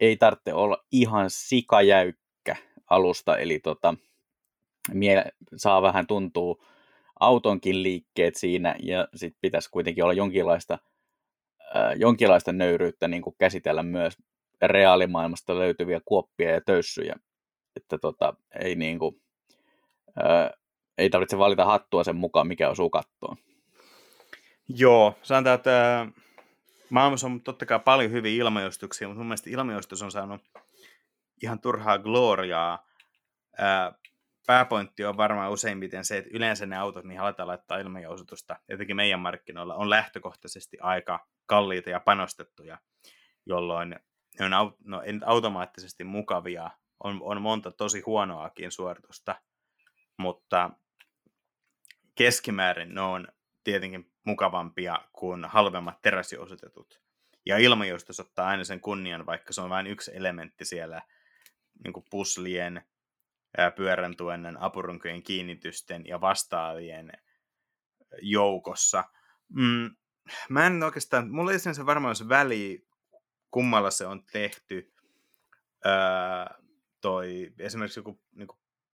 ei 0.00 0.16
tarvitse 0.16 0.54
olla 0.54 0.84
ihan 0.92 1.30
sikajäykkä 1.30 2.56
alusta, 2.90 3.38
eli 3.38 3.58
tota, 3.58 3.94
mie 4.92 5.24
saa 5.56 5.82
vähän 5.82 6.06
tuntuu 6.06 6.64
autonkin 7.20 7.82
liikkeet 7.82 8.36
siinä, 8.36 8.76
ja 8.82 9.08
sitten 9.14 9.40
pitäisi 9.40 9.70
kuitenkin 9.70 10.04
olla 10.04 10.14
jonkinlaista, 10.14 10.78
äh, 11.76 11.92
jonkinlaista 11.96 12.52
nöyryyttä 12.52 13.08
niin 13.08 13.22
kuin 13.22 13.36
käsitellä 13.38 13.82
myös 13.82 14.16
reaalimaailmasta 14.62 15.58
löytyviä 15.58 16.00
kuoppia 16.04 16.50
ja 16.50 16.60
töyssyjä, 16.60 17.16
että 17.76 17.98
tota, 17.98 18.34
ei, 18.60 18.74
niin 18.74 18.98
kuin, 18.98 19.22
äh, 20.24 20.50
ei 20.98 21.10
tarvitse 21.10 21.38
valita 21.38 21.64
hattua 21.64 22.04
sen 22.04 22.16
mukaan, 22.16 22.46
mikä 22.46 22.68
osuu 22.68 22.90
kattoon. 22.90 23.36
Joo, 24.68 25.18
sanotaan, 25.22 25.54
että 25.54 26.06
maailmassa 26.90 27.26
on 27.26 27.42
totta 27.42 27.66
kai 27.66 27.80
paljon 27.80 28.12
hyviä 28.12 28.42
ilmajoistuksia, 28.42 29.08
mutta 29.08 29.18
mun 29.18 29.26
mielestä 29.26 29.50
ilmajoistus 29.50 30.02
on 30.02 30.10
saanut 30.10 30.42
ihan 31.42 31.60
turhaa 31.60 31.98
gloriaa. 31.98 32.86
Ää, 33.58 33.92
pääpointti 34.46 35.04
on 35.04 35.16
varmaan 35.16 35.52
useimmiten 35.52 36.04
se, 36.04 36.18
että 36.18 36.30
yleensä 36.32 36.66
ne 36.66 36.76
autot, 36.76 37.04
mihin 37.04 37.20
aletaan 37.20 37.48
laittaa 37.48 37.78
ilmajousutusta, 37.78 38.56
jotenkin 38.68 38.96
meidän 38.96 39.20
markkinoilla, 39.20 39.74
on 39.74 39.90
lähtökohtaisesti 39.90 40.76
aika 40.80 41.26
kalliita 41.46 41.90
ja 41.90 42.00
panostettuja, 42.00 42.78
jolloin 43.46 43.96
ne 44.38 44.44
on 44.44 44.74
no, 44.84 45.02
automaattisesti 45.24 46.04
mukavia. 46.04 46.70
On, 47.04 47.18
on 47.22 47.42
monta 47.42 47.70
tosi 47.70 48.00
huonoakin 48.06 48.72
suoritusta, 48.72 49.34
mutta 50.16 50.70
keskimäärin 52.14 52.94
ne 52.94 53.00
on 53.00 53.28
tietenkin 53.64 54.12
mukavampia 54.24 54.98
kuin 55.12 55.44
halvemmat 55.44 56.02
teräsjousutetut. 56.02 57.00
Ja 57.46 57.58
ilmajoustus 57.58 58.20
ottaa 58.20 58.48
aina 58.48 58.64
sen 58.64 58.80
kunnian, 58.80 59.26
vaikka 59.26 59.52
se 59.52 59.60
on 59.60 59.70
vain 59.70 59.86
yksi 59.86 60.10
elementti 60.14 60.64
siellä 60.64 61.02
niin 61.84 61.92
kuin 61.92 62.06
puslien, 62.10 62.82
pyörän 63.76 64.16
tuennen, 64.16 64.62
apurunkojen 64.62 65.22
kiinnitysten 65.22 66.06
ja 66.06 66.20
vastaavien 66.20 67.12
joukossa. 68.22 69.04
Mm, 69.48 69.96
mä 70.48 70.66
en 70.66 70.82
oikeastaan, 70.82 71.30
mulla 71.30 71.52
ei 71.52 71.58
sen 71.58 71.86
varmaan 71.86 72.16
se 72.16 72.28
väli, 72.28 72.86
kummalla 73.50 73.90
se 73.90 74.06
on 74.06 74.24
tehty. 74.32 74.92
Öö, 75.86 76.59
toi, 77.00 77.52
esimerkiksi 77.58 78.00
joku 78.00 78.20
niin 78.32 78.48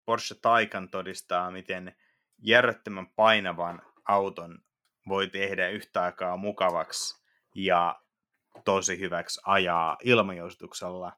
Porsche 0.05 0.35
Taycan 0.41 0.89
todistaa, 0.89 1.51
miten 1.51 1.95
järjettömän 2.37 3.07
painavan 3.07 3.81
auton 4.05 4.59
voi 5.07 5.27
tehdä 5.27 5.69
yhtä 5.69 6.03
aikaa 6.03 6.37
mukavaksi 6.37 7.23
ja 7.55 8.01
tosi 8.65 8.99
hyväksi 8.99 9.41
ajaa 9.45 9.97
ilmajoustuksella. 10.03 11.11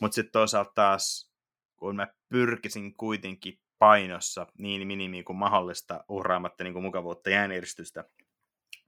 Mutta 0.00 0.14
sitten 0.14 0.32
toisaalta 0.32 0.72
taas, 0.74 1.32
kun 1.76 1.96
mä 1.96 2.06
pyrkisin 2.28 2.94
kuitenkin 2.94 3.60
painossa 3.78 4.46
niin 4.58 4.86
minimiin 4.86 5.24
kuin 5.24 5.36
mahdollista 5.36 6.04
uhraamatta 6.08 6.64
niin 6.64 6.72
kuin 6.72 6.82
mukavuutta 6.82 7.30
ja. 7.30 7.40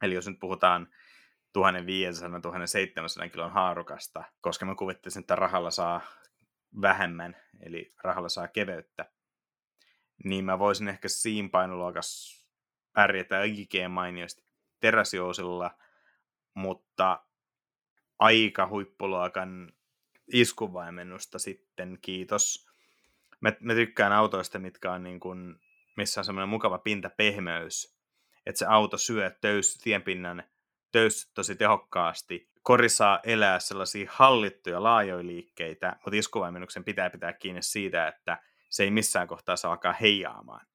Eli 0.02 0.14
jos 0.14 0.28
nyt 0.28 0.40
puhutaan 0.40 0.88
1500-1700 3.26 3.30
kilon 3.30 3.52
haarukasta, 3.52 4.24
koska 4.40 4.66
mä 4.66 4.74
kuvittaisin, 4.74 5.20
että 5.20 5.36
rahalla 5.36 5.70
saa 5.70 6.00
vähemmän, 6.80 7.36
eli 7.60 7.94
rahalla 8.02 8.28
saa 8.28 8.48
keveyttä, 8.48 9.10
niin 10.24 10.44
mä 10.44 10.58
voisin 10.58 10.88
ehkä 10.88 11.08
siinä 11.08 11.48
painoluokassa 11.48 12.46
pärjätä 12.92 13.38
oikein 13.38 13.90
mainiosti 13.90 14.44
teräsjousilla, 14.80 15.70
mutta 16.54 17.26
aika 18.18 18.66
huippuluokan 18.68 19.72
iskuvaimennusta 20.32 21.38
sitten, 21.38 21.98
kiitos. 22.02 22.70
Mä, 23.40 23.52
mä 23.60 23.74
tykkään 23.74 24.12
autoista, 24.12 24.58
mitkä 24.58 24.92
on 24.92 25.02
niin 25.02 25.20
kuin, 25.20 25.60
missä 25.96 26.20
on 26.20 26.24
semmoinen 26.24 26.48
mukava 26.48 26.78
pintapehmeys, 26.78 27.96
että 28.46 28.58
se 28.58 28.66
auto 28.66 28.98
syö 28.98 29.30
töys, 29.40 29.78
tienpinnan 29.78 30.42
töys 30.97 31.30
tosi 31.34 31.57
tehokkaasti. 31.57 32.49
Kori 32.62 32.88
saa 32.88 33.20
elää 33.24 33.59
sellaisia 33.59 34.11
hallittuja 34.12 34.82
laajoja 34.82 35.26
liikkeitä, 35.26 35.97
mutta 36.05 36.16
iskuvaimennuksen 36.16 36.84
pitää 36.84 37.11
pitää 37.11 37.32
kiinni 37.32 37.62
siitä, 37.62 38.09
että 38.09 38.38
se 38.70 38.82
ei 38.82 38.90
missään 38.90 39.28
kohtaa 39.28 39.57
saa 39.57 39.70
alkaa 39.70 39.92
heijaamaan. 39.92 40.66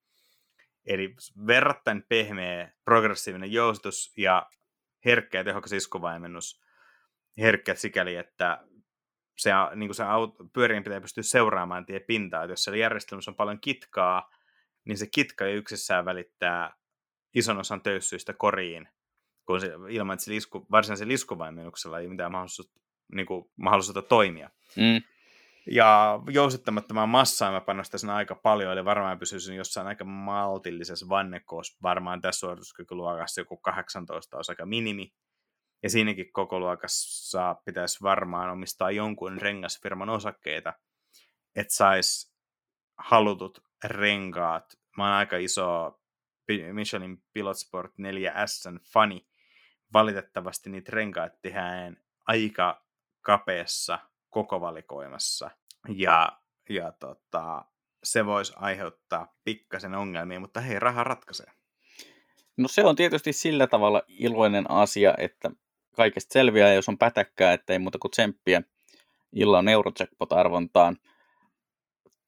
Eli 0.86 1.16
verrattain 1.48 2.06
pehmeä 2.10 2.72
progressiivinen 2.86 3.52
joustus 3.52 4.14
ja 4.18 4.50
herkkä 5.06 5.38
ja 5.38 5.44
tehokas 5.44 5.72
iskuvaimennus. 5.72 6.62
Herkkä 7.38 7.76
sikäli, 7.76 8.16
että 8.16 8.64
se, 9.38 9.52
niin 9.76 9.88
kuin 9.88 9.96
se 9.96 10.04
auto, 10.04 10.46
pyörien 10.54 10.84
pitää 10.84 11.02
pystyä 11.02 11.24
seuraamaan 11.24 11.86
tie 11.86 12.00
pintaa. 12.00 12.46
Jos 12.46 12.64
siellä 12.64 12.78
järjestelmässä 12.78 13.32
on 13.32 13.36
paljon 13.36 13.62
kitkaa, 13.62 14.30
niin 14.86 14.98
se 14.98 15.08
kitka 15.08 15.46
jo 15.46 15.54
yksissään 15.54 16.06
välittää 16.06 16.76
ison 17.34 17.58
osan 17.58 17.82
töyssyistä 17.82 18.34
koriin, 18.34 18.90
kun 19.46 19.62
se, 19.62 19.72
ilman, 19.90 20.14
että 20.14 20.24
se 20.26 20.32
lisku, 20.32 20.66
varsinaisen 20.72 21.08
liskuvaimennuksella 21.08 22.00
ei 22.00 22.08
mitään 22.08 22.32
mahdollisuutta, 22.32 22.82
niin 23.12 23.26
kuin, 23.26 23.52
mahdollisuutta 23.56 24.02
toimia. 24.02 24.50
Mm. 24.78 25.02
Ja 25.72 26.20
jousittamattomaan 26.30 27.10
massaan 27.10 27.54
mä 27.54 27.62
panostaisin 27.62 28.10
aika 28.10 28.36
paljon, 28.36 28.72
eli 28.72 28.86
varmaan 28.86 29.20
pysyisin 29.20 29.56
jossain 29.56 29.88
aika 29.88 30.06
maltillisessa 30.06 31.10
vannekossa, 31.10 31.78
varmaan 31.84 32.22
tässä 32.22 32.40
suorituskykyluokassa 32.40 33.42
joku 33.42 33.58
18 33.58 34.38
olisi 34.38 34.52
aika 34.52 34.66
minimi. 34.66 35.14
Ja 35.84 35.90
siinäkin 35.90 36.32
koko 36.32 36.60
luokassa 36.60 37.56
pitäisi 37.66 38.02
varmaan 38.02 38.50
omistaa 38.50 38.92
jonkun 38.92 39.42
rengasfirman 39.42 40.10
osakkeita, 40.10 40.74
että 41.56 41.74
sais 41.74 42.34
halutut 42.98 43.64
renkaat. 43.84 44.74
Mä 44.98 45.04
oon 45.04 45.14
aika 45.14 45.38
iso 45.38 46.00
Michelin 46.74 47.24
Pilot 47.34 47.58
Sport 47.58 47.92
4S 47.92 48.80
fani. 48.94 49.28
Valitettavasti 49.94 50.70
niitä 50.70 50.92
renkaat 50.94 51.42
tehdään 51.42 51.98
aika 52.28 52.86
kapeassa 53.22 54.00
koko 54.30 54.62
valikoimassa. 54.62 55.50
Ja, 55.96 56.40
ja 56.70 56.92
tota, 56.92 57.66
se 58.04 58.26
voisi 58.26 58.54
aiheuttaa 58.56 59.36
pikkasen 59.44 59.96
ongelmia, 59.96 60.40
mutta 60.40 60.62
hei, 60.62 60.80
raha 60.80 61.04
ratkaisee. 61.04 61.52
No 62.58 62.68
se 62.68 62.84
on 62.84 62.96
tietysti 62.96 63.34
sillä 63.34 63.68
tavalla 63.68 64.02
iloinen 64.08 64.72
asia, 64.72 65.14
että 65.18 65.52
kaikesta 65.96 66.34
selviää, 66.34 66.74
jos 66.74 66.90
on 66.90 66.98
pätäkkää, 66.98 67.54
ettei 67.54 67.80
muuta 67.80 67.98
kuin 68.00 68.12
tsemppiä 68.12 68.62
illan 69.34 69.68
Eurojackpot-arvontaan. 69.68 70.98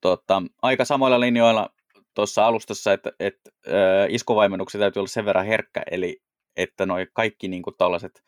Tota, 0.01 0.43
aika 0.61 0.85
samoilla 0.85 1.19
linjoilla 1.19 1.69
tuossa 2.13 2.47
alustassa, 2.47 2.93
että, 2.93 3.11
että 3.19 3.51
äh, 3.67 3.73
iskuvaimennuksia 4.09 4.79
täytyy 4.79 4.99
olla 4.99 5.07
sen 5.07 5.25
verran 5.25 5.45
herkkä, 5.45 5.83
eli 5.91 6.22
että 6.57 6.85
noi 6.85 7.07
kaikki 7.13 7.47
niin 7.47 7.63
kuin 7.63 7.75
tällaiset 7.77 8.23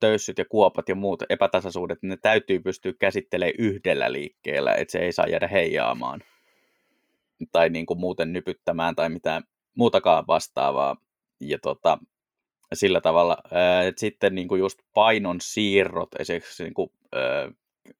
töyssyt 0.00 0.38
ja 0.38 0.44
kuopat 0.44 0.88
ja 0.88 0.94
muut 0.94 1.22
epätasaisuudet, 1.30 1.98
ne 2.02 2.16
täytyy 2.16 2.60
pystyä 2.60 2.92
käsittelemään 2.98 3.54
yhdellä 3.58 4.12
liikkeellä, 4.12 4.74
että 4.74 4.92
se 4.92 4.98
ei 4.98 5.12
saa 5.12 5.26
jäädä 5.26 5.46
heijaamaan 5.46 6.20
tai 7.52 7.70
niin 7.70 7.86
kuin 7.86 8.00
muuten 8.00 8.32
nypyttämään 8.32 8.96
tai 8.96 9.08
mitään 9.08 9.42
muutakaan 9.74 10.24
vastaavaa. 10.26 10.96
Ja 11.40 11.58
tota, 11.58 11.98
sillä 12.74 13.00
tavalla, 13.00 13.36
että 13.86 14.00
sitten 14.00 14.34
niin 14.34 14.48
kuin 14.48 14.58
just 14.58 14.78
painon 14.94 15.40
siirrot, 15.40 16.08
esimerkiksi 16.18 16.62
niin 16.62 16.74
kuin, 16.74 16.90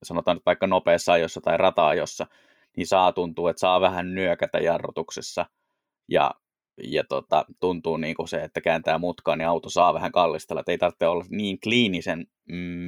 sanotaan 0.02 0.36
nyt 0.36 0.46
vaikka 0.46 0.66
nopeassa 0.66 1.12
ajossa 1.12 1.40
tai 1.40 1.56
rata-ajossa, 1.56 2.26
niin 2.76 2.86
saa 2.86 3.12
tuntua, 3.12 3.50
että 3.50 3.60
saa 3.60 3.80
vähän 3.80 4.14
nyökätä 4.14 4.58
jarrutuksessa 4.58 5.46
ja, 6.08 6.30
ja 6.82 7.04
tota, 7.08 7.44
tuntuu 7.60 7.96
niin 7.96 8.14
kuin 8.14 8.28
se, 8.28 8.36
että 8.36 8.60
kääntää 8.60 8.98
mutkaa, 8.98 9.36
niin 9.36 9.48
auto 9.48 9.70
saa 9.70 9.94
vähän 9.94 10.12
kallistella, 10.12 10.60
että 10.60 10.72
ei 10.72 10.78
tarvitse 10.78 11.06
olla 11.06 11.24
niin 11.30 11.60
kliinisen 11.60 12.26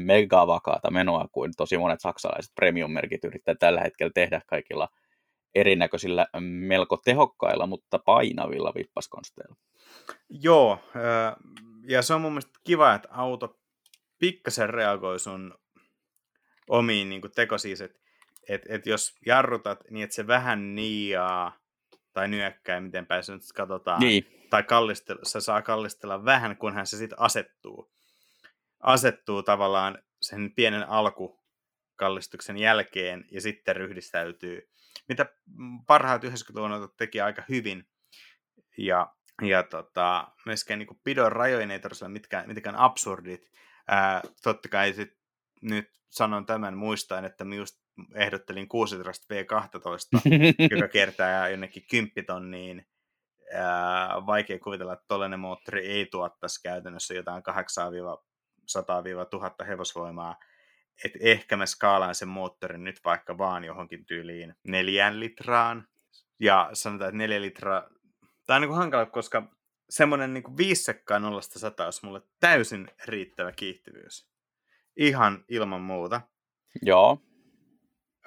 megavakaata 0.05 0.91
menoa 0.91 1.28
kuin 1.32 1.53
tosi 1.57 1.78
monet 1.78 2.01
saksalaiset 2.01 2.55
premium-merkit 2.55 3.24
yrittää 3.24 3.55
tällä 3.55 3.80
hetkellä 3.80 4.12
tehdä 4.14 4.41
kaikilla 4.47 4.88
erinäköisillä 5.55 6.26
melko 6.41 6.97
tehokkailla, 6.97 7.66
mutta 7.66 7.99
painavilla 7.99 8.72
vippaskonsteilla. 8.74 9.57
Joo, 10.28 10.78
ja 11.88 12.03
se 12.03 12.14
on 12.14 12.20
mun 12.20 12.32
mielestä 12.32 12.61
kiva, 12.64 12.95
että 12.95 13.09
auto 13.12 13.59
pikkasen 14.18 14.70
reagoi 14.70 15.18
sun 15.18 15.55
omiin 16.68 17.09
niin 17.09 17.22
tekosiin, 17.34 17.82
että 17.82 17.99
et, 18.49 18.62
et 18.68 18.86
jos 18.86 19.16
jarrutat 19.26 19.84
niin, 19.91 20.05
että 20.05 20.16
se 20.16 20.26
vähän 20.26 20.74
niiaa 20.74 21.59
tai 22.20 22.28
nyökkää, 22.28 22.80
miten 22.80 23.06
päin 23.06 23.22
se 23.22 23.32
nyt 23.32 23.42
katsotaan, 23.54 24.00
niin. 24.00 24.46
tai 24.50 24.62
kallistella, 24.62 25.20
se 25.24 25.40
saa 25.40 25.62
kallistella 25.62 26.24
vähän, 26.24 26.56
kunhan 26.56 26.86
se 26.86 26.96
sitten 26.96 27.20
asettuu. 27.20 27.92
Asettuu 28.80 29.42
tavallaan 29.42 29.98
sen 30.22 30.52
pienen 30.54 30.88
alkukallistuksen 30.88 32.58
jälkeen 32.58 33.24
ja 33.30 33.40
sitten 33.40 33.76
ryhdistäytyy, 33.76 34.68
mitä 35.08 35.26
parhaat 35.86 36.24
90-luvun 36.24 36.94
teki 36.96 37.20
aika 37.20 37.42
hyvin. 37.48 37.88
Ja 38.78 39.14
ja 39.42 39.62
tota, 39.62 40.28
myöskään 40.46 40.78
niin 40.78 41.00
pidon 41.04 41.32
rajojen 41.32 41.70
ei 41.70 41.80
tarvitse 41.80 42.04
olla 42.04 42.12
mitkään, 42.12 42.48
mitkään 42.48 42.76
absurdit. 42.76 43.50
Ää, 43.88 44.22
totta 44.42 44.68
kai 44.68 44.92
sit, 44.92 45.18
nyt 45.62 45.90
sanon 46.08 46.46
tämän 46.46 46.76
muistaen, 46.76 47.24
että 47.24 47.44
just 47.56 47.80
ehdottelin 48.14 48.68
16 48.68 49.34
V12, 49.34 50.20
joka 50.76 50.88
kertaa 50.88 51.49
jonnekin 51.49 51.82
10 51.91 52.12
tonniin. 52.26 52.86
Ää, 53.55 54.26
vaikea 54.26 54.59
kuvitella, 54.59 54.93
että 54.93 55.05
tollainen 55.09 55.41
moottori 55.41 55.86
ei 55.86 56.07
tuottaisi 56.07 56.62
käytännössä 56.62 57.14
jotain 57.14 57.43
800-1000 59.62 59.66
hevosvoimaa. 59.66 60.36
Et 61.05 61.12
ehkä 61.20 61.57
mä 61.57 61.66
skaalaan 61.66 62.14
sen 62.14 62.28
moottorin 62.28 62.84
nyt 62.84 63.01
vaikka 63.05 63.38
vaan 63.38 63.64
johonkin 63.64 64.07
tyyliin 64.07 64.55
neljään 64.64 65.20
litraan. 65.20 65.88
Ja 66.41 66.70
sanotaan, 66.72 67.09
että 67.09 67.18
neljä 67.18 67.41
litraa 67.41 67.88
Tämä 68.51 68.57
on 68.57 68.61
niin 68.61 68.68
kuin 68.68 68.78
hankala, 68.78 69.07
koska 69.07 69.43
semmoinen 69.91 70.34
niin 70.34 70.57
viisi 70.57 70.82
sekkaa 70.82 71.18
nollasta 71.18 71.59
sata 71.59 71.84
olisi 71.84 72.07
mulle 72.07 72.22
täysin 72.41 72.91
riittävä 73.05 73.53
kiihtyvyys. 73.53 74.30
Ihan 74.97 75.45
ilman 75.49 75.80
muuta. 75.80 76.20
Joo. 76.82 77.22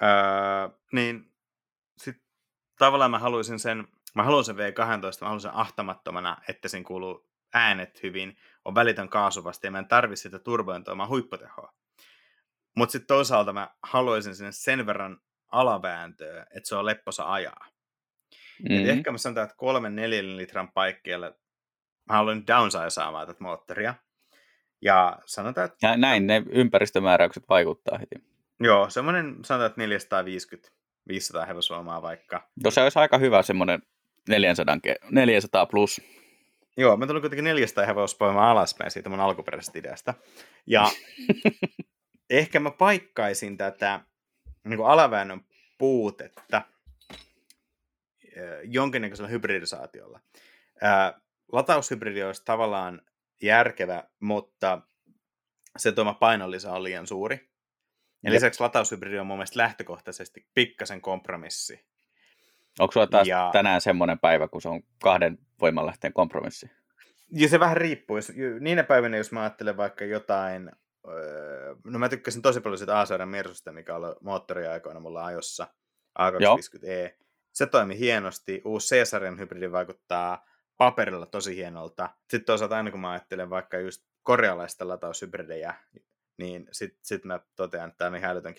Öö, 0.02 0.78
niin 0.92 1.34
sitten 1.98 2.26
tavallaan 2.78 3.10
mä 3.10 3.18
haluaisin 3.18 3.58
sen, 3.58 3.88
mä 4.14 4.22
haluan 4.22 4.44
sen 4.44 4.56
V12, 4.56 4.60
mä 5.20 5.26
haluan 5.26 5.40
sen 5.40 5.54
ahtamattomana, 5.54 6.36
että 6.48 6.68
sen 6.68 6.84
kuuluu 6.84 7.28
äänet 7.54 8.02
hyvin, 8.02 8.36
on 8.64 8.74
välitön 8.74 9.08
kaasuvasti 9.08 9.66
ja 9.66 9.70
mä 9.70 9.78
en 9.78 9.88
tarvi 9.88 10.16
sitä 10.16 10.38
turbointoimaan 10.38 11.08
huipputehoa. 11.08 11.72
Mutta 12.76 12.92
sitten 12.92 13.06
toisaalta 13.06 13.52
mä 13.52 13.70
haluaisin 13.82 14.34
sinne 14.34 14.52
sen 14.52 14.86
verran 14.86 15.20
alavääntöä, 15.52 16.46
että 16.56 16.68
se 16.68 16.76
on 16.76 16.86
lepposa 16.86 17.32
ajaa. 17.32 17.66
Mm-hmm. 18.62 18.84
Et 18.84 18.88
ehkä 18.88 19.12
mä 19.12 19.18
sanotaan, 19.18 19.44
että 19.44 19.56
kolmen 19.56 19.96
neljän 19.96 20.36
litran 20.36 20.72
paikkeelle 20.72 21.34
mä 22.08 22.14
haluan 22.14 22.46
downsizaamaan 22.46 23.26
tätä 23.26 23.42
moottoria. 23.42 23.94
Ja 24.82 25.18
sanotaan, 25.26 25.64
että... 25.64 25.86
Ja 25.86 25.96
näin 25.96 26.26
ne 26.26 26.42
ympäristömääräykset 26.50 27.48
vaikuttaa 27.48 27.98
heti. 27.98 28.33
Joo, 28.60 28.90
semmoinen 28.90 29.36
sanotaan, 29.44 29.66
että 29.66 29.80
450 29.80 30.74
500 31.08 31.46
hevosvoimaa 31.46 32.02
vaikka. 32.02 32.48
No 32.64 32.70
se 32.70 32.82
olisi 32.82 32.98
aika 32.98 33.18
hyvä 33.18 33.42
semmoinen 33.42 33.82
400, 34.28 34.76
400 35.10 35.66
plus. 35.66 36.00
Joo, 36.76 36.96
mä 36.96 37.06
tulin 37.06 37.22
kuitenkin 37.22 37.44
400 37.44 37.86
hevosvoimaa 37.86 38.50
alaspäin 38.50 38.90
siitä 38.90 39.08
mun 39.08 39.20
alkuperäisestä 39.20 39.78
ideasta. 39.78 40.14
Ja 40.66 40.90
ehkä 42.30 42.60
mä 42.60 42.70
paikkaisin 42.70 43.56
tätä 43.56 44.00
niin 44.64 44.76
kuin 44.76 44.90
alaväännön 44.90 45.40
puutetta 45.78 46.62
jonkinnäköisellä 48.64 49.28
hybridisaatiolla. 49.28 50.20
Lataushybridi 51.52 52.22
olisi 52.22 52.42
tavallaan 52.44 53.02
järkevä, 53.42 54.04
mutta 54.20 54.80
se 55.76 55.92
tuoma 55.92 56.14
painonlisä 56.14 56.72
on 56.72 56.82
liian 56.82 57.06
suuri. 57.06 57.53
Ja 58.24 58.30
lisäksi 58.30 58.60
lataushybridi 58.60 59.18
on 59.18 59.26
mun 59.26 59.36
mielestä 59.36 59.58
lähtökohtaisesti 59.58 60.46
pikkasen 60.54 61.00
kompromissi. 61.00 61.86
Onko 62.78 62.92
sulla 62.92 63.06
taas 63.06 63.28
ja... 63.28 63.50
tänään 63.52 63.80
semmoinen 63.80 64.18
päivä, 64.18 64.48
kun 64.48 64.62
se 64.62 64.68
on 64.68 64.82
kahden 65.02 65.38
voimanlähteen 65.60 66.12
kompromissi? 66.12 66.70
Ja 67.32 67.48
se 67.48 67.60
vähän 67.60 67.76
riippuu. 67.76 68.16
Niinä 68.60 68.84
päivinä, 68.84 69.16
jos 69.16 69.32
mä 69.32 69.40
ajattelen 69.40 69.76
vaikka 69.76 70.04
jotain, 70.04 70.70
no 71.84 71.98
mä 71.98 72.08
tykkäsin 72.08 72.42
tosi 72.42 72.60
paljon 72.60 72.78
sitä 72.78 73.00
A-sarjan 73.00 73.28
Mersusta, 73.28 73.72
mikä 73.72 73.96
oli 73.96 74.14
moottoriaikoina 74.20 75.00
mulla 75.00 75.24
ajossa, 75.24 75.66
A250e 76.18 77.24
se 77.52 77.66
toimi 77.66 77.98
hienosti. 77.98 78.62
Uusi 78.64 78.94
C-sarjan 78.94 79.38
hybridi 79.38 79.72
vaikuttaa 79.72 80.44
paperilla 80.76 81.26
tosi 81.26 81.56
hienolta. 81.56 82.10
Sitten 82.20 82.44
toisaalta 82.44 82.76
aina 82.76 82.90
kun 82.90 83.00
mä 83.00 83.10
ajattelen 83.10 83.50
vaikka 83.50 83.78
just 83.78 84.04
korealaista 84.22 84.88
lataushybridejä, 84.88 85.74
niin 86.38 86.68
sitten 86.72 87.00
sit 87.02 87.24
mä 87.24 87.40
totean, 87.56 87.88
että 87.88 87.98
tämä 87.98 88.08
on 88.08 88.16
ihan 88.16 88.30
älytön. 88.30 88.54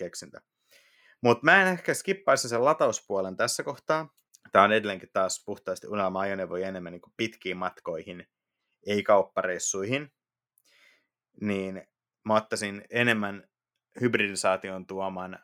Mutta 1.20 1.44
mä 1.44 1.62
en 1.62 1.68
ehkä 1.68 1.94
skippaisi 1.94 2.48
sen 2.48 2.64
latauspuolen 2.64 3.36
tässä 3.36 3.62
kohtaa. 3.62 4.14
Tämä 4.52 4.64
on 4.64 4.72
edelleenkin 4.72 5.10
taas 5.12 5.44
puhtaasti 5.46 5.86
unelma-ajoneuvoja 5.86 6.68
enemmän 6.68 6.92
niin 6.92 7.02
pitkiin 7.16 7.56
matkoihin, 7.56 8.26
ei 8.86 9.02
kauppareissuihin. 9.02 10.12
Niin 11.40 11.88
mä 12.24 12.34
ottaisin 12.34 12.84
enemmän 12.90 13.48
hybridisaation 14.00 14.86
tuoman 14.86 15.38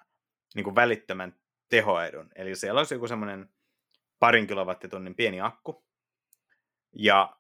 niin 0.55 0.65
kuin 0.65 0.75
välittömän 0.75 1.41
tehoedun. 1.69 2.31
Eli 2.35 2.57
siellä 2.57 2.81
olisi 2.81 2.95
joku 2.95 3.09
semmoinen 3.09 3.49
parin 4.19 4.47
kilowattitunnin 4.47 5.15
pieni 5.15 5.41
akku. 5.41 5.85
Ja 6.93 7.37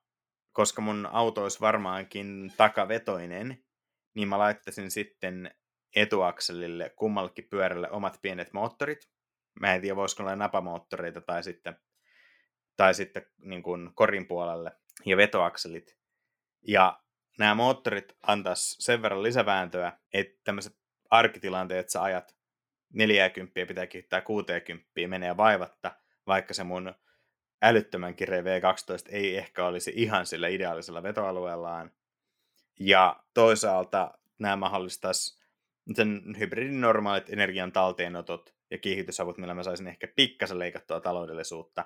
koska 0.52 0.82
mun 0.82 1.08
auto 1.12 1.42
olisi 1.42 1.60
varmaankin 1.60 2.52
takavetoinen, 2.56 3.61
niin 4.14 4.28
mä 4.28 4.38
laittaisin 4.38 4.90
sitten 4.90 5.54
etuakselille 5.96 6.90
kummallekin 6.96 7.48
pyörälle 7.50 7.90
omat 7.90 8.18
pienet 8.22 8.52
moottorit. 8.52 9.10
Mä 9.60 9.74
en 9.74 9.80
tiedä, 9.80 9.96
voisiko 9.96 10.22
olla 10.22 10.36
napamoottoreita 10.36 11.20
tai 11.20 11.42
sitten, 11.42 11.76
tai 12.76 12.94
sitten 12.94 13.26
niin 13.38 13.62
kuin 13.62 13.90
korin 13.94 14.26
puolelle 14.26 14.72
ja 15.06 15.16
vetoakselit. 15.16 15.96
Ja 16.66 17.00
nämä 17.38 17.54
moottorit 17.54 18.16
antaisi 18.22 18.82
sen 18.82 19.02
verran 19.02 19.22
lisävääntöä, 19.22 19.92
että 20.12 20.40
tämmöiset 20.44 20.76
arkitilanteet, 21.10 21.88
sä 21.88 22.02
ajat 22.02 22.36
40 22.92 23.66
pitää 23.68 23.86
kiittää 23.86 24.20
60 24.20 24.90
menee 25.06 25.36
vaivatta, 25.36 25.92
vaikka 26.26 26.54
se 26.54 26.64
mun 26.64 26.94
älyttömän 27.62 28.14
kireä 28.14 28.42
V12 28.42 28.44
ei 29.08 29.36
ehkä 29.36 29.66
olisi 29.66 29.92
ihan 29.94 30.26
sillä 30.26 30.48
ideaalisella 30.48 31.02
vetoalueellaan. 31.02 31.90
Ja 32.80 33.24
toisaalta 33.34 34.18
nämä 34.38 34.56
mahdollistaisi 34.56 35.42
sen 35.94 36.22
hybridin 36.38 36.80
normaalit 36.80 37.30
energian 37.30 37.72
talteenotot 37.72 38.54
ja 38.70 38.78
kiihdytysavut, 38.78 39.38
millä 39.38 39.54
mä 39.54 39.62
saisin 39.62 39.86
ehkä 39.86 40.08
pikkasen 40.16 40.58
leikattua 40.58 41.00
taloudellisuutta. 41.00 41.84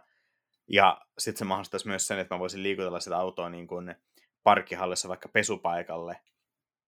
Ja 0.69 1.01
sitten 1.19 1.39
se 1.39 1.45
mahdollistaisi 1.45 1.89
myös 1.89 2.07
sen, 2.07 2.19
että 2.19 2.35
mä 2.35 2.39
voisin 2.39 2.63
liikutella 2.63 3.01
sitä 3.01 3.17
autoa 3.17 3.51
niin 3.51 3.67
kuin 3.67 3.95
parkkihallissa 4.43 5.09
vaikka 5.09 5.29
pesupaikalle 5.29 6.21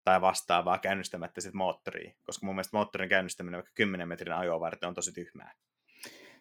tai 0.04 0.20
vastaavaa 0.20 0.78
käynnistämättä 0.78 1.40
sitten 1.40 1.58
moottoria, 1.58 2.14
koska 2.24 2.46
mun 2.46 2.54
mielestä 2.54 2.76
moottorin 2.76 3.08
käynnistäminen 3.08 3.58
vaikka 3.58 3.72
10 3.74 4.08
metrin 4.08 4.34
ajoa 4.34 4.60
varten 4.60 4.88
on 4.88 4.94
tosi 4.94 5.12
tyhmää. 5.12 5.54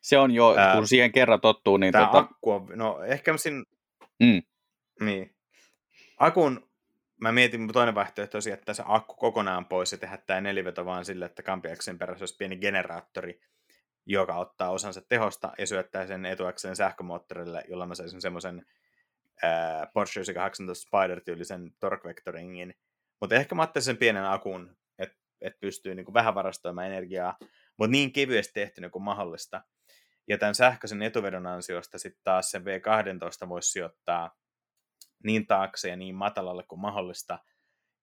Se 0.02 0.18
on 0.18 0.32
jo, 0.32 0.56
Ää, 0.58 0.76
kun 0.76 0.88
siihen 0.88 1.12
kerran 1.12 1.42
tottuu, 1.42 1.78
niin... 1.78 1.92
Tämä 1.92 2.06
tota... 2.06 2.18
akku 2.18 2.52
on, 2.52 2.68
no 2.76 3.04
ehkä 3.04 3.38
siinä... 3.38 3.64
Mm. 4.20 4.44
Niin. 5.06 5.36
Akun, 6.18 6.70
mä 7.22 7.32
mietin, 7.32 7.74
toinen 7.74 7.96
vaihtoehto 7.96 8.36
olisi 8.36 8.50
jättää 8.50 8.74
se 8.74 8.84
akku 8.86 9.16
kokonaan 9.16 9.66
pois 9.66 9.92
ja 9.92 9.98
tehdä 9.98 10.18
tämä 10.18 10.42
neliveto 10.42 10.86
vaan 10.86 11.06
sille, 11.06 11.26
että 11.26 11.44
kampiaksen 11.44 11.98
perässä 11.98 12.24
olisi 12.24 12.36
pieni 12.38 12.58
generaattori, 12.58 13.40
joka 14.06 14.36
ottaa 14.36 14.70
osansa 14.70 15.02
tehosta 15.10 15.52
ja 15.58 15.68
syöttää 15.68 16.08
sen 16.08 16.26
etuakseen 16.26 16.76
sähkömoottorille, 16.76 17.64
jolla 17.68 17.86
mä 17.86 17.96
saisin 17.96 18.22
semmoisen 18.22 18.66
Porsche 19.94 20.20
918 20.20 20.88
Spider-tyylisen 20.88 21.72
torque 21.80 22.10
vectoringin. 22.10 22.74
Mutta 23.22 23.36
ehkä 23.36 23.56
mä 23.56 23.64
ottaisin 23.64 23.86
sen 23.86 23.98
pienen 23.98 24.26
akun, 24.26 24.78
että 25.00 25.18
et 25.42 25.60
pystyy 25.60 25.96
niinku 25.96 26.14
vähän 26.14 26.36
varastoimaan 26.36 26.88
energiaa, 26.88 27.38
mutta 27.78 27.92
niin 27.92 28.14
kevyesti 28.14 28.54
tehty 28.54 28.90
kuin 28.90 29.04
mahdollista. 29.04 29.62
Ja 30.28 30.38
tämän 30.38 30.56
sähköisen 30.56 31.02
etuvedon 31.02 31.48
ansiosta 31.48 31.98
sitten 31.98 32.22
taas 32.24 32.52
sen 32.52 32.62
V12 32.62 33.50
voisi 33.50 33.72
sijoittaa 33.72 34.36
niin 35.24 35.48
taakse 35.48 35.90
ja 35.90 35.96
niin 35.96 36.16
matalalle 36.16 36.64
kuin 36.64 36.80
mahdollista, 36.80 37.40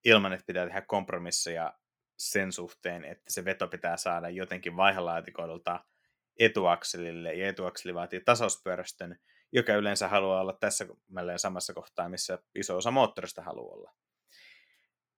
ilman 0.05 0.33
että 0.33 0.45
pitää 0.45 0.65
tehdä 0.65 0.81
kompromisseja 0.81 1.73
sen 2.17 2.51
suhteen, 2.51 3.05
että 3.05 3.33
se 3.33 3.45
veto 3.45 3.67
pitää 3.67 3.97
saada 3.97 4.29
jotenkin 4.29 4.77
vaihelaatikoidulta 4.77 5.83
etuakselille, 6.39 7.33
ja 7.33 7.47
etuakseli 7.47 7.93
vaatii 7.93 8.21
tasauspyörästön, 8.21 9.19
joka 9.51 9.73
yleensä 9.73 10.07
haluaa 10.07 10.41
olla 10.41 10.57
tässä 10.59 10.85
samassa 11.37 11.73
kohtaa, 11.73 12.09
missä 12.09 12.39
iso 12.55 12.77
osa 12.77 12.91
moottorista 12.91 13.41
haluaa 13.41 13.75
olla. 13.75 13.91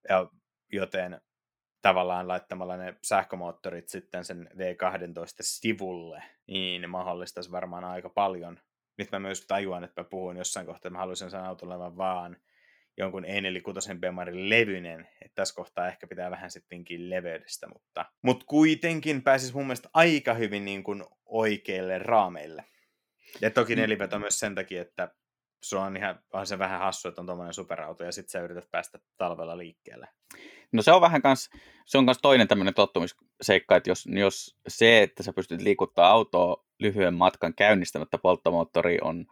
Ja, 0.08 0.30
joten 0.72 1.20
tavallaan 1.82 2.28
laittamalla 2.28 2.76
ne 2.76 2.96
sähkömoottorit 3.04 3.88
sitten 3.88 4.24
sen 4.24 4.50
V12 4.54 5.36
sivulle, 5.40 6.22
niin 6.46 6.90
mahdollistaisi 6.90 7.50
varmaan 7.50 7.84
aika 7.84 8.08
paljon. 8.08 8.60
Nyt 8.98 9.12
mä 9.12 9.18
myös 9.18 9.46
tajuan, 9.46 9.84
että 9.84 10.00
mä 10.00 10.08
puhuin 10.10 10.36
jossain 10.36 10.66
kohtaa, 10.66 10.78
että 10.78 10.90
mä 10.90 10.98
haluaisin 10.98 11.30
sen 11.30 11.40
auton 11.40 11.68
olevan 11.68 11.96
vaan 11.96 12.36
jonkun 12.98 13.24
E46 13.24 13.98
Bemarin 13.98 14.50
levyinen, 14.50 15.08
että 15.22 15.34
tässä 15.34 15.54
kohtaa 15.54 15.88
ehkä 15.88 16.06
pitää 16.06 16.30
vähän 16.30 16.50
sittenkin 16.50 17.10
leveydestä, 17.10 17.68
mutta, 17.68 18.04
mutta 18.22 18.46
kuitenkin 18.46 19.22
pääsisi 19.22 19.54
mun 19.54 19.66
mielestä 19.66 19.88
aika 19.94 20.34
hyvin 20.34 20.64
niin 20.64 20.84
kuin 20.84 21.04
oikeille 21.26 21.98
raameille. 21.98 22.64
Ja 23.40 23.50
toki 23.50 23.76
mm. 23.76 23.80
neliveto 23.80 24.18
myös 24.18 24.38
sen 24.38 24.54
takia, 24.54 24.82
että 24.82 25.08
se 25.62 25.76
on 25.76 25.96
ihan 25.96 26.20
on 26.32 26.46
se 26.46 26.58
vähän 26.58 26.80
hassu, 26.80 27.08
että 27.08 27.20
on 27.20 27.26
tuommoinen 27.26 27.54
superauto 27.54 28.04
ja 28.04 28.12
sitten 28.12 28.30
sä 28.30 28.40
yrität 28.40 28.70
päästä 28.70 28.98
talvella 29.16 29.58
liikkeelle. 29.58 30.08
No 30.72 30.82
se 30.82 30.92
on 30.92 31.00
vähän 31.00 31.22
kans, 31.22 31.50
se 31.86 31.98
on 31.98 32.06
kans 32.06 32.18
toinen 32.22 32.48
tämmöinen 32.48 32.74
tottumisseikka, 32.74 33.76
että 33.76 33.90
jos, 33.90 34.06
jos 34.06 34.56
se, 34.68 35.02
että 35.02 35.22
sä 35.22 35.32
pystyt 35.32 35.62
liikuttaa 35.62 36.10
autoa 36.10 36.64
lyhyen 36.78 37.14
matkan 37.14 37.54
käynnistämättä 37.54 38.18
polttomoottori 38.18 38.98
on, 39.02 39.26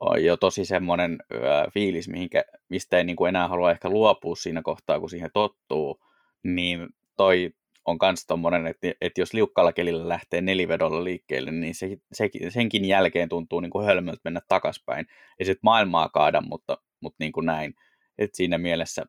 on 0.00 0.24
jo 0.24 0.36
tosi 0.36 0.64
semmoinen 0.64 1.18
äh, 1.34 1.72
fiilis, 1.72 2.08
mihinkä, 2.08 2.44
mistä 2.68 2.98
ei 2.98 3.04
niin 3.04 3.16
kuin 3.16 3.28
enää 3.28 3.48
halua 3.48 3.70
ehkä 3.70 3.88
luopua 3.88 4.36
siinä 4.36 4.62
kohtaa, 4.62 5.00
kun 5.00 5.10
siihen 5.10 5.30
tottuu, 5.32 6.04
niin 6.42 6.88
toi 7.16 7.54
on 7.86 7.98
myös 8.02 8.26
tommonen, 8.26 8.66
että, 8.66 8.92
että 9.00 9.20
jos 9.20 9.34
liukkalla 9.34 9.72
kelillä 9.72 10.08
lähtee 10.08 10.40
nelivedolla 10.40 11.04
liikkeelle, 11.04 11.50
niin 11.50 11.74
se, 11.74 11.96
se, 12.12 12.30
senkin 12.48 12.84
jälkeen 12.84 13.28
tuntuu 13.28 13.60
niin 13.60 13.70
kuin 13.70 13.86
hölmöltä 13.86 14.20
mennä 14.24 14.40
takaspäin. 14.48 15.06
Ei 15.38 15.46
sitten 15.46 15.60
maailmaa 15.62 16.08
kaada, 16.08 16.40
mutta, 16.40 16.78
mutta 17.00 17.16
niin 17.20 17.32
kuin 17.32 17.46
näin. 17.46 17.74
Et 18.18 18.34
siinä 18.34 18.58
mielessä 18.58 19.04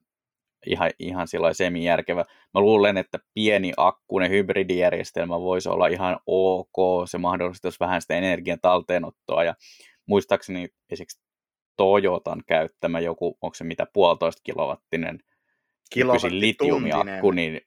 ihan, 0.67 0.91
ihan 0.99 1.27
semi-järkevä. 1.53 2.25
Mä 2.53 2.61
luulen, 2.61 2.97
että 2.97 3.19
pieni 3.33 3.73
akkunen 3.77 4.31
hybridijärjestelmä 4.31 5.39
voisi 5.39 5.69
olla 5.69 5.87
ihan 5.87 6.19
ok. 6.25 7.07
Se 7.09 7.17
mahdollistaisi 7.17 7.79
vähän 7.79 8.01
sitä 8.01 8.15
energian 8.15 8.59
talteenottoa. 8.61 9.43
Ja 9.43 9.55
muistaakseni 10.05 10.67
esimerkiksi 10.91 11.27
Toyotan 11.77 12.43
käyttämä 12.47 12.99
joku, 12.99 13.37
onko 13.41 13.53
se 13.53 13.63
mitä 13.63 13.87
puolitoista 13.93 14.41
kilowattinen 14.43 15.19
litiumiakku, 16.29 17.31
niin 17.31 17.61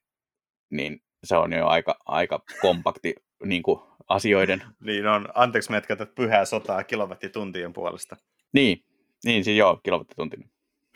niin 0.71 1.03
se 1.25 1.37
on 1.37 1.53
jo 1.53 1.67
aika, 1.67 1.99
aika 2.07 2.43
kompakti 2.61 3.15
niin 3.45 3.63
kuin, 3.63 3.81
asioiden. 4.11 4.63
niin 4.87 5.07
on. 5.07 5.29
Anteeksi, 5.35 5.71
me 5.71 5.77
et 5.77 6.15
pyhää 6.15 6.45
sotaa 6.45 6.85
kilowattituntien 6.85 7.73
puolesta. 7.73 8.17
Niin, 8.53 8.85
niin 9.25 9.45
siis 9.45 9.57
joo, 9.57 9.81
kilowattituntinen. 9.83 10.51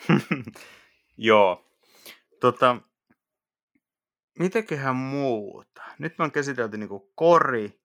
joo. 1.16 1.70
Tota, 2.41 2.77
mitäköhän 4.39 4.97
muuta? 4.97 5.83
Nyt 5.99 6.18
me 6.18 6.25
on 6.25 6.33
käsitelty 6.33 6.77
niin 6.77 6.89
kori, 7.14 7.81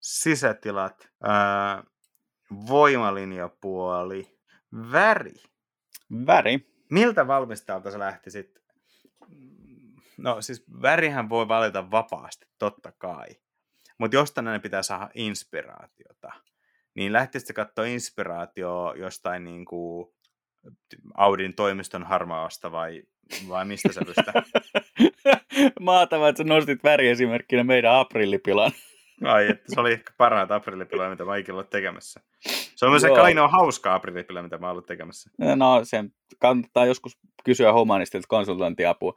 sisätilat, 0.00 1.08
ää, 1.22 1.84
voimalinjapuoli, 2.68 4.38
väri. 4.92 5.34
Väri. 6.26 6.66
Miltä 6.90 7.26
valmistajalta 7.26 7.90
sä 7.90 7.98
lähtisit 7.98 8.62
No 10.22 10.42
siis 10.42 10.64
värihän 10.82 11.28
voi 11.28 11.48
valita 11.48 11.90
vapaasti, 11.90 12.46
totta 12.58 12.92
kai. 12.98 13.28
Mutta 13.98 14.16
jostain 14.16 14.44
ne 14.44 14.58
pitää 14.58 14.82
saada 14.82 15.10
inspiraatiota. 15.14 16.32
Niin 16.94 17.12
lähtisitte 17.12 17.52
katsoa 17.52 17.84
inspiraatio 17.84 18.94
jostain 18.96 19.44
niin 19.44 19.64
kuin 19.64 20.14
Audin 21.14 21.54
toimiston 21.54 22.04
harmaasta 22.04 22.72
vai, 22.72 23.02
vai 23.48 23.64
mistä 23.64 23.92
sävystä? 23.92 24.32
Maatavaa, 25.80 26.28
että 26.28 26.42
sä 26.42 26.44
nostit 26.44 26.84
väriesimerkkinä 26.84 27.64
meidän 27.64 27.94
aprillipilan. 27.94 28.72
Ai, 29.24 29.50
että 29.50 29.64
se 29.66 29.80
oli 29.80 29.92
ehkä 29.92 30.12
parhaat 30.16 30.50
aprillipiloja, 30.50 31.10
mitä 31.10 31.24
mä 31.24 31.36
ikinä 31.36 31.54
ollut 31.54 31.70
tekemässä. 31.70 32.20
Se 32.74 32.86
on 32.86 32.92
myös 32.92 33.04
ehkä 33.04 33.22
ainoa 33.22 33.48
hauska 33.48 33.94
aprillipila, 33.94 34.42
mitä 34.42 34.58
mä 34.58 34.70
ollut 34.70 34.86
tekemässä. 34.86 35.30
No, 35.56 35.80
sen 35.84 36.12
kannattaa 36.38 36.86
joskus 36.86 37.18
kysyä 37.44 37.72
humanistilta 37.72 38.28
konsultointiapua 38.28 39.14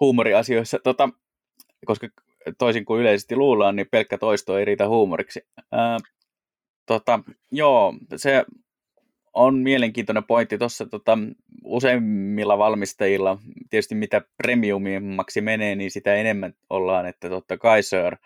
huumoriasioissa, 0.00 0.78
tota, 0.84 1.08
koska 1.86 2.08
toisin 2.58 2.84
kuin 2.84 3.00
yleisesti 3.00 3.36
luullaan, 3.36 3.76
niin 3.76 3.88
pelkkä 3.90 4.18
toisto 4.18 4.58
ei 4.58 4.64
riitä 4.64 4.88
huumoriksi. 4.88 5.40
Ää, 5.72 5.98
tota, 6.86 7.20
joo, 7.50 7.94
se 8.16 8.44
on 9.34 9.58
mielenkiintoinen 9.58 10.24
pointti 10.24 10.58
tuossa 10.58 10.86
tota, 10.86 11.18
useimmilla 11.64 12.58
valmistajilla, 12.58 13.38
tietysti 13.70 13.94
mitä 13.94 14.22
premiumimmaksi 14.36 15.40
menee, 15.40 15.74
niin 15.74 15.90
sitä 15.90 16.14
enemmän 16.14 16.54
ollaan, 16.70 17.06
että 17.06 17.28
totta 17.28 17.58
kai 17.58 17.82
sir, 17.82 18.16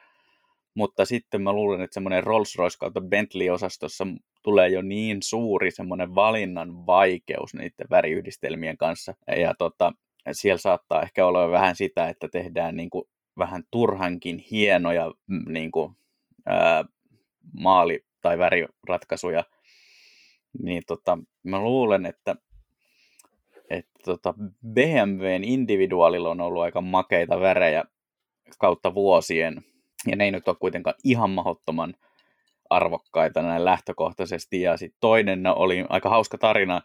mutta 0.74 1.04
sitten 1.04 1.42
mä 1.42 1.52
luulen, 1.52 1.80
että 1.80 1.94
semmoinen 1.94 2.24
Rolls-Royce 2.24 2.76
kautta 2.78 3.00
Bentley-osastossa 3.00 4.06
tulee 4.42 4.68
jo 4.68 4.82
niin 4.82 5.22
suuri 5.22 5.70
semmoinen 5.70 6.14
valinnan 6.14 6.86
vaikeus 6.86 7.54
niiden 7.54 7.86
väriyhdistelmien 7.90 8.76
kanssa. 8.76 9.14
Ja 9.36 9.54
tota, 9.58 9.92
siellä 10.32 10.58
saattaa 10.58 11.02
ehkä 11.02 11.26
olla 11.26 11.50
vähän 11.50 11.76
sitä, 11.76 12.08
että 12.08 12.28
tehdään 12.28 12.76
niin 12.76 12.90
kuin 12.90 13.04
vähän 13.38 13.62
turhankin 13.70 14.38
hienoja 14.38 15.12
mm, 15.26 15.52
niin 15.52 15.70
kuin, 15.70 15.96
ää, 16.46 16.84
maali- 17.60 18.04
tai 18.20 18.38
väriratkaisuja, 18.38 19.44
niin 20.62 20.82
tota, 20.86 21.18
mä 21.42 21.60
luulen, 21.60 22.06
että, 22.06 22.36
että 23.70 23.92
tota 24.04 24.34
BMWn 24.66 25.44
individuaalilla 25.44 26.30
on 26.30 26.40
ollut 26.40 26.62
aika 26.62 26.80
makeita 26.80 27.40
värejä 27.40 27.84
kautta 28.58 28.94
vuosien, 28.94 29.64
ja 30.06 30.16
ne 30.16 30.24
ei 30.24 30.30
nyt 30.30 30.48
ole 30.48 30.56
kuitenkaan 30.60 30.96
ihan 31.04 31.30
mahdottoman 31.30 31.94
arvokkaita 32.70 33.42
näin 33.42 33.64
lähtökohtaisesti. 33.64 34.60
Ja 34.60 34.76
sitten 34.76 35.00
toinen 35.00 35.46
oli 35.46 35.84
aika 35.88 36.08
hauska 36.08 36.38
tarina, 36.38 36.82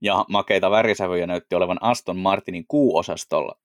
ja 0.00 0.24
makeita 0.28 0.70
värisävyjä 0.70 1.26
näytti 1.26 1.54
olevan 1.54 1.78
Aston 1.80 2.18
Martinin 2.18 2.64
Q-osastolla. 2.74 3.58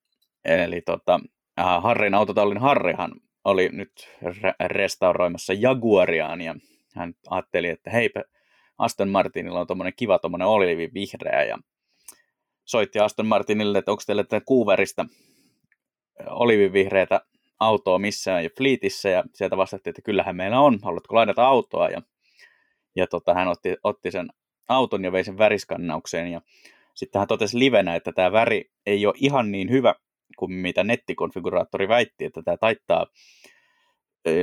Eli 0.46 0.82
tota, 0.82 1.20
äh, 1.60 1.84
Harrin 1.84 2.14
autotallin 2.14 2.58
Harrihan 2.58 3.12
oli 3.44 3.70
nyt 3.70 4.10
re- 4.24 4.68
restauroimassa 4.68 5.54
Jaguariaan 5.54 6.42
ja 6.42 6.56
hän 6.96 7.14
ajatteli, 7.30 7.70
että 7.70 7.90
hei, 7.90 8.10
Aston 8.78 9.10
Martinilla 9.10 9.60
on 9.60 9.68
tuommoinen 9.68 9.94
kiva 9.98 10.20
tuommoinen 10.20 10.48
olivivihreä 10.48 11.44
ja 11.44 11.58
soitti 12.66 13.00
Aston 13.00 13.26
Martinille, 13.26 13.78
että 13.78 13.92
onko 13.92 14.04
teillä 14.06 14.24
tätä 14.24 14.46
kuuverista 14.46 15.06
olivivihreätä 16.30 17.22
autoa 17.60 18.00
missään 18.00 18.44
ja 18.44 18.50
Fleetissä 18.58 19.10
ja 19.10 19.24
sieltä 19.34 19.58
vastattiin, 19.58 19.92
että 19.92 20.02
kyllähän 20.02 20.36
meillä 20.36 20.60
on, 20.60 20.80
haluatko 20.84 21.16
lainata 21.16 21.48
autoa 21.48 21.90
ja, 21.90 22.02
ja 22.96 23.08
tota, 23.08 23.34
hän 23.34 23.48
otti, 23.48 23.76
otti 23.84 24.12
sen 24.12 24.30
auton 24.68 25.04
ja 25.04 25.12
vei 25.12 25.24
sen 25.24 25.38
väriskannaukseen. 25.38 26.32
Ja 26.32 26.42
sitten 26.94 27.20
hän 27.20 27.28
totesi 27.28 27.60
livenä, 27.60 27.96
että 27.96 28.12
tämä 28.12 28.32
väri 28.32 28.72
ei 28.86 29.06
ole 29.06 29.14
ihan 29.18 29.52
niin 29.52 29.70
hyvä 29.70 29.96
kuin 30.38 30.52
mitä 30.52 30.84
nettikonfiguraattori 30.84 31.88
väitti, 31.88 32.26
että 32.26 32.42
tämä 32.42 32.58
taittaa 32.58 33.06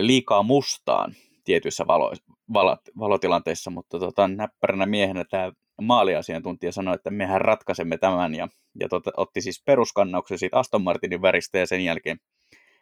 liikaa 0.00 0.42
mustaan. 0.42 1.14
tietyissä 1.44 1.86
valo, 1.86 2.12
valo, 2.52 2.76
valotilanteissa, 2.98 3.70
mutta 3.70 3.98
tota, 3.98 4.28
näppäränä 4.28 4.86
miehenä 4.86 5.24
tämä 5.24 5.52
maaliasiantuntija 5.80 6.72
sanoi, 6.72 6.94
että 6.94 7.10
mehän 7.10 7.40
ratkaisemme 7.40 7.98
tämän 7.98 8.34
ja, 8.34 8.48
ja 8.80 8.88
tota, 8.88 9.10
otti 9.16 9.40
siis 9.40 9.62
peruskannauksen 9.64 10.38
siitä 10.38 10.58
Aston 10.58 10.82
Martinin 10.82 11.22
väristä 11.22 11.58
ja 11.58 11.66
sen 11.66 11.84
jälkeen 11.84 12.20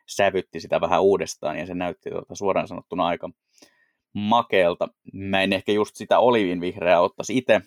sävytti 0.07 0.61
sitä 0.61 0.81
vähän 0.81 1.03
uudestaan 1.03 1.59
ja 1.59 1.67
se 1.67 1.75
näytti 1.75 2.11
tota, 2.11 2.35
suoraan 2.35 2.69
sanottuna 2.69 3.07
aika 3.07 3.31
makeelta. 4.13 4.89
Mä 5.13 5.43
en 5.43 5.53
ehkä 5.53 5.73
just 5.73 5.97
sitä 5.97 6.19
olivin 6.19 6.61
vihreää 6.61 7.01
ottaisi 7.01 7.37
itse, 7.37 7.61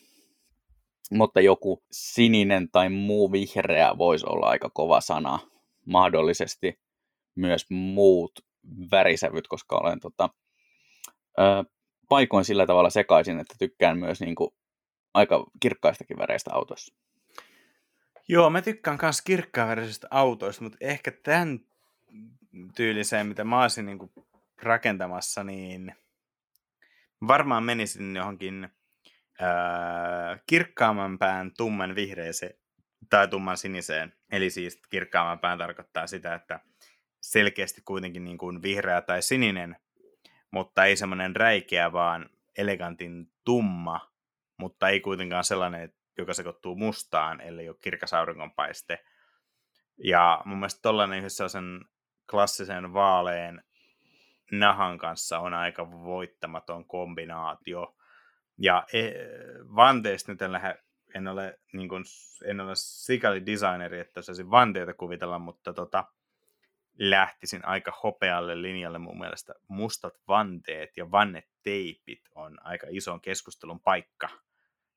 mutta 1.12 1.42
joku 1.42 1.84
sininen 1.92 2.70
tai 2.72 2.90
muu 2.90 3.32
vihreä 3.32 3.98
voisi 3.98 4.26
olla 4.30 4.48
aika 4.48 4.70
kova 4.70 5.02
sana. 5.02 5.40
Mahdollisesti 5.86 6.80
myös 7.36 7.66
muut 7.70 8.32
värisävyt, 8.92 9.48
koska 9.48 9.76
olen 9.78 10.00
tota, 10.00 10.30
ö, 11.40 11.44
paikoin 12.10 12.46
sillä 12.46 12.68
tavalla 12.68 12.90
sekaisin, 12.90 13.40
että 13.40 13.56
tykkään 13.60 14.00
myös 14.00 14.22
niin 14.22 14.36
kuin, 14.36 14.50
aika 15.14 15.46
kirkkaistakin 15.60 16.18
väreistä 16.18 16.52
autoissa. 16.54 16.94
Joo, 18.28 18.50
mä 18.50 18.62
tykkään 18.62 19.00
myös 19.02 19.22
kirkkaanvärisistä 19.22 20.08
autoista, 20.12 20.64
mutta 20.64 20.78
ehkä 20.82 21.12
tämän 21.12 21.60
tyyliseen, 22.76 23.28
mitä 23.28 23.44
mä 23.44 23.62
olisin 23.62 23.86
niin 23.86 24.12
rakentamassa, 24.62 25.44
niin 25.44 25.96
varmaan 27.28 27.64
menisin 27.64 28.16
johonkin 28.16 28.70
äh, 29.42 30.42
kirkkaamman 30.48 31.20
pään 31.20 31.52
tumman 31.58 31.96
vihreeseen 31.96 32.60
tai 33.10 33.28
tumman 33.28 33.58
siniseen. 33.58 34.14
Eli 34.32 34.50
siis 34.50 34.82
kirkkaamman 34.90 35.40
pään 35.40 35.58
tarkoittaa 35.58 36.08
sitä, 36.08 36.34
että 36.34 36.60
selkeästi 37.22 37.82
kuitenkin 37.86 38.24
niin 38.24 38.38
kuin 38.38 38.62
vihreä 38.62 39.02
tai 39.02 39.22
sininen, 39.22 39.76
mutta 40.52 40.86
ei 40.86 40.96
semmoinen 40.96 41.36
räikeä, 41.36 41.92
vaan 41.92 42.30
elegantin 42.58 43.32
tumma, 43.44 44.12
mutta 44.58 44.90
ei 44.90 45.00
kuitenkaan 45.00 45.44
sellainen, 45.44 45.94
joka 46.18 46.34
sekoittuu 46.34 46.76
mustaan, 46.76 47.42
ellei 47.42 47.70
ole 47.70 47.78
kirkas 47.82 48.14
auringonpaiste. 48.14 49.04
Ja 49.98 50.42
mun 50.46 50.58
mielestä 50.58 50.82
tollainen 50.82 51.20
yhdessä 51.20 51.48
sen 51.48 51.82
klassisen 52.32 52.94
vaaleen 52.94 53.64
nahan 54.60 54.98
kanssa 54.98 55.40
on 55.40 55.54
aika 55.54 55.92
voittamaton 55.92 56.86
kombinaatio. 56.86 57.96
Ja 58.58 58.86
e, 58.94 59.12
vanteista 59.76 60.32
nyt 60.32 60.42
en, 60.42 60.52
lähde, 60.52 60.80
en 61.16 61.28
ole, 61.28 61.60
niin 61.74 61.90
kuin, 61.90 62.04
en 62.46 62.62
ole 62.62 62.72
sikäli 62.76 63.46
designeri, 63.46 64.00
että 64.00 64.20
osaisin 64.20 64.52
vanteita 64.52 64.94
kuvitella, 64.94 65.40
mutta 65.40 65.74
tota, 65.74 66.04
lähtisin 67.00 67.66
aika 67.66 67.94
hopealle 68.04 68.62
linjalle 68.62 69.00
mun 69.00 69.20
mielestä. 69.20 69.54
Mustat 69.68 70.14
vanteet 70.28 70.98
ja 70.98 71.12
vanneteipit 71.12 72.22
on 72.36 72.66
aika 72.66 72.88
ison 72.90 73.22
keskustelun 73.22 73.80
paikka. 73.80 74.30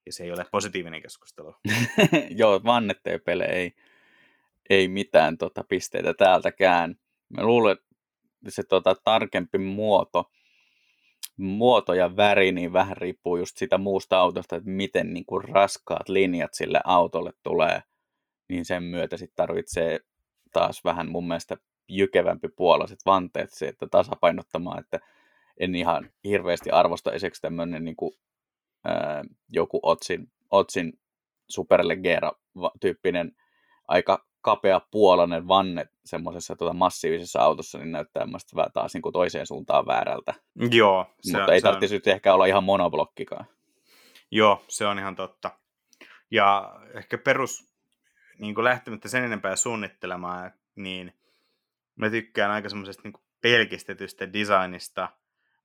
Ja 0.07 0.13
se 0.13 0.25
ei 0.25 0.33
ole 0.33 0.47
positiivinen 0.51 1.03
keskustelu. 1.03 1.57
Joo, 2.41 2.61
vanneteipeille 2.65 3.45
ei, 3.45 3.77
ei 4.71 4.89
mitään 4.89 5.39
tota, 5.39 5.65
pisteitä 5.65 6.15
täältäkään. 6.15 6.97
Mä 7.29 7.43
luulen, 7.43 7.77
se 8.49 8.63
tota, 8.63 8.97
tarkempi 9.05 9.59
muoto, 9.59 10.31
muoto 11.37 11.95
ja 11.95 12.17
väri, 12.17 12.53
niin 12.53 12.73
vähän 12.73 12.97
riippuu 12.97 13.37
just 13.37 13.57
sitä 13.57 13.79
muusta 13.79 14.19
autosta, 14.19 14.57
että 14.57 14.71
miten 14.71 15.15
niin 15.15 15.27
kuin 15.27 15.45
raskaat 15.45 16.09
linjat 16.09 16.55
sille 16.55 16.81
autolle 16.85 17.33
tulee, 17.43 17.83
niin 18.49 18.65
sen 18.65 18.83
myötä 18.83 19.17
sitten 19.17 19.37
tarvitsee 19.37 20.01
taas 20.53 20.85
vähän 20.85 21.11
mun 21.11 21.29
mielestä 21.29 21.57
jykevämpi 21.89 22.49
puolaiset 22.49 22.99
vanteet, 23.07 23.53
se, 23.53 23.69
että 23.69 23.87
tasapainottamaan, 23.91 24.81
että 24.81 25.01
en 25.61 25.75
ihan 25.75 26.11
hirveästi 26.25 26.71
arvosta 26.71 27.13
esimerkiksi 27.13 27.43
tämmöinen 27.43 27.85
niin 27.85 27.97
kuin, 27.97 28.13
ää, 28.85 29.25
joku 29.49 29.81
Otsin, 29.83 30.33
Otsin 30.51 30.99
superlegera-tyyppinen 31.49 33.37
aika 33.89 34.27
kapea 34.47 34.81
puolainen 34.91 35.49
vanne 35.49 35.87
semmoisessa 36.05 36.57
tota 36.57 36.73
massiivisessa 36.73 37.41
autossa, 37.41 37.79
niin 37.79 37.93
näyttää 37.93 38.27
taas 38.73 38.95
niin 38.95 39.03
kuin 39.03 39.13
toiseen 39.13 39.47
suuntaan 39.47 39.87
väärältä. 39.87 40.35
Joo. 40.71 41.07
Se, 41.21 41.39
Mutta 41.39 41.55
ei 41.55 41.61
tarvitsisi 41.61 42.11
on... 42.11 42.15
ehkä 42.15 42.35
olla 42.35 42.47
ihan 42.47 42.65
monoblokkikaan. 42.65 43.47
Joo, 44.31 44.65
se 44.69 44.87
on 44.87 44.99
ihan 44.99 45.17
totta. 45.17 45.51
Ja 46.31 46.75
ehkä 46.95 47.19
perus, 47.19 47.75
niin 48.39 48.55
kuin 48.55 48.65
lähtemättä 48.65 49.09
sen 49.09 49.25
enempää 49.25 49.57
suunnittelemaan, 49.57 50.53
niin 50.77 51.13
mä 51.97 52.11
tykkään 52.11 52.51
aika 52.51 52.69
semmoisesta 52.69 53.03
niin 53.05 53.25
pelkistetystä 53.41 54.33
designista, 54.33 55.09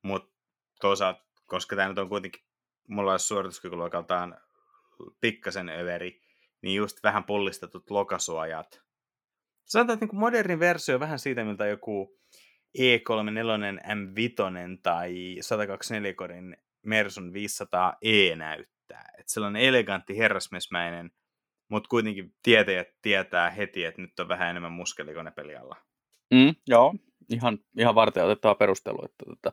mutta 0.01 0.34
toisaalta, 0.82 1.23
koska 1.45 1.75
tämä 1.75 1.89
nyt 1.89 1.97
on 1.97 2.09
kuitenkin, 2.09 2.41
mulla 2.88 3.11
olisi 3.11 3.27
suorituskykuluokaltaan 3.27 4.38
pikkasen 5.21 5.69
överi, 5.69 6.20
niin 6.62 6.76
just 6.76 7.03
vähän 7.03 7.24
pullistetut 7.24 7.89
lokasuojat. 7.89 8.82
Sanotaan, 9.66 9.93
että 9.93 10.05
niin 10.05 10.20
modernin 10.20 10.59
versio 10.59 10.99
vähän 10.99 11.20
siitä, 11.20 11.43
miltä 11.43 11.66
joku 11.66 12.18
E34 12.78 13.82
M5 13.84 14.80
tai 14.84 15.38
124 15.41 16.14
korin 16.14 16.57
Mersun 16.86 17.32
500e 17.34 18.36
näyttää. 18.36 19.12
Että 19.18 19.34
sellainen 19.34 19.62
elegantti 19.62 20.18
herrasmiesmäinen, 20.18 21.12
mutta 21.70 21.88
kuitenkin 21.88 22.34
tietäjät 22.43 22.88
tietää 23.01 23.49
heti, 23.49 23.86
että 23.86 24.01
nyt 24.01 24.20
on 24.20 24.28
vähän 24.28 24.49
enemmän 24.49 24.72
muskelikone 24.72 25.32
pelialla. 25.32 25.76
Mm, 26.34 26.55
joo, 26.68 26.95
ihan, 27.30 27.59
ihan 27.78 27.95
varten 27.95 28.24
otettava 28.24 28.55
perustelu. 28.55 29.05
Että 29.05 29.26
tota, 29.26 29.51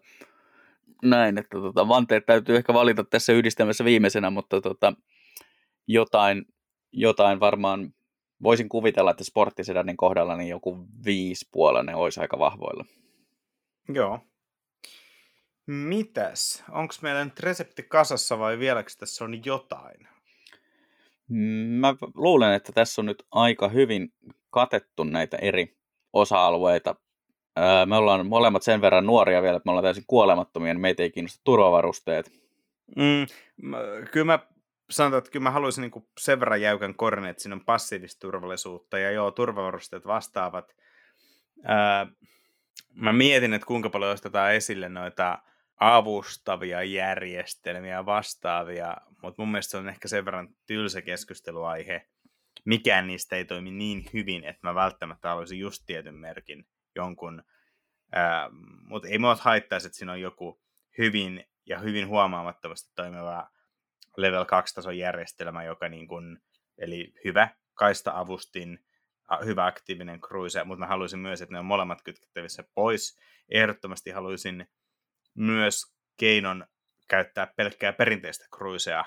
näin, 1.03 1.39
että 1.39 1.59
tota, 1.61 1.89
vanteet 1.89 2.27
täytyy 2.27 2.57
ehkä 2.57 2.75
valita 2.75 3.05
tässä 3.05 3.33
yhdistelmässä 3.33 3.85
viimeisenä, 3.85 4.31
mutta 4.31 4.61
tota, 4.61 4.93
jotain, 5.87 6.47
jotain 6.93 7.41
varmaan 7.41 7.95
voisin 8.43 8.69
kuvitella, 8.69 9.11
että 9.11 9.25
sporttisedanin 9.25 9.97
kohdalla 9.97 10.37
niin 10.37 10.49
joku 10.49 10.87
viisipuolinen 11.05 11.95
olisi 11.95 12.21
aika 12.21 12.39
vahvoilla. 12.39 12.85
Joo. 13.89 14.21
Mitäs? 15.67 16.65
Onko 16.71 16.95
meillä 17.03 17.25
nyt 17.25 17.41
resepti 17.41 17.83
kasassa 17.83 18.39
vai 18.39 18.59
vieläkö 18.59 18.91
tässä 18.99 19.25
on 19.25 19.45
jotain? 19.45 20.09
Mä 21.79 21.95
luulen, 22.15 22.53
että 22.53 22.73
tässä 22.73 23.01
on 23.01 23.07
nyt 23.07 23.27
aika 23.31 23.69
hyvin 23.69 24.13
katettu 24.51 25.05
näitä 25.05 25.37
eri 25.37 25.77
osa-alueita. 26.13 26.95
Me 27.87 27.97
ollaan 27.97 28.27
molemmat 28.27 28.63
sen 28.63 28.81
verran 28.81 29.07
nuoria 29.07 29.43
vielä, 29.43 29.57
että 29.57 29.67
me 29.67 29.71
ollaan 29.71 29.85
täysin 29.85 30.05
kuolemattomia, 30.07 30.75
niin 30.75 30.81
meitä 30.81 31.03
ei 31.03 31.11
kiinnosta 31.11 31.41
turvavarusteet. 31.45 32.33
Mm, 32.97 33.27
kyllä 34.11 34.27
mä 34.27 34.39
sanotaan, 34.91 35.19
että 35.19 35.31
kyllä 35.31 35.45
mä 35.45 35.51
haluaisin 35.51 35.83
niin 35.83 36.09
sen 36.19 36.41
verran 36.41 36.61
jäykän 36.61 36.95
kornen, 36.95 37.31
että 37.31 37.43
siinä 37.43 37.55
on 37.55 37.65
passiivista 37.65 38.21
turvallisuutta 38.21 38.99
ja 38.99 39.11
joo, 39.11 39.31
turvavarusteet 39.31 40.07
vastaavat. 40.07 40.77
Ää, 41.65 42.07
mä 42.95 43.13
mietin, 43.13 43.55
että 43.55 43.67
kuinka 43.67 43.91
paljon 43.91 44.13
ostetaan 44.13 44.55
esille 44.55 44.89
noita 44.89 45.39
avustavia 45.81 46.83
järjestelmiä 46.83 48.07
vastaavia, 48.07 48.97
mutta 49.23 49.43
mun 49.43 49.51
mielestä 49.51 49.71
se 49.71 49.77
on 49.77 49.89
ehkä 49.89 50.09
sen 50.09 50.25
verran 50.25 50.49
tylsä 50.67 51.03
keskusteluaihe. 51.03 52.09
Mikään 52.65 53.07
niistä 53.07 53.37
ei 53.37 53.45
toimi 53.45 53.71
niin 53.71 54.05
hyvin, 54.13 54.45
että 54.45 54.67
mä 54.67 54.75
välttämättä 54.75 55.29
haluaisin 55.29 55.59
just 55.59 55.83
tietyn 55.87 56.15
merkin 56.15 56.67
jonkun, 56.95 57.43
mutta 58.85 59.09
ei 59.09 59.19
mua 59.19 59.37
haittaisi, 59.41 59.87
että 59.87 59.99
siinä 59.99 60.13
on 60.13 60.21
joku 60.21 60.61
hyvin 60.99 61.45
ja 61.67 61.79
hyvin 61.79 62.09
huomaamattomasti 62.09 62.93
toimiva 62.97 63.51
level 64.19 64.45
2-tason 64.45 64.99
järjestelmä, 64.99 65.65
joka 65.65 65.89
niin 65.89 66.09
kuin, 66.09 66.39
eli 66.79 67.13
hyvä 67.25 67.49
kaista-avustin, 67.75 68.79
hyvä 69.45 69.67
aktiivinen 69.67 70.21
cruise, 70.21 70.65
mutta 70.65 70.81
mä 70.81 70.87
haluaisin 70.87 71.19
myös, 71.19 71.43
että 71.43 71.53
ne 71.53 71.59
on 71.59 71.65
molemmat 71.65 72.03
kytkettävissä 72.03 72.65
pois. 72.75 73.19
Ehdottomasti 73.51 74.11
haluaisin 74.11 74.67
myös 75.35 75.83
keinon 76.17 76.67
käyttää 77.09 77.53
pelkkää 77.57 77.93
perinteistä 77.93 78.47
cruisea, 78.57 79.05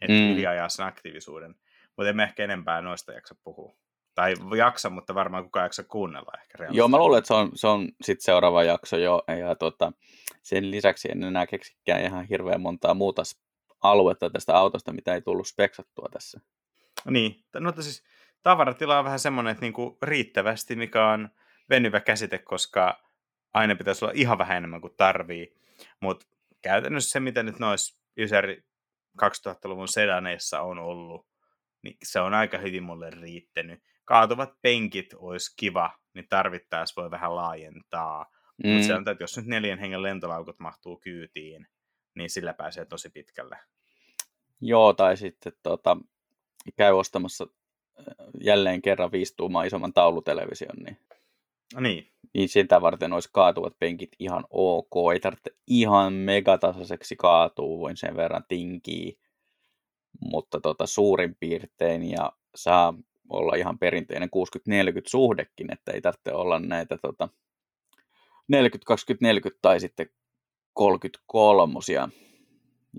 että 0.00 0.16
mm. 0.16 0.32
yliajaa 0.32 0.68
sen 0.68 0.86
aktiivisuuden. 0.86 1.54
Mutta 1.96 2.08
emme 2.10 2.22
ehkä 2.22 2.44
enempää 2.44 2.82
noista 2.82 3.12
jaksa 3.12 3.34
puhua. 3.44 3.76
Tai 4.14 4.34
jaksa, 4.56 4.90
mutta 4.90 5.14
varmaan 5.14 5.44
kukaan 5.44 5.64
jaksa 5.64 5.84
kuunnella 5.84 6.32
ehkä 6.40 6.68
Joo, 6.70 6.88
mä 6.88 6.98
luulen, 6.98 7.18
että 7.18 7.28
se 7.28 7.34
on, 7.34 7.50
se 7.54 7.66
on 7.66 7.88
sitten 8.02 8.24
seuraava 8.24 8.62
jakso 8.62 8.96
jo. 8.96 9.22
Ja 9.38 9.54
tota, 9.54 9.92
sen 10.42 10.70
lisäksi 10.70 11.08
en 11.10 11.22
enää 11.22 11.46
keksikään 11.46 12.04
ihan 12.04 12.24
hirveän 12.24 12.60
montaa 12.60 12.94
muuta 12.94 13.22
aluetta 13.80 14.30
tästä 14.30 14.56
autosta, 14.56 14.92
mitä 14.92 15.14
ei 15.14 15.22
tullut 15.22 15.48
speksattua 15.48 16.08
tässä. 16.12 16.40
Niin, 17.10 17.44
no 17.54 17.72
siis 17.80 18.04
tavaratila 18.42 18.98
on 18.98 19.04
vähän 19.04 19.18
semmoinen, 19.18 19.50
että 19.50 19.62
niinku 19.62 19.98
riittävästi, 20.02 20.76
mikä 20.76 21.06
on 21.06 21.28
venyvä 21.70 22.00
käsite, 22.00 22.38
koska 22.38 23.02
aina 23.54 23.76
pitäisi 23.76 24.04
olla 24.04 24.14
ihan 24.16 24.38
vähän 24.38 24.56
enemmän 24.56 24.80
kuin 24.80 24.94
tarvii. 24.96 25.54
Mutta 26.00 26.26
käytännössä 26.62 27.10
se, 27.10 27.20
mitä 27.20 27.42
nyt 27.42 27.58
noissa 27.58 28.00
Ysäri 28.18 28.64
2000-luvun 29.22 29.88
sedaneissa 29.88 30.60
on 30.60 30.78
ollut, 30.78 31.26
niin 31.82 31.96
se 32.02 32.20
on 32.20 32.34
aika 32.34 32.58
hyvin 32.58 32.82
mulle 32.82 33.10
riittänyt. 33.10 33.82
Kaatuvat 34.04 34.50
penkit 34.62 35.14
olisi 35.16 35.56
kiva, 35.56 35.90
niin 36.14 36.28
tarvittaessa 36.28 37.02
voi 37.02 37.10
vähän 37.10 37.36
laajentaa. 37.36 38.26
Mm. 38.64 38.70
Mutta 38.70 38.86
se 38.86 38.94
on, 38.94 39.08
että 39.08 39.24
jos 39.24 39.36
nyt 39.36 39.46
neljän 39.46 39.78
hengen 39.78 40.02
lentolaukut 40.02 40.58
mahtuu 40.58 40.96
kyytiin, 40.96 41.66
niin 42.18 42.30
sillä 42.30 42.54
pääsee 42.54 42.84
tosi 42.84 43.10
pitkälle. 43.10 43.58
Joo, 44.60 44.92
tai 44.92 45.16
sitten 45.16 45.52
tota, 45.62 45.96
käy 46.76 46.92
ostamassa 46.92 47.46
jälleen 48.40 48.82
kerran 48.82 49.12
viisi 49.12 49.34
tuumaa 49.36 49.64
isomman 49.64 49.92
taulutelevision, 49.92 50.76
niin, 50.84 50.98
niin. 51.80 52.12
niin 52.34 52.48
sitä 52.48 52.80
varten 52.80 53.12
olisi 53.12 53.28
kaatuvat 53.32 53.78
penkit 53.78 54.10
ihan 54.18 54.44
ok. 54.50 54.92
Ei 55.12 55.20
tarvitse 55.20 55.50
ihan 55.66 56.12
megatasaiseksi 56.12 57.16
kaatua, 57.16 57.78
voin 57.78 57.96
sen 57.96 58.16
verran 58.16 58.44
tinkiä, 58.48 59.12
mutta 60.20 60.60
tota, 60.60 60.86
suurin 60.86 61.36
piirtein 61.40 62.10
ja 62.10 62.32
saa 62.54 62.94
olla 63.28 63.54
ihan 63.54 63.78
perinteinen 63.78 64.28
60-40 64.28 65.02
suhdekin, 65.06 65.72
että 65.72 65.92
ei 65.92 66.00
tarvitse 66.00 66.32
olla 66.32 66.58
näitä 66.58 66.98
tota, 66.98 67.28
40-20-40 68.52 68.56
tai 69.62 69.80
sitten 69.80 70.10
33 70.78 71.74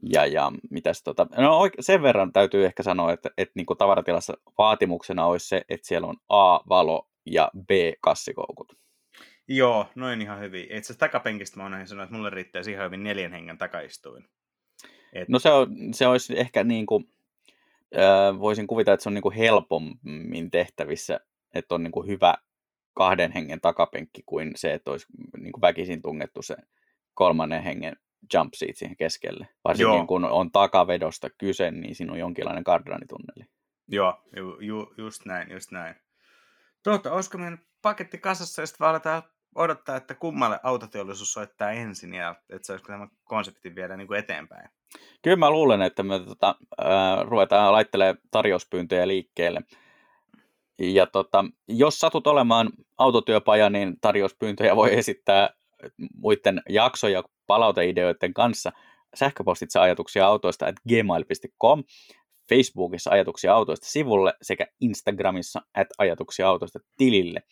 ja, 0.04 0.26
ja 0.26 0.52
mitäs 0.70 1.04
tota, 1.04 1.28
no 1.38 1.70
sen 1.80 2.02
verran 2.02 2.34
täytyy 2.34 2.66
ehkä 2.66 2.84
sanoa, 2.84 3.14
että, 3.14 3.30
että 3.38 3.52
niin 3.56 3.66
kuin 3.66 3.78
tavaratilassa 3.78 4.34
vaatimuksena 4.58 5.26
olisi 5.26 5.48
se, 5.48 5.62
että 5.70 5.88
siellä 5.88 6.08
on 6.08 6.18
A, 6.30 6.60
valo 6.70 7.10
ja 7.26 7.52
B, 7.68 7.70
kassikoukut. 8.02 8.74
Joo, 9.48 9.86
noin 9.96 10.22
ihan 10.22 10.40
hyvin. 10.40 10.64
Itse 10.64 10.78
asiassa 10.78 11.00
takapenkistä 11.00 11.58
mä 11.58 11.64
oon 11.64 11.88
sanonut, 11.88 12.04
että 12.04 12.16
mulle 12.16 12.30
riittää 12.30 12.62
ihan 12.72 12.86
hyvin 12.86 13.04
neljän 13.04 13.32
hengen 13.32 13.58
takaistuin. 13.58 14.26
Et... 15.14 15.30
No 15.30 15.40
se, 15.40 15.50
on, 15.50 15.94
se 15.94 16.08
olisi 16.08 16.40
ehkä 16.40 16.64
niin 16.64 16.86
kuin, 16.86 17.10
äh, 17.98 18.40
voisin 18.40 18.68
kuvitella, 18.68 18.94
että 18.94 19.04
se 19.04 19.10
on 19.10 19.14
niin 19.14 19.22
kuin 19.22 19.36
helpommin 19.36 20.52
tehtävissä, 20.52 21.20
että 21.54 21.76
on 21.76 21.84
niin 21.84 21.92
kuin 21.92 22.08
hyvä 22.08 22.36
kahden 22.94 23.32
hengen 23.32 23.62
takapenkki 23.62 24.24
kuin 24.26 24.52
se, 24.56 24.74
että 24.74 24.92
olisi 24.92 25.08
niin 25.38 25.52
kuin 25.52 25.62
väkisin 25.62 26.02
tungettu 26.02 26.42
se 26.42 26.56
kolmannen 27.20 27.64
hengen 27.64 27.96
jump 28.34 28.54
seat 28.54 28.76
siihen 28.76 28.98
keskelle. 28.98 29.48
Varsinkin 29.64 29.96
Joo. 29.96 30.06
kun 30.06 30.26
on 30.26 30.52
takavedosta 30.52 31.30
kyse, 31.30 31.72
niin 31.72 31.96
siinä 31.96 32.14
on 32.14 32.20
jonkinlainen 32.20 32.64
kardanitunneli. 32.64 33.46
Joo, 33.88 34.22
ju, 34.36 34.58
ju, 34.60 34.94
just 34.98 35.26
näin, 35.26 35.52
just 35.52 35.72
näin. 35.72 35.96
Tuota, 36.84 37.14
olisiko 37.14 37.38
meidän 37.38 37.60
paketti 37.82 38.18
kasassa 38.18 38.62
ja 38.62 38.66
sitten 38.66 38.88
aletaan 38.88 39.24
odottaa, 39.56 39.96
että 39.96 40.16
kummalle 40.16 40.60
autoteollisuus 40.64 41.34
soittaa 41.34 41.72
ensin 41.72 42.14
ja 42.14 42.36
että 42.50 42.66
se 42.66 42.74
olisiko 42.74 42.92
tämä 42.92 43.08
konsepti 43.24 43.76
viedä 43.76 43.98
niin 43.98 44.08
kuin 44.08 44.20
eteenpäin. 44.20 44.70
Kyllä 45.22 45.38
mä 45.38 45.52
luulen, 45.52 45.82
että 45.82 46.04
me 46.04 46.20
tota, 46.20 46.56
äh, 46.82 46.88
ruvetaan 47.26 47.72
laittelemaan 47.72 48.18
tarjouspyyntöjä 48.32 49.08
liikkeelle. 49.08 49.62
Ja 50.80 51.06
tota, 51.06 51.46
jos 51.68 52.00
satut 52.00 52.28
olemaan 52.28 52.70
autotyöpaja, 52.98 53.70
niin 53.70 53.96
tarjouspyyntöjä 54.02 54.76
voi 54.76 54.98
esittää 54.98 55.59
muiden 56.14 56.62
jaksoja 56.70 57.24
palauteideoiden 57.48 58.34
kanssa 58.34 58.72
sähköpostitse 59.16 59.80
ajatuksia 59.80 60.26
autoista 60.26 60.66
at 60.66 60.76
gmail.com, 60.90 61.84
Facebookissa 62.50 63.12
ajatuksia 63.12 63.54
autoista 63.54 63.88
sivulle 63.88 64.34
sekä 64.42 64.68
Instagramissa 64.82 65.62
at 65.76 65.88
ajatuksia 65.98 66.48
autoista 66.48 66.80
tilille. 66.98 67.44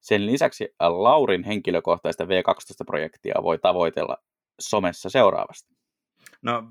Sen 0.00 0.26
lisäksi 0.26 0.68
Laurin 0.80 1.44
henkilökohtaista 1.44 2.24
V12-projektia 2.24 3.42
voi 3.42 3.58
tavoitella 3.58 4.16
somessa 4.60 5.10
seuraavasti. 5.10 5.74
No, 6.42 6.64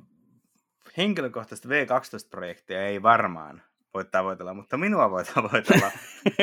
henkilökohtaista 0.97 1.69
V12-projektia 1.69 2.85
ei 2.87 3.01
varmaan 3.03 3.63
voi 3.93 4.05
tavoitella, 4.05 4.53
mutta 4.53 4.77
minua 4.77 5.11
voi 5.11 5.23
tavoitella 5.23 5.91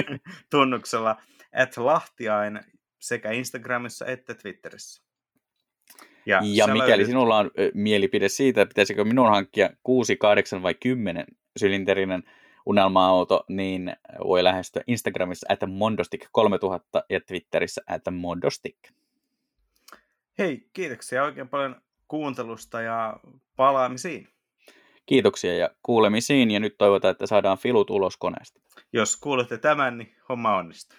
tunnuksella 0.51 1.17
at 1.57 1.77
Lahtiain 1.77 2.61
sekä 3.03 3.31
Instagramissa 3.31 4.07
että 4.07 4.35
Twitterissä. 4.35 5.03
Ja, 6.27 6.41
ja 6.45 6.67
mikäli 6.67 6.91
löydät... 6.91 7.07
sinulla 7.07 7.39
on 7.39 7.51
mielipide 7.75 8.29
siitä, 8.29 8.63
että 8.63 8.73
pitäisikö 8.73 9.05
minun 9.05 9.29
hankkia 9.29 9.71
6, 9.83 10.17
8 10.17 10.63
vai 10.63 10.75
10 10.75 11.27
sylinterinen 11.57 12.23
unelma-auto, 12.67 13.45
niin 13.49 13.97
voi 14.25 14.45
lähestyä 14.45 14.83
Instagramissa 14.87 15.47
at 15.51 15.61
mondostik3000 15.63 17.03
ja 17.11 17.21
Twitterissä 17.21 17.83
at 17.87 18.03
mondostik. 18.13 18.77
Hei, 20.39 20.69
kiitoksia 20.73 21.25
oikein 21.25 21.49
paljon 21.49 21.83
kuuntelusta 22.09 22.83
ja 22.83 23.17
palaamisiin. 23.57 24.29
Kiitoksia 25.07 25.57
ja 25.57 25.71
kuulemisiin 25.83 26.51
ja 26.51 26.61
nyt 26.61 26.75
toivotaan, 26.79 27.13
että 27.13 27.27
saadaan 27.27 27.59
filut 27.59 27.91
ulos 27.91 28.17
koneesta. 28.17 28.61
Jos 28.93 29.17
kuulette 29.17 29.59
tämän, 29.59 29.99
niin 29.99 30.17
homma 30.29 30.57
onnistuu. 30.57 30.99